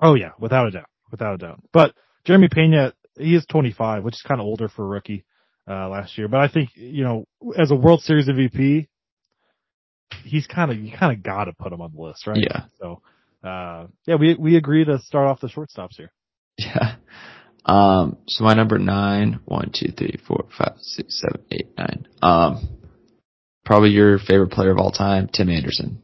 [0.02, 1.62] Oh yeah, without a doubt, without a doubt.
[1.74, 1.94] But
[2.26, 5.26] Jeremy Pena, he is 25, which is kind of older for a rookie
[5.68, 6.28] uh, last year.
[6.28, 7.26] But I think you know,
[7.58, 8.88] as a World Series MVP,
[10.24, 12.38] he's kind of you kind of got to put him on the list, right?
[12.38, 12.64] Yeah.
[12.80, 13.02] So,
[13.44, 16.12] uh, yeah, we we agree to start off the shortstops here.
[16.58, 16.96] Yeah.
[17.66, 22.08] Um, so my number nine, one, two, three, four, five, six, seven, eight, nine.
[22.22, 22.80] Um,
[23.64, 26.02] probably your favorite player of all time, Tim Anderson.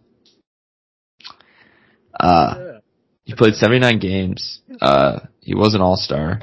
[2.17, 2.74] Uh,
[3.25, 4.61] he played 79 games.
[4.79, 6.41] Uh, he was an all-star.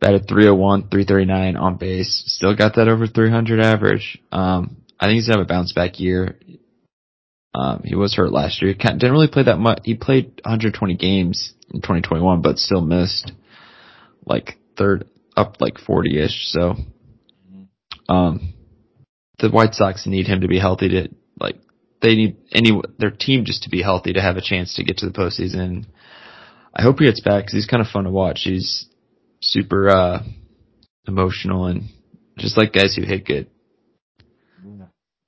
[0.00, 2.24] Batted 301, 339 on base.
[2.26, 4.18] Still got that over 300 average.
[4.32, 6.38] Um, I think he's gonna have a bounce back year.
[7.54, 8.74] Um, he was hurt last year.
[8.74, 9.80] Didn't really play that much.
[9.84, 13.30] He played 120 games in 2021, but still missed
[14.26, 15.04] like third
[15.36, 16.50] up like 40ish.
[16.50, 16.74] So,
[18.08, 18.54] um,
[19.38, 21.08] the White Sox need him to be healthy to
[22.02, 24.98] they need any their team just to be healthy to have a chance to get
[24.98, 25.86] to the postseason.
[26.74, 28.42] I hope he gets back because he's kind of fun to watch.
[28.44, 28.86] He's
[29.40, 30.22] super uh
[31.06, 31.84] emotional and
[32.38, 33.48] just like guys who hit good.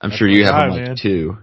[0.01, 0.97] I'm That's sure you have him like man.
[1.01, 1.39] two.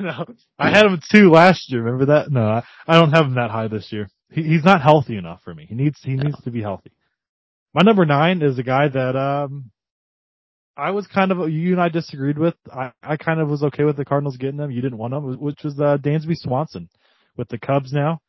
[0.00, 0.24] no,
[0.58, 1.82] I had him two last year.
[1.82, 2.30] Remember that?
[2.30, 4.08] No, I, I don't have him that high this year.
[4.30, 5.66] He, he's not healthy enough for me.
[5.68, 6.22] He needs he No.
[6.24, 6.92] needs to be healthy.
[7.74, 9.71] My number nine is a guy that um
[10.76, 12.54] I was kind of you and I disagreed with.
[12.72, 14.70] I I kind of was okay with the Cardinals getting him.
[14.70, 16.88] You didn't want him, which was uh, Dansby Swanson
[17.36, 17.92] with the Cubs.
[17.92, 18.20] Now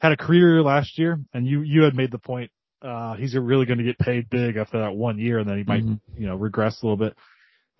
[0.00, 2.50] had a career year last year, and you you had made the point.
[2.80, 5.64] Uh, he's really going to get paid big after that one year, and then he
[5.64, 6.00] might Mhm.
[6.16, 7.16] you know regress a little bit.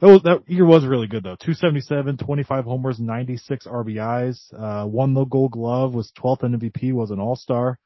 [0.00, 1.36] That, was, that year was really good though.
[1.36, 7.18] 277, 25 homers, 96 RBIs, uh, won the gold glove, was 12th MVP, was an
[7.18, 7.78] all-star,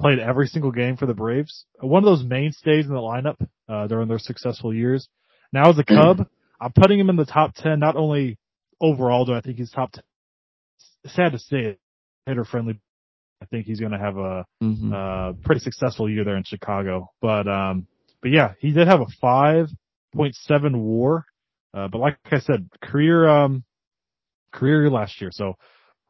[0.00, 1.64] played every single game for the Braves.
[1.80, 5.08] One of those mainstays in the lineup, uh, during their successful years.
[5.52, 6.26] Now as a Cub,
[6.60, 8.38] I'm putting him in the top 10, not only
[8.80, 10.02] overall do I think he's top 10.
[11.06, 11.78] Sad to say it,
[12.26, 12.78] hitter friendly.
[13.40, 14.92] I think he's going to have a, Mhm.
[14.92, 17.10] uh, pretty successful year there in Chicago.
[17.22, 17.86] But, um,
[18.20, 21.24] but yeah, he did have a 5.7 war.
[21.72, 23.62] Uh, but like I said, career, um,
[24.52, 25.30] career last year.
[25.30, 25.54] So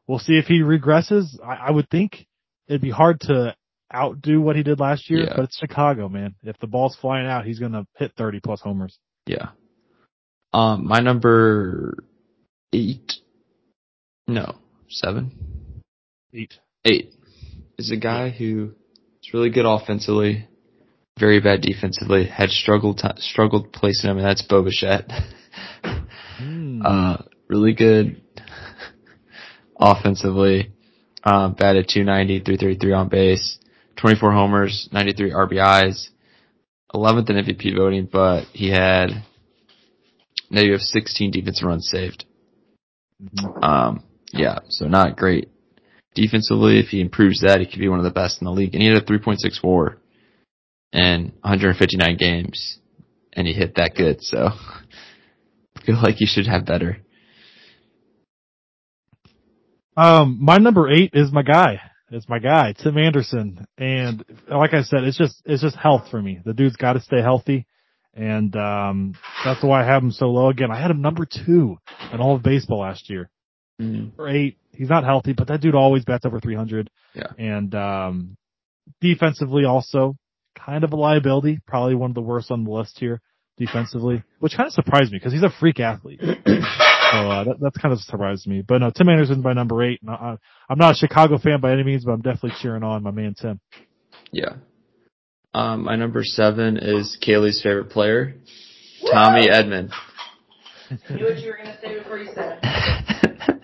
[0.07, 1.39] we'll see if he regresses.
[1.45, 2.27] I, I would think
[2.67, 3.55] it'd be hard to
[3.95, 5.33] outdo what he did last year, Yeah.
[5.37, 6.35] but it's Chicago, man.
[6.43, 8.99] If the ball's flying out, he's going to hit 30 plus homers.
[9.29, 9.51] Yeah.
[10.53, 12.03] Um, my number
[12.73, 13.13] eight,
[14.27, 14.57] no,
[14.89, 15.83] seven,
[16.33, 16.55] Eight.
[16.85, 17.13] eight
[17.79, 18.73] is a guy who
[19.23, 20.49] is really good offensively,
[21.19, 25.11] very bad defensively, had struggled t- struggled placing him, and that's Bo Bichette.
[26.39, 26.83] Hmm.
[26.85, 27.17] uh,
[27.49, 28.23] really good
[29.79, 30.73] offensively,
[31.25, 33.59] um, batted 290, 333 on base,
[33.97, 36.09] 24 homers, 93 RBIs,
[36.95, 39.23] 11th in MVP voting, but he had
[40.51, 42.25] now you have 16 defensive runs saved.
[43.23, 43.65] Mhm.
[43.65, 44.03] Um,
[44.33, 45.49] yeah, so not great.
[46.15, 48.75] Defensively, if he improves that, he could be one of the best in the league.
[48.75, 49.99] And he had a 3.6 WAR
[50.93, 52.79] in 159 games,
[53.35, 54.23] and he hit that good.
[54.23, 54.49] So
[55.77, 56.99] I feel like he should have better.
[59.97, 61.88] Um, my number eight is my guy.
[62.11, 63.67] It's my guy, Tim Anderson.
[63.77, 66.41] And like I said, it's just, it's just health for me.
[66.45, 67.67] The dude's got to stay healthy.
[68.15, 69.15] And, um,
[69.45, 70.71] that's why I have him so low again.
[70.71, 71.79] I had him number two
[72.13, 73.31] in all of baseball last year.
[74.19, 74.59] Or eight.
[74.73, 76.91] He's not healthy, but that dude always bats over 300.
[77.15, 77.27] Yeah.
[77.39, 78.37] And, um,
[79.01, 80.17] defensively also
[80.57, 81.61] kind of a liability.
[81.67, 83.21] Probably one of the worst on the list here
[83.59, 86.21] defensively, which kind of surprised me because he's a freak athlete.
[87.11, 88.63] So uh, that, that's kind of surprised me.
[88.63, 90.01] But no, Tim Anderson's my number eight.
[90.03, 90.37] And I,
[90.69, 93.35] I'm not a Chicago fan by any means, but I'm definitely cheering on my man
[93.35, 93.61] Tim.
[94.33, 94.57] Yeah.
[95.55, 98.35] Um, my number seven is Kaylee's favorite player,
[99.11, 99.91] Tommy Edman.
[100.91, 103.63] I knew what you were going to say before you said it.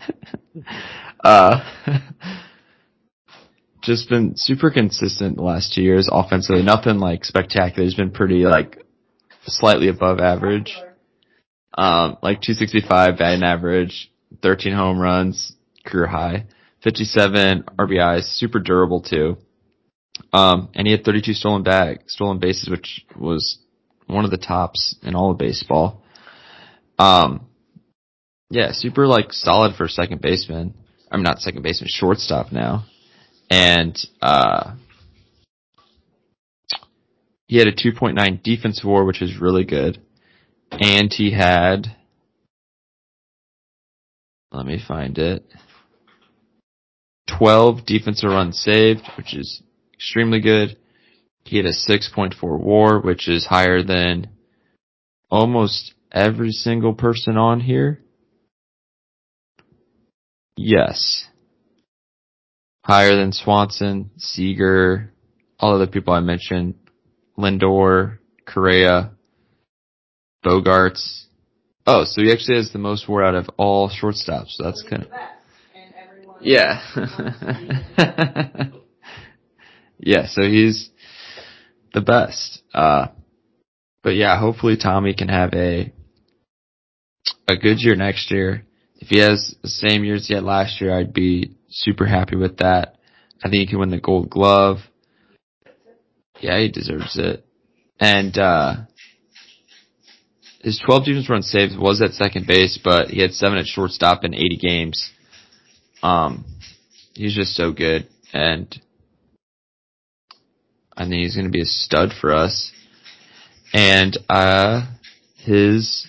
[1.25, 1.61] uh,
[3.83, 6.63] just been super consistent the last two years offensively.
[6.63, 7.85] Nothing like spectacular.
[7.85, 8.83] He's been pretty like
[9.47, 10.75] slightly above average.
[11.77, 14.11] Um, like 265 batting average,
[14.43, 15.53] 13 home runs,
[15.85, 16.47] career high,
[16.83, 19.37] 57 RBIs, super durable too.
[20.33, 23.59] Um, and he had 32 stolen bag, stolen bases, which was
[24.07, 26.03] one of the tops in all of baseball.
[26.99, 27.47] Um,
[28.51, 30.75] yeah, super like solid for second baseman.
[31.11, 32.85] I'm not second baseman, shortstop now.
[33.51, 34.75] And, uh,
[37.47, 40.01] he had a 2.9 defense war, which is really good.
[40.81, 41.97] And he had,
[44.53, 45.45] let me find it,
[47.39, 49.63] 12 defensive runs saved, which is
[49.95, 50.77] extremely good.
[51.45, 54.29] He had a 6.4 war, which is higher than
[55.31, 58.01] almost every single person on here.
[60.57, 61.27] Yes.
[62.85, 65.13] higher than Swanson, Seager,
[65.59, 66.75] all other people I mentioned,
[67.39, 69.14] Lindor, Correa,
[70.45, 71.25] Bogaerts.
[71.87, 74.51] Oh, so he actually has the most WAR out of all shortstops.
[74.51, 75.09] So that's kind of
[76.41, 76.81] yeah.
[79.99, 80.91] yeah, so he's
[81.95, 82.63] the best.
[82.73, 83.09] Uh,
[84.03, 85.93] but yeah, hopefully Tommy can have a
[87.49, 88.65] a good year next year.
[88.97, 92.59] If he has the same years he had last year, I'd be super happy with
[92.59, 92.97] that.
[93.43, 94.79] I think he can win the Gold Glove.
[96.41, 97.45] Yeah, he deserves it.
[97.99, 98.77] And uh
[100.65, 104.25] his 12 defense run saves was at second base, but he had seven at shortstop
[104.25, 105.11] in 80 games.
[106.03, 106.47] Um,
[107.13, 108.75] he's just so good, and
[110.97, 112.73] I think he's going to be a stud for us.
[113.75, 114.87] And uh,
[115.37, 116.07] his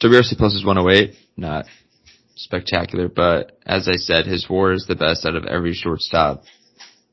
[0.00, 1.66] WRC plus is 108, not
[2.36, 6.44] spectacular, but as I said, his WAR is the best out of every shortstop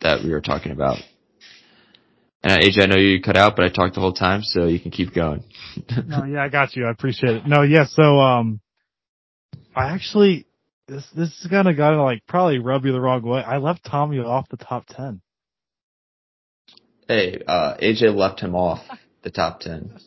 [0.01, 0.99] that we were talking about.
[2.45, 4.79] And AJ, I know you cut out, but I talked the whole time, so you
[4.79, 5.43] can keep going.
[6.05, 6.85] no, yeah, I got you.
[6.85, 7.47] I appreciate it.
[7.47, 8.59] No, yeah, so um,
[9.75, 10.45] I actually
[10.87, 13.41] this this is gonna gonna like probably rub you the wrong way.
[13.41, 15.21] I left Tommy off the top ten.
[17.07, 18.85] Hey, uh, AJ left him off
[19.23, 19.97] the top ten.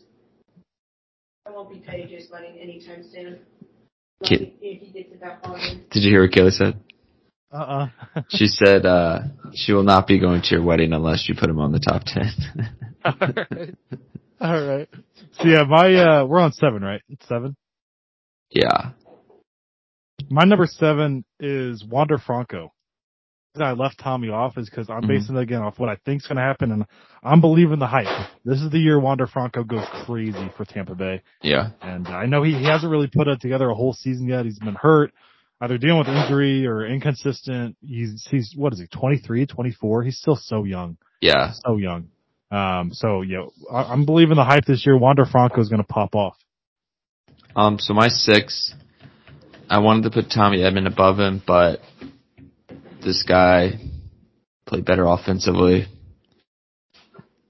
[1.44, 3.40] I won't be to AJ's wedding anytime soon.
[4.24, 5.58] Kid- If he gets it that far.
[5.90, 6.78] Did you hear what Kayla said?
[7.52, 9.20] Uh uh She said uh,
[9.54, 12.02] she will not be going to your wedding unless you put him on the top
[12.04, 12.30] ten.
[13.04, 13.74] All right.
[14.40, 14.88] All right.
[15.32, 17.00] So yeah, my uh, we're on seven, right?
[17.08, 17.56] It's seven.
[18.50, 18.90] yeah.
[20.30, 22.72] My number seven is Wander Franco.
[23.54, 25.08] The I left Tommy off is because I'm Mhm.
[25.08, 26.84] basing it again off what I think's going to happen, and
[27.22, 28.28] I'm believing the hype.
[28.44, 31.70] This is the year Wander Franco goes crazy for Tampa Bay, Yeah.
[31.80, 34.44] and I know he, he hasn't really put it together a whole season yet.
[34.44, 35.12] He's been hurt,
[35.60, 37.76] either dealing with injury or inconsistent.
[37.80, 40.02] He's he's what is he 23, 24?
[40.04, 41.52] He's still so young, Yeah.
[41.64, 42.08] so young.
[42.50, 44.96] Um, so yeah, I, I'm believing the hype this year.
[44.96, 46.36] Wander Franco is going to pop off.
[47.56, 48.72] Um, so my six,
[49.68, 51.80] I wanted to put Tommy Edman above him, but
[53.02, 53.72] this guy
[54.66, 55.86] played better offensively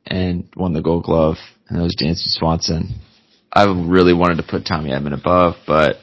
[0.07, 1.37] and won the gold glove,
[1.69, 2.95] and that was Dansby Swanson.
[3.53, 5.97] I really wanted to put Tommy Edman above, but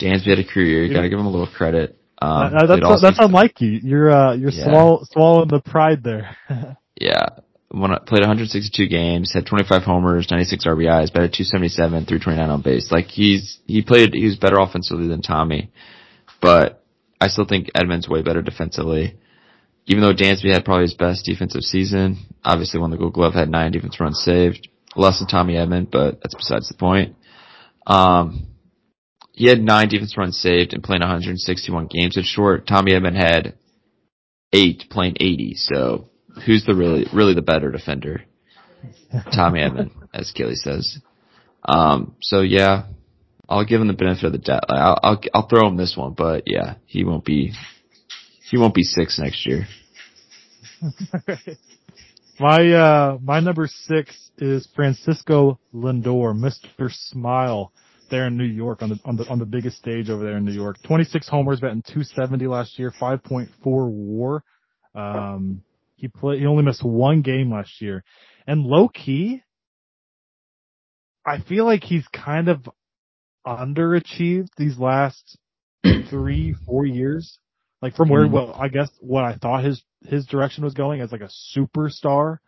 [0.00, 0.84] Dansby had a career.
[0.84, 1.96] You gotta give him a little credit.
[2.22, 3.80] Um, Uh, played all that's that's unlike you.
[3.82, 4.64] You're uh you're Yeah.
[4.64, 6.36] swallow, swallowing the pride there.
[7.00, 7.28] Yeah.
[7.70, 12.90] When I played 162 games, had 25 homers, 96 RBIs, batted 277, 329 on base.
[12.92, 15.70] Like he's, he played, he was better offensively than Tommy,
[16.42, 16.82] but
[17.20, 19.16] I still think Edman's way better defensively.
[19.86, 23.48] Even though Dansby had probably his best defensive season, obviously won the Gold Glove, had
[23.48, 27.16] nine defense runs saved, less than Tommy Edman, but that's besides the point.
[27.86, 28.48] Um,
[29.40, 32.66] he had nine defense runs saved and playing 161 games at short.
[32.66, 33.54] Tommy Edman had
[34.52, 36.10] eight playing 80, so
[36.44, 38.20] who's the really really the better defender?
[39.34, 40.98] Tommy Edman, as Kelly says.
[41.66, 42.84] Um, so yeah,
[43.48, 44.64] I'll give him the benefit of the doubt.
[44.68, 47.54] I'll, I'll I'll throw him this one, but yeah, he won't be
[48.50, 49.66] he won't be six next year.
[52.38, 56.92] my uh my number six is Francisco Lindor, Mr.
[56.92, 57.72] Smile,
[58.10, 60.44] there in New York on the on the on the biggest stage over there in
[60.44, 60.76] New York.
[60.82, 64.42] Twenty six homers, batting two seventy last year, five point four WAR.
[64.94, 65.62] Um,
[65.94, 66.40] he played.
[66.40, 68.02] He only missed one game last year,
[68.46, 69.42] and low key,
[71.26, 72.68] I feel like he's kind of
[73.46, 75.38] underachieved these last
[76.10, 77.38] three, four years.
[77.82, 78.32] Like from where, Mhm.
[78.32, 82.38] well, I guess what I thought his his direction was going as like a superstar.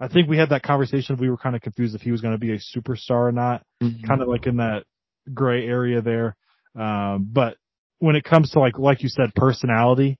[0.00, 1.16] I think we had that conversation.
[1.16, 3.64] We were kind of confused if he was going to be a superstar or not.
[4.06, 4.84] Kind of like in that
[5.32, 6.36] gray area there.
[6.78, 7.56] Um, but
[7.98, 10.18] when it comes to like like you said, personality,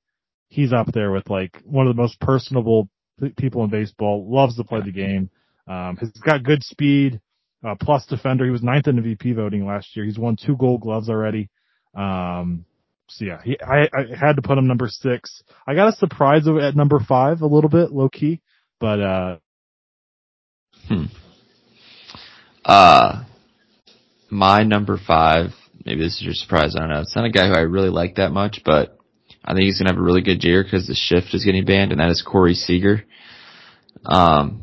[0.49, 2.89] he's up there with like one of the most personable
[3.37, 4.27] people in baseball.
[4.31, 5.31] Loves to play the game.
[5.67, 7.21] Um, he's got good speed.
[7.67, 8.45] Uh, plus defender.
[8.45, 10.05] He was ninth in the VP voting last year.
[10.05, 11.49] He's won two Gold Gloves already.
[11.95, 12.67] Um,
[13.09, 15.43] so yeah, he, I, I had to put him number six.
[15.67, 18.43] I got a surprise at number five a little bit low key,
[18.81, 19.37] but uh,
[20.89, 21.05] hmm.
[22.65, 23.25] Uh,
[24.31, 25.51] my number five,
[25.85, 27.01] maybe this is your surprise, I don't know.
[27.01, 28.99] It's not a guy who I really like that much, but
[29.45, 31.65] I think he's going to have a really good year because the shift is getting
[31.65, 33.05] banned, and that is Corey Seager.
[34.05, 34.63] Um,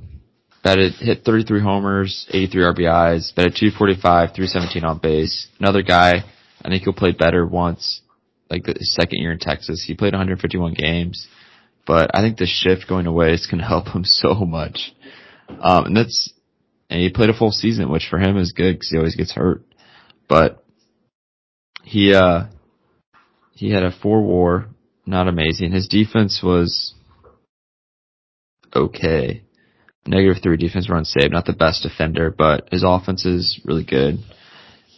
[0.63, 5.47] batted, hit 33 homers, 83 RBIs, batted 245, 317 on base.
[5.59, 6.23] Another guy,
[6.63, 8.01] I think he'll play better once,
[8.49, 9.83] like the his second year in Texas.
[9.85, 11.27] He played 151 games,
[11.85, 14.93] but I think the shift going away is going to help him so much.
[15.47, 16.33] Um, and that's,
[16.91, 19.31] and he played a full season, which for him is good because he always gets
[19.31, 19.63] hurt.
[20.27, 20.63] But
[21.84, 22.47] he uh
[23.53, 24.68] he had a four WAR,
[25.05, 25.72] not amazing.
[25.72, 26.93] His defense was
[28.76, 29.43] okay.
[30.05, 34.19] Negative three defense run save, not the best defender, but his offense is really good.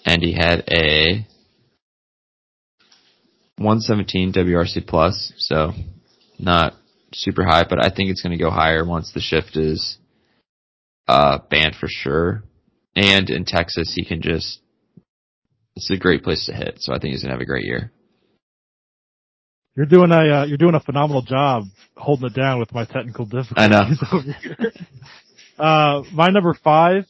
[0.03, 1.27] And he had a
[3.57, 5.73] 117 WRC plus, so
[6.39, 6.73] not
[7.13, 9.97] super high, but I think it's going to go higher once the shift is
[11.07, 12.43] uh, banned for sure.
[12.95, 14.59] And in Texas, he can just
[15.75, 17.91] it's a great place to hit, so I think he's gonna have a great year.
[19.75, 21.63] You're doing a uh, you're doing a phenomenal job
[21.97, 23.55] holding it down with my technical difficulties.
[23.57, 23.89] I know.
[24.11, 24.71] over here.
[25.57, 27.05] uh, my number five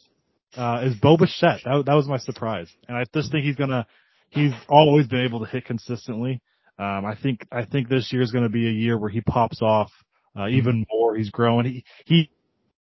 [0.56, 1.62] uh, is Bo Bichette.
[1.66, 3.86] That, that was my surprise, and I just think he's gonna
[4.30, 6.42] he's always been able to hit consistently.
[6.80, 9.22] Um, I think I think this year is going to be a year where he
[9.22, 9.92] pops off
[10.38, 11.16] uh, even more.
[11.16, 11.66] He's growing.
[11.66, 12.30] He he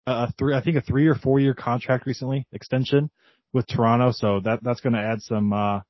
[0.09, 3.11] a three I think a three or four year contract recently extension
[3.53, 5.81] with Toronto, so that that's going to add some uh,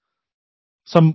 [0.84, 1.14] some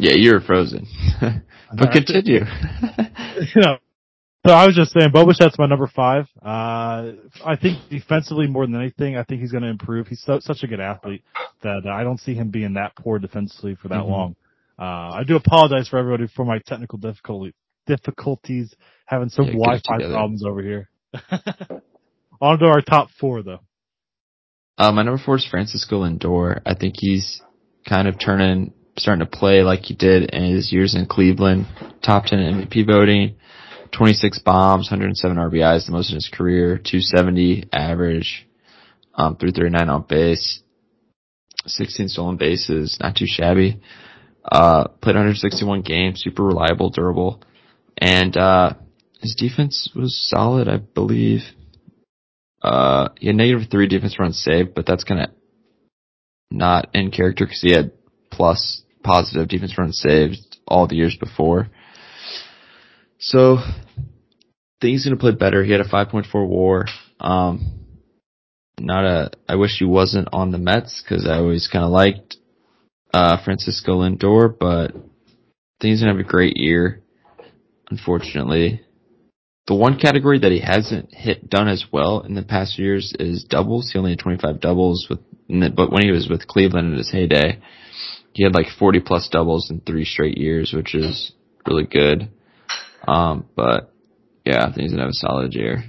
[0.00, 0.86] Yeah, you're frozen.
[1.20, 2.40] but continue.
[3.54, 3.76] you know.
[4.46, 6.24] So I was just saying, Bo Bichette's my number five.
[6.40, 7.12] Uh,
[7.44, 10.06] I think defensively more than anything, I think he's going to improve.
[10.08, 11.22] He's so, such a good athlete
[11.62, 14.08] that I don't see him being that poor defensively for that Mhm.
[14.08, 14.36] long.
[14.78, 17.52] Uh, I do apologize for everybody for my technical difficulty,
[17.86, 18.74] difficulties,
[19.04, 20.88] having some Yeah, Wi-Fi problems over here.
[22.40, 23.60] On to our top four though.
[24.78, 26.62] Uh, my number four is Francisco Lindor.
[26.64, 27.42] I think he's
[27.86, 31.66] kind of turning, starting to play like he did in his years in Cleveland.
[32.02, 33.36] Top 10 MVP voting,
[33.92, 38.46] 26 bombs, 107 RBIs, the most in his career, 270 average,
[39.14, 40.62] um, 339 on base,
[41.66, 43.80] 16 stolen bases, not too shabby.
[44.44, 47.42] Uh, played 161 games, super reliable, durable,
[47.98, 48.72] and, uh,
[49.20, 51.42] his defense was solid, I believe.
[52.62, 55.30] Uh, he had negative three defense runs saved, but that's kind of
[56.50, 57.92] not in character because he had
[58.30, 61.68] plus positive defense run saved all the years before.
[63.18, 65.62] So, I think he's going to play better.
[65.62, 66.86] He had a 5.4 war.
[67.18, 67.80] Um,
[68.78, 72.36] not a, I wish he wasn't on the Mets because I always kind of liked,
[73.12, 77.02] uh, Francisco Lindor, but I think he's to have a great year.
[77.90, 78.80] Unfortunately,
[79.66, 83.44] the one category that he hasn't hit done as well in the past years is
[83.44, 83.90] doubles.
[83.92, 87.60] He only had 25 doubles with, but when he was with Cleveland in his heyday,
[88.32, 91.32] he had like 40 plus doubles in three straight years, which is
[91.66, 92.28] really good.
[93.06, 93.92] Um, but
[94.44, 95.84] yeah, I think he's gonna have a solid year.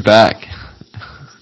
[0.00, 0.46] You're back.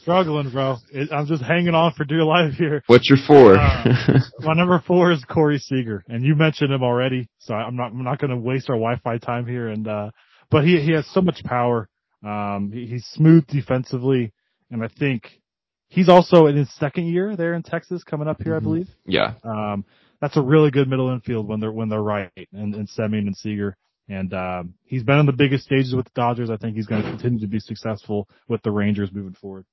[0.01, 0.78] Struggling, bro.
[0.90, 2.82] It, I'm just hanging on for dear life here.
[2.89, 3.56] What's your four?
[3.56, 7.93] Uh, My number four is Corey Seager, and you mentioned him already, so I'm not
[7.93, 9.68] I'm not going to waste our Wi-Fi time here.
[9.68, 10.10] And uh,
[10.51, 11.89] but he he has so much power.
[12.26, 14.32] Um, he, he's smooth defensively,
[14.72, 15.40] and I think
[15.86, 18.62] he's also in his second year there in Texas, coming up here, I Mhm.
[18.64, 18.89] believe.
[19.06, 19.35] yeah.
[19.44, 19.85] Um,
[20.20, 23.36] that's a really good middle infield when they're when they're right, and, and Semien and
[23.36, 23.76] Seager.
[24.09, 26.51] And um, he's been on the biggest stages with the Dodgers.
[26.51, 29.66] I think he's going to continue to be successful with the Rangers moving forward.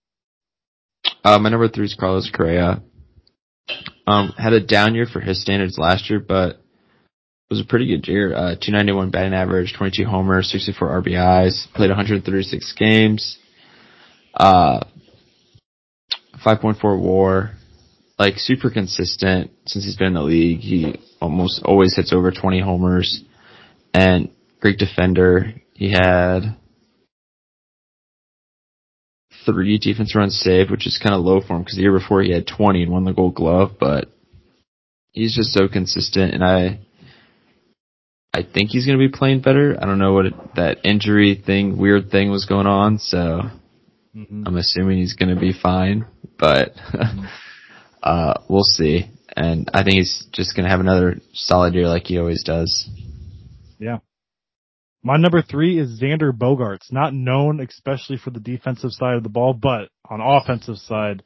[1.24, 2.82] Uh, my number three is Carlos Correa.
[4.06, 6.58] Um, had a down year for his standards last year, but
[7.46, 8.36] it was a pretty good year.
[8.36, 13.38] Uh, 291 batting average, 22 homers, 64 RBIs, played 136 games,
[14.34, 14.82] uh,
[16.46, 17.52] 5.4 WAR,
[18.20, 20.60] like super consistent since he's been in the league.
[20.60, 23.24] He almost always hits over 20 homers,
[23.96, 25.54] and great defender.
[25.74, 26.56] He had
[29.46, 32.22] three defense runs saved, which is kind of low for him because the year before
[32.22, 34.10] he had 20 and won the Gold Glove, but
[35.12, 36.80] he's just so consistent, and I,
[38.34, 39.78] I think he's going to be playing better.
[39.80, 43.50] I don't know what it, that injury thing, weird thing was going on, so
[44.16, 44.44] Mm-hmm.
[44.46, 46.06] I'm assuming he's going to be fine,
[46.40, 46.74] but
[48.04, 49.12] uh, we'll see.
[49.36, 52.90] And I think he's just going to have another solid year like he always does.
[55.04, 59.30] My number three is Xander Bogaerts, not known especially for the defensive side of the
[59.30, 61.22] ball, but on offensive side,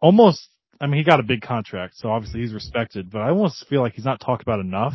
[0.00, 0.48] almost
[0.80, 3.80] I mean, he got a big contract, so obviously he's respected, but I almost feel
[3.80, 4.94] like he's not talked about enough.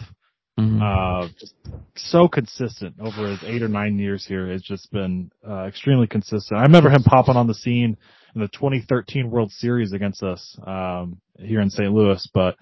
[0.60, 0.82] Mhm.
[0.82, 1.54] Uh, just
[1.96, 4.52] so consistent over his eight or nine years here.
[4.52, 6.60] It's just been, uh, extremely consistent.
[6.60, 7.96] I remember him popping on the scene
[8.36, 11.94] in the 2013 World Series against us, um, here in St.
[11.94, 12.58] Louis, but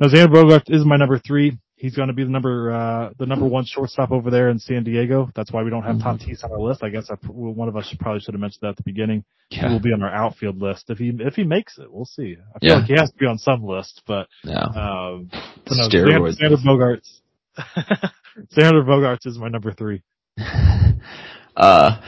[0.00, 1.56] no, Xander Bogart is my number three.
[1.78, 4.82] He's going to be the number, uh, the number one shortstop over there in San
[4.82, 5.30] Diego.
[5.36, 6.82] That's why we don't have Tatis on our list.
[6.82, 9.24] I guess I, one of us should, probably should have mentioned that at the beginning.
[9.50, 11.86] He will be on our outfield list if he, if he makes it.
[11.90, 12.36] We'll see.
[12.54, 12.74] I feel Yeah.
[12.78, 14.64] like he has to be on some list, but Yeah.
[14.64, 15.30] um,
[15.66, 16.36] Steroids.
[16.40, 17.20] Xander, Xander Bogaerts.
[18.56, 20.02] Xander Bogaerts is my number three.
[21.56, 22.00] uh,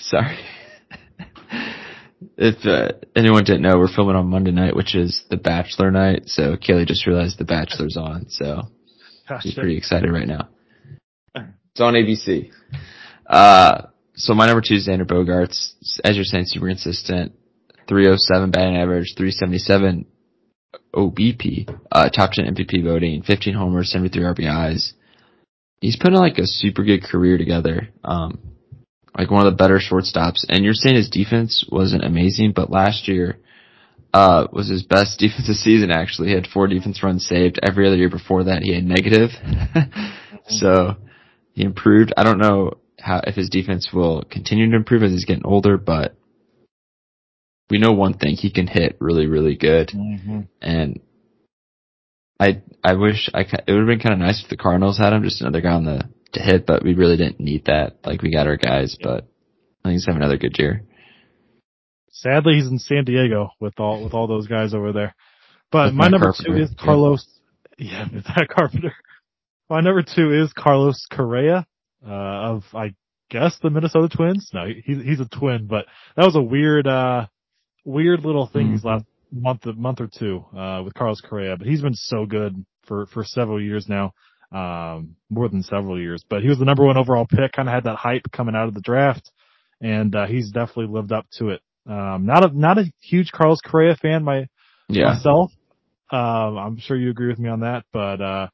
[0.00, 0.38] sorry.
[2.36, 6.28] If uh, anyone didn't know, we're filming on Monday night, which is the Bachelor night.
[6.28, 8.62] So Kaylee just realized the Bachelor's on, so
[9.40, 10.48] she's pretty excited right now.
[11.74, 12.52] It's on ABC.
[13.26, 15.72] Uh, so my number two is Xander Bogaerts.
[16.04, 17.32] As you're saying, super consistent.
[17.88, 20.06] 307 batting average, 377
[20.94, 24.92] OBP, uh, top 10 MVP voting, 15 homers, 73 RBIs.
[25.80, 27.88] He's putting like a super good career together.
[28.04, 28.53] Um,
[29.16, 30.44] like one of the better shortstops.
[30.48, 33.38] And you're saying his defense wasn't amazing, but last year,
[34.12, 36.28] uh, was his best defensive season actually.
[36.28, 37.58] He had four defense runs saved.
[37.62, 39.30] Every other year before that, he had negative.
[40.48, 40.96] so
[41.52, 42.12] he improved.
[42.16, 45.76] I don't know how, if his defense will continue to improve as he's getting older,
[45.76, 46.16] but
[47.70, 49.88] we know one thing, he can hit really, really good.
[49.88, 50.40] Mm-hmm.
[50.60, 51.00] And
[52.38, 55.12] I, I wish I, it would have been kind of nice if the Cardinals had
[55.12, 57.98] him, just another guy on the, to hit, but we really didn't need that.
[58.04, 59.24] Like we got our guys, but
[59.84, 60.82] I think he's having another good year.
[62.10, 65.14] Sadly, he's in San Diego with all with all those guys over there.
[65.72, 66.74] But With my Matt number Carpenter, two is.
[66.78, 67.26] Carlos.
[67.78, 68.94] Yeah, with that Carpenter.
[69.68, 71.66] My number two is Carlos Correa
[72.06, 72.94] uh, of I
[73.30, 74.50] guess the Minnesota Twins.
[74.54, 75.86] No, he, he's a twin, but
[76.16, 77.26] that was a weird, uh,
[77.84, 78.84] weird little thing these Mhm.
[78.84, 81.56] last month month or two uh, with Carlos Correa.
[81.56, 84.12] But he's been so good for for several years now,
[84.54, 86.24] um, more than several years.
[86.28, 87.52] But he was the number one overall pick.
[87.52, 89.30] Kind of had that hype coming out of the draft,
[89.80, 91.60] and uh, he's definitely lived up to it.
[91.86, 94.46] Um, not a not a huge Carlos Correa fan my,
[94.88, 95.14] Yeah.
[95.14, 95.50] myself.
[96.10, 98.46] Um, I'm sure you agree with me on that, but uh,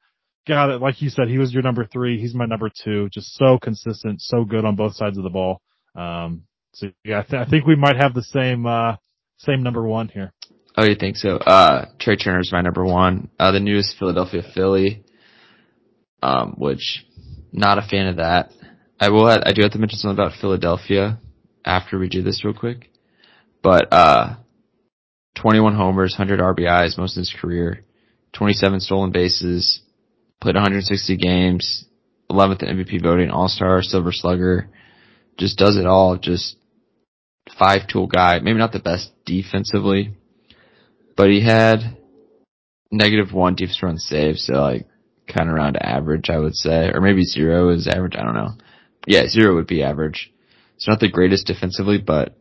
[0.47, 0.81] it.
[0.81, 2.21] Like you said, he was your number three.
[2.21, 3.09] He's my number two.
[3.11, 5.61] Just so consistent, so good on both sides of the ball.
[5.95, 8.97] Um, so yeah, I, th- I think we might have the same uh,
[9.39, 10.33] same number one here.
[10.77, 11.37] Oh, you think so?
[11.37, 13.29] Uh, Trea Turner's my number one.
[13.39, 15.05] Uh, the newest Philadelphia Philly,
[16.23, 17.05] um, which
[17.53, 18.51] not a fan of that.
[18.99, 19.27] I will.
[19.27, 21.19] I do have to mention something about Philadelphia
[21.65, 22.91] after we do this real quick.
[23.63, 24.37] But uh,
[25.37, 27.85] 21 homers, 100 RBIs, most of his career,
[28.33, 29.81] 27 stolen bases,
[30.41, 31.85] played 160 games,
[32.31, 34.69] 11th in MVP voting, All Star, Silver Slugger,
[35.39, 36.17] just does it all.
[36.17, 36.57] Just
[37.59, 38.39] five tool guy.
[38.39, 40.15] Maybe not the best defensively,
[41.17, 41.97] but he had
[42.91, 44.87] negative one defense run save, so like
[45.33, 48.15] kind of around average, I would say, or maybe zero is average.
[48.17, 48.53] I don't know.
[49.07, 50.33] Yeah, zero would be average.
[50.77, 52.37] It's not the greatest defensively, but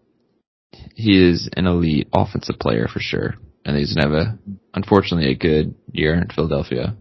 [0.96, 3.36] he is an elite offensive player for sure,
[3.66, 4.40] and he's gonna have a
[4.74, 6.96] unfortunately a good year in Philadelphia.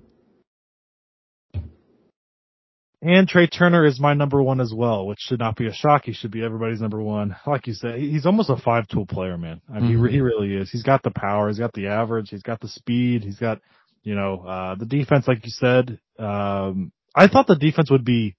[3.01, 6.05] And Trea Turner is my number one as well, which should not be a shock.
[6.05, 7.37] He should be everybody's number one.
[7.47, 9.61] Like you said, he's almost a five tool player, man.
[9.73, 10.27] I mean, he, re- he mm-hmm.
[10.27, 10.69] really is.
[10.71, 11.49] He's got the power.
[11.49, 12.31] He's got the average.
[12.31, 13.23] He's got the speed.
[13.23, 13.61] He's got,
[14.09, 15.99] you know, uh, the defense, like you said.
[16.19, 18.37] Um, I thought the defense would be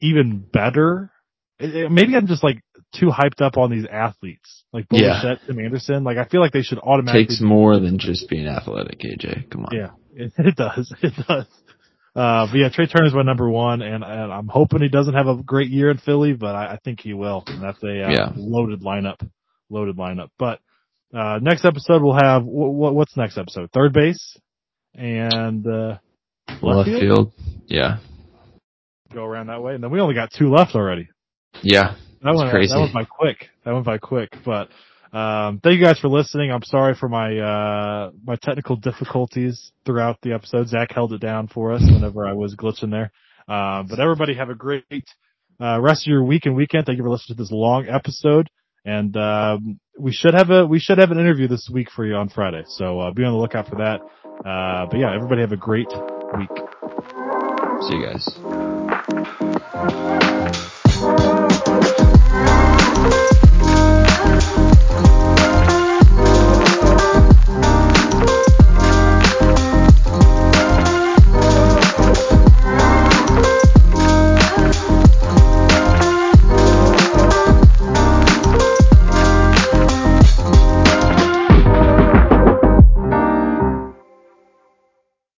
[0.00, 1.10] even better.
[1.58, 2.62] It- it- maybe I'm just like
[2.94, 5.20] too hyped up on these athletes, like Bo Yeah.
[5.22, 6.04] Bichette, Tim Anderson.
[6.04, 9.50] Like I feel like they should automatically Takes more than just being athletic, AJ.
[9.50, 9.74] Come on.
[9.76, 10.92] yeah, it, it does.
[11.02, 11.46] It does.
[12.14, 15.28] Uh, but yeah, Trea Turner's my number one, and, and I'm hoping he doesn't have
[15.28, 17.42] a great year in Philly, but I, I think he will.
[17.46, 18.32] And that's a uh, Yeah.
[18.36, 19.26] loaded lineup,
[19.70, 20.28] loaded lineup.
[20.38, 20.60] But
[21.14, 23.70] uh, next episode we'll have what, what's next episode?
[23.72, 24.36] Third base
[24.94, 25.98] and uh,
[26.60, 27.32] Left field.
[27.66, 27.98] Yeah.
[29.12, 31.08] Go around that way, and then we only got two left already.
[31.62, 31.94] Yeah.
[32.22, 32.72] That went crazy.
[32.72, 33.48] that went by quick.
[33.64, 34.30] That went by quick.
[34.44, 34.68] But
[35.16, 36.52] um, thank you guys for listening.
[36.52, 40.68] I'm sorry for my uh, my technical difficulties throughout the episode.
[40.68, 43.10] Zach held it down for us whenever I was glitching there.
[43.48, 44.84] Uh, but everybody have a great
[45.60, 46.86] uh, rest of your week and weekend.
[46.86, 48.48] Thank you for listening to this long episode.
[48.84, 52.16] And um, we should have a we should have an interview this week for you
[52.16, 52.64] on Friday.
[52.66, 54.00] So uh, be on the lookout for that.
[54.44, 55.86] Uh, but yeah, everybody have a great
[56.36, 56.50] week.
[57.82, 58.26] See you guys.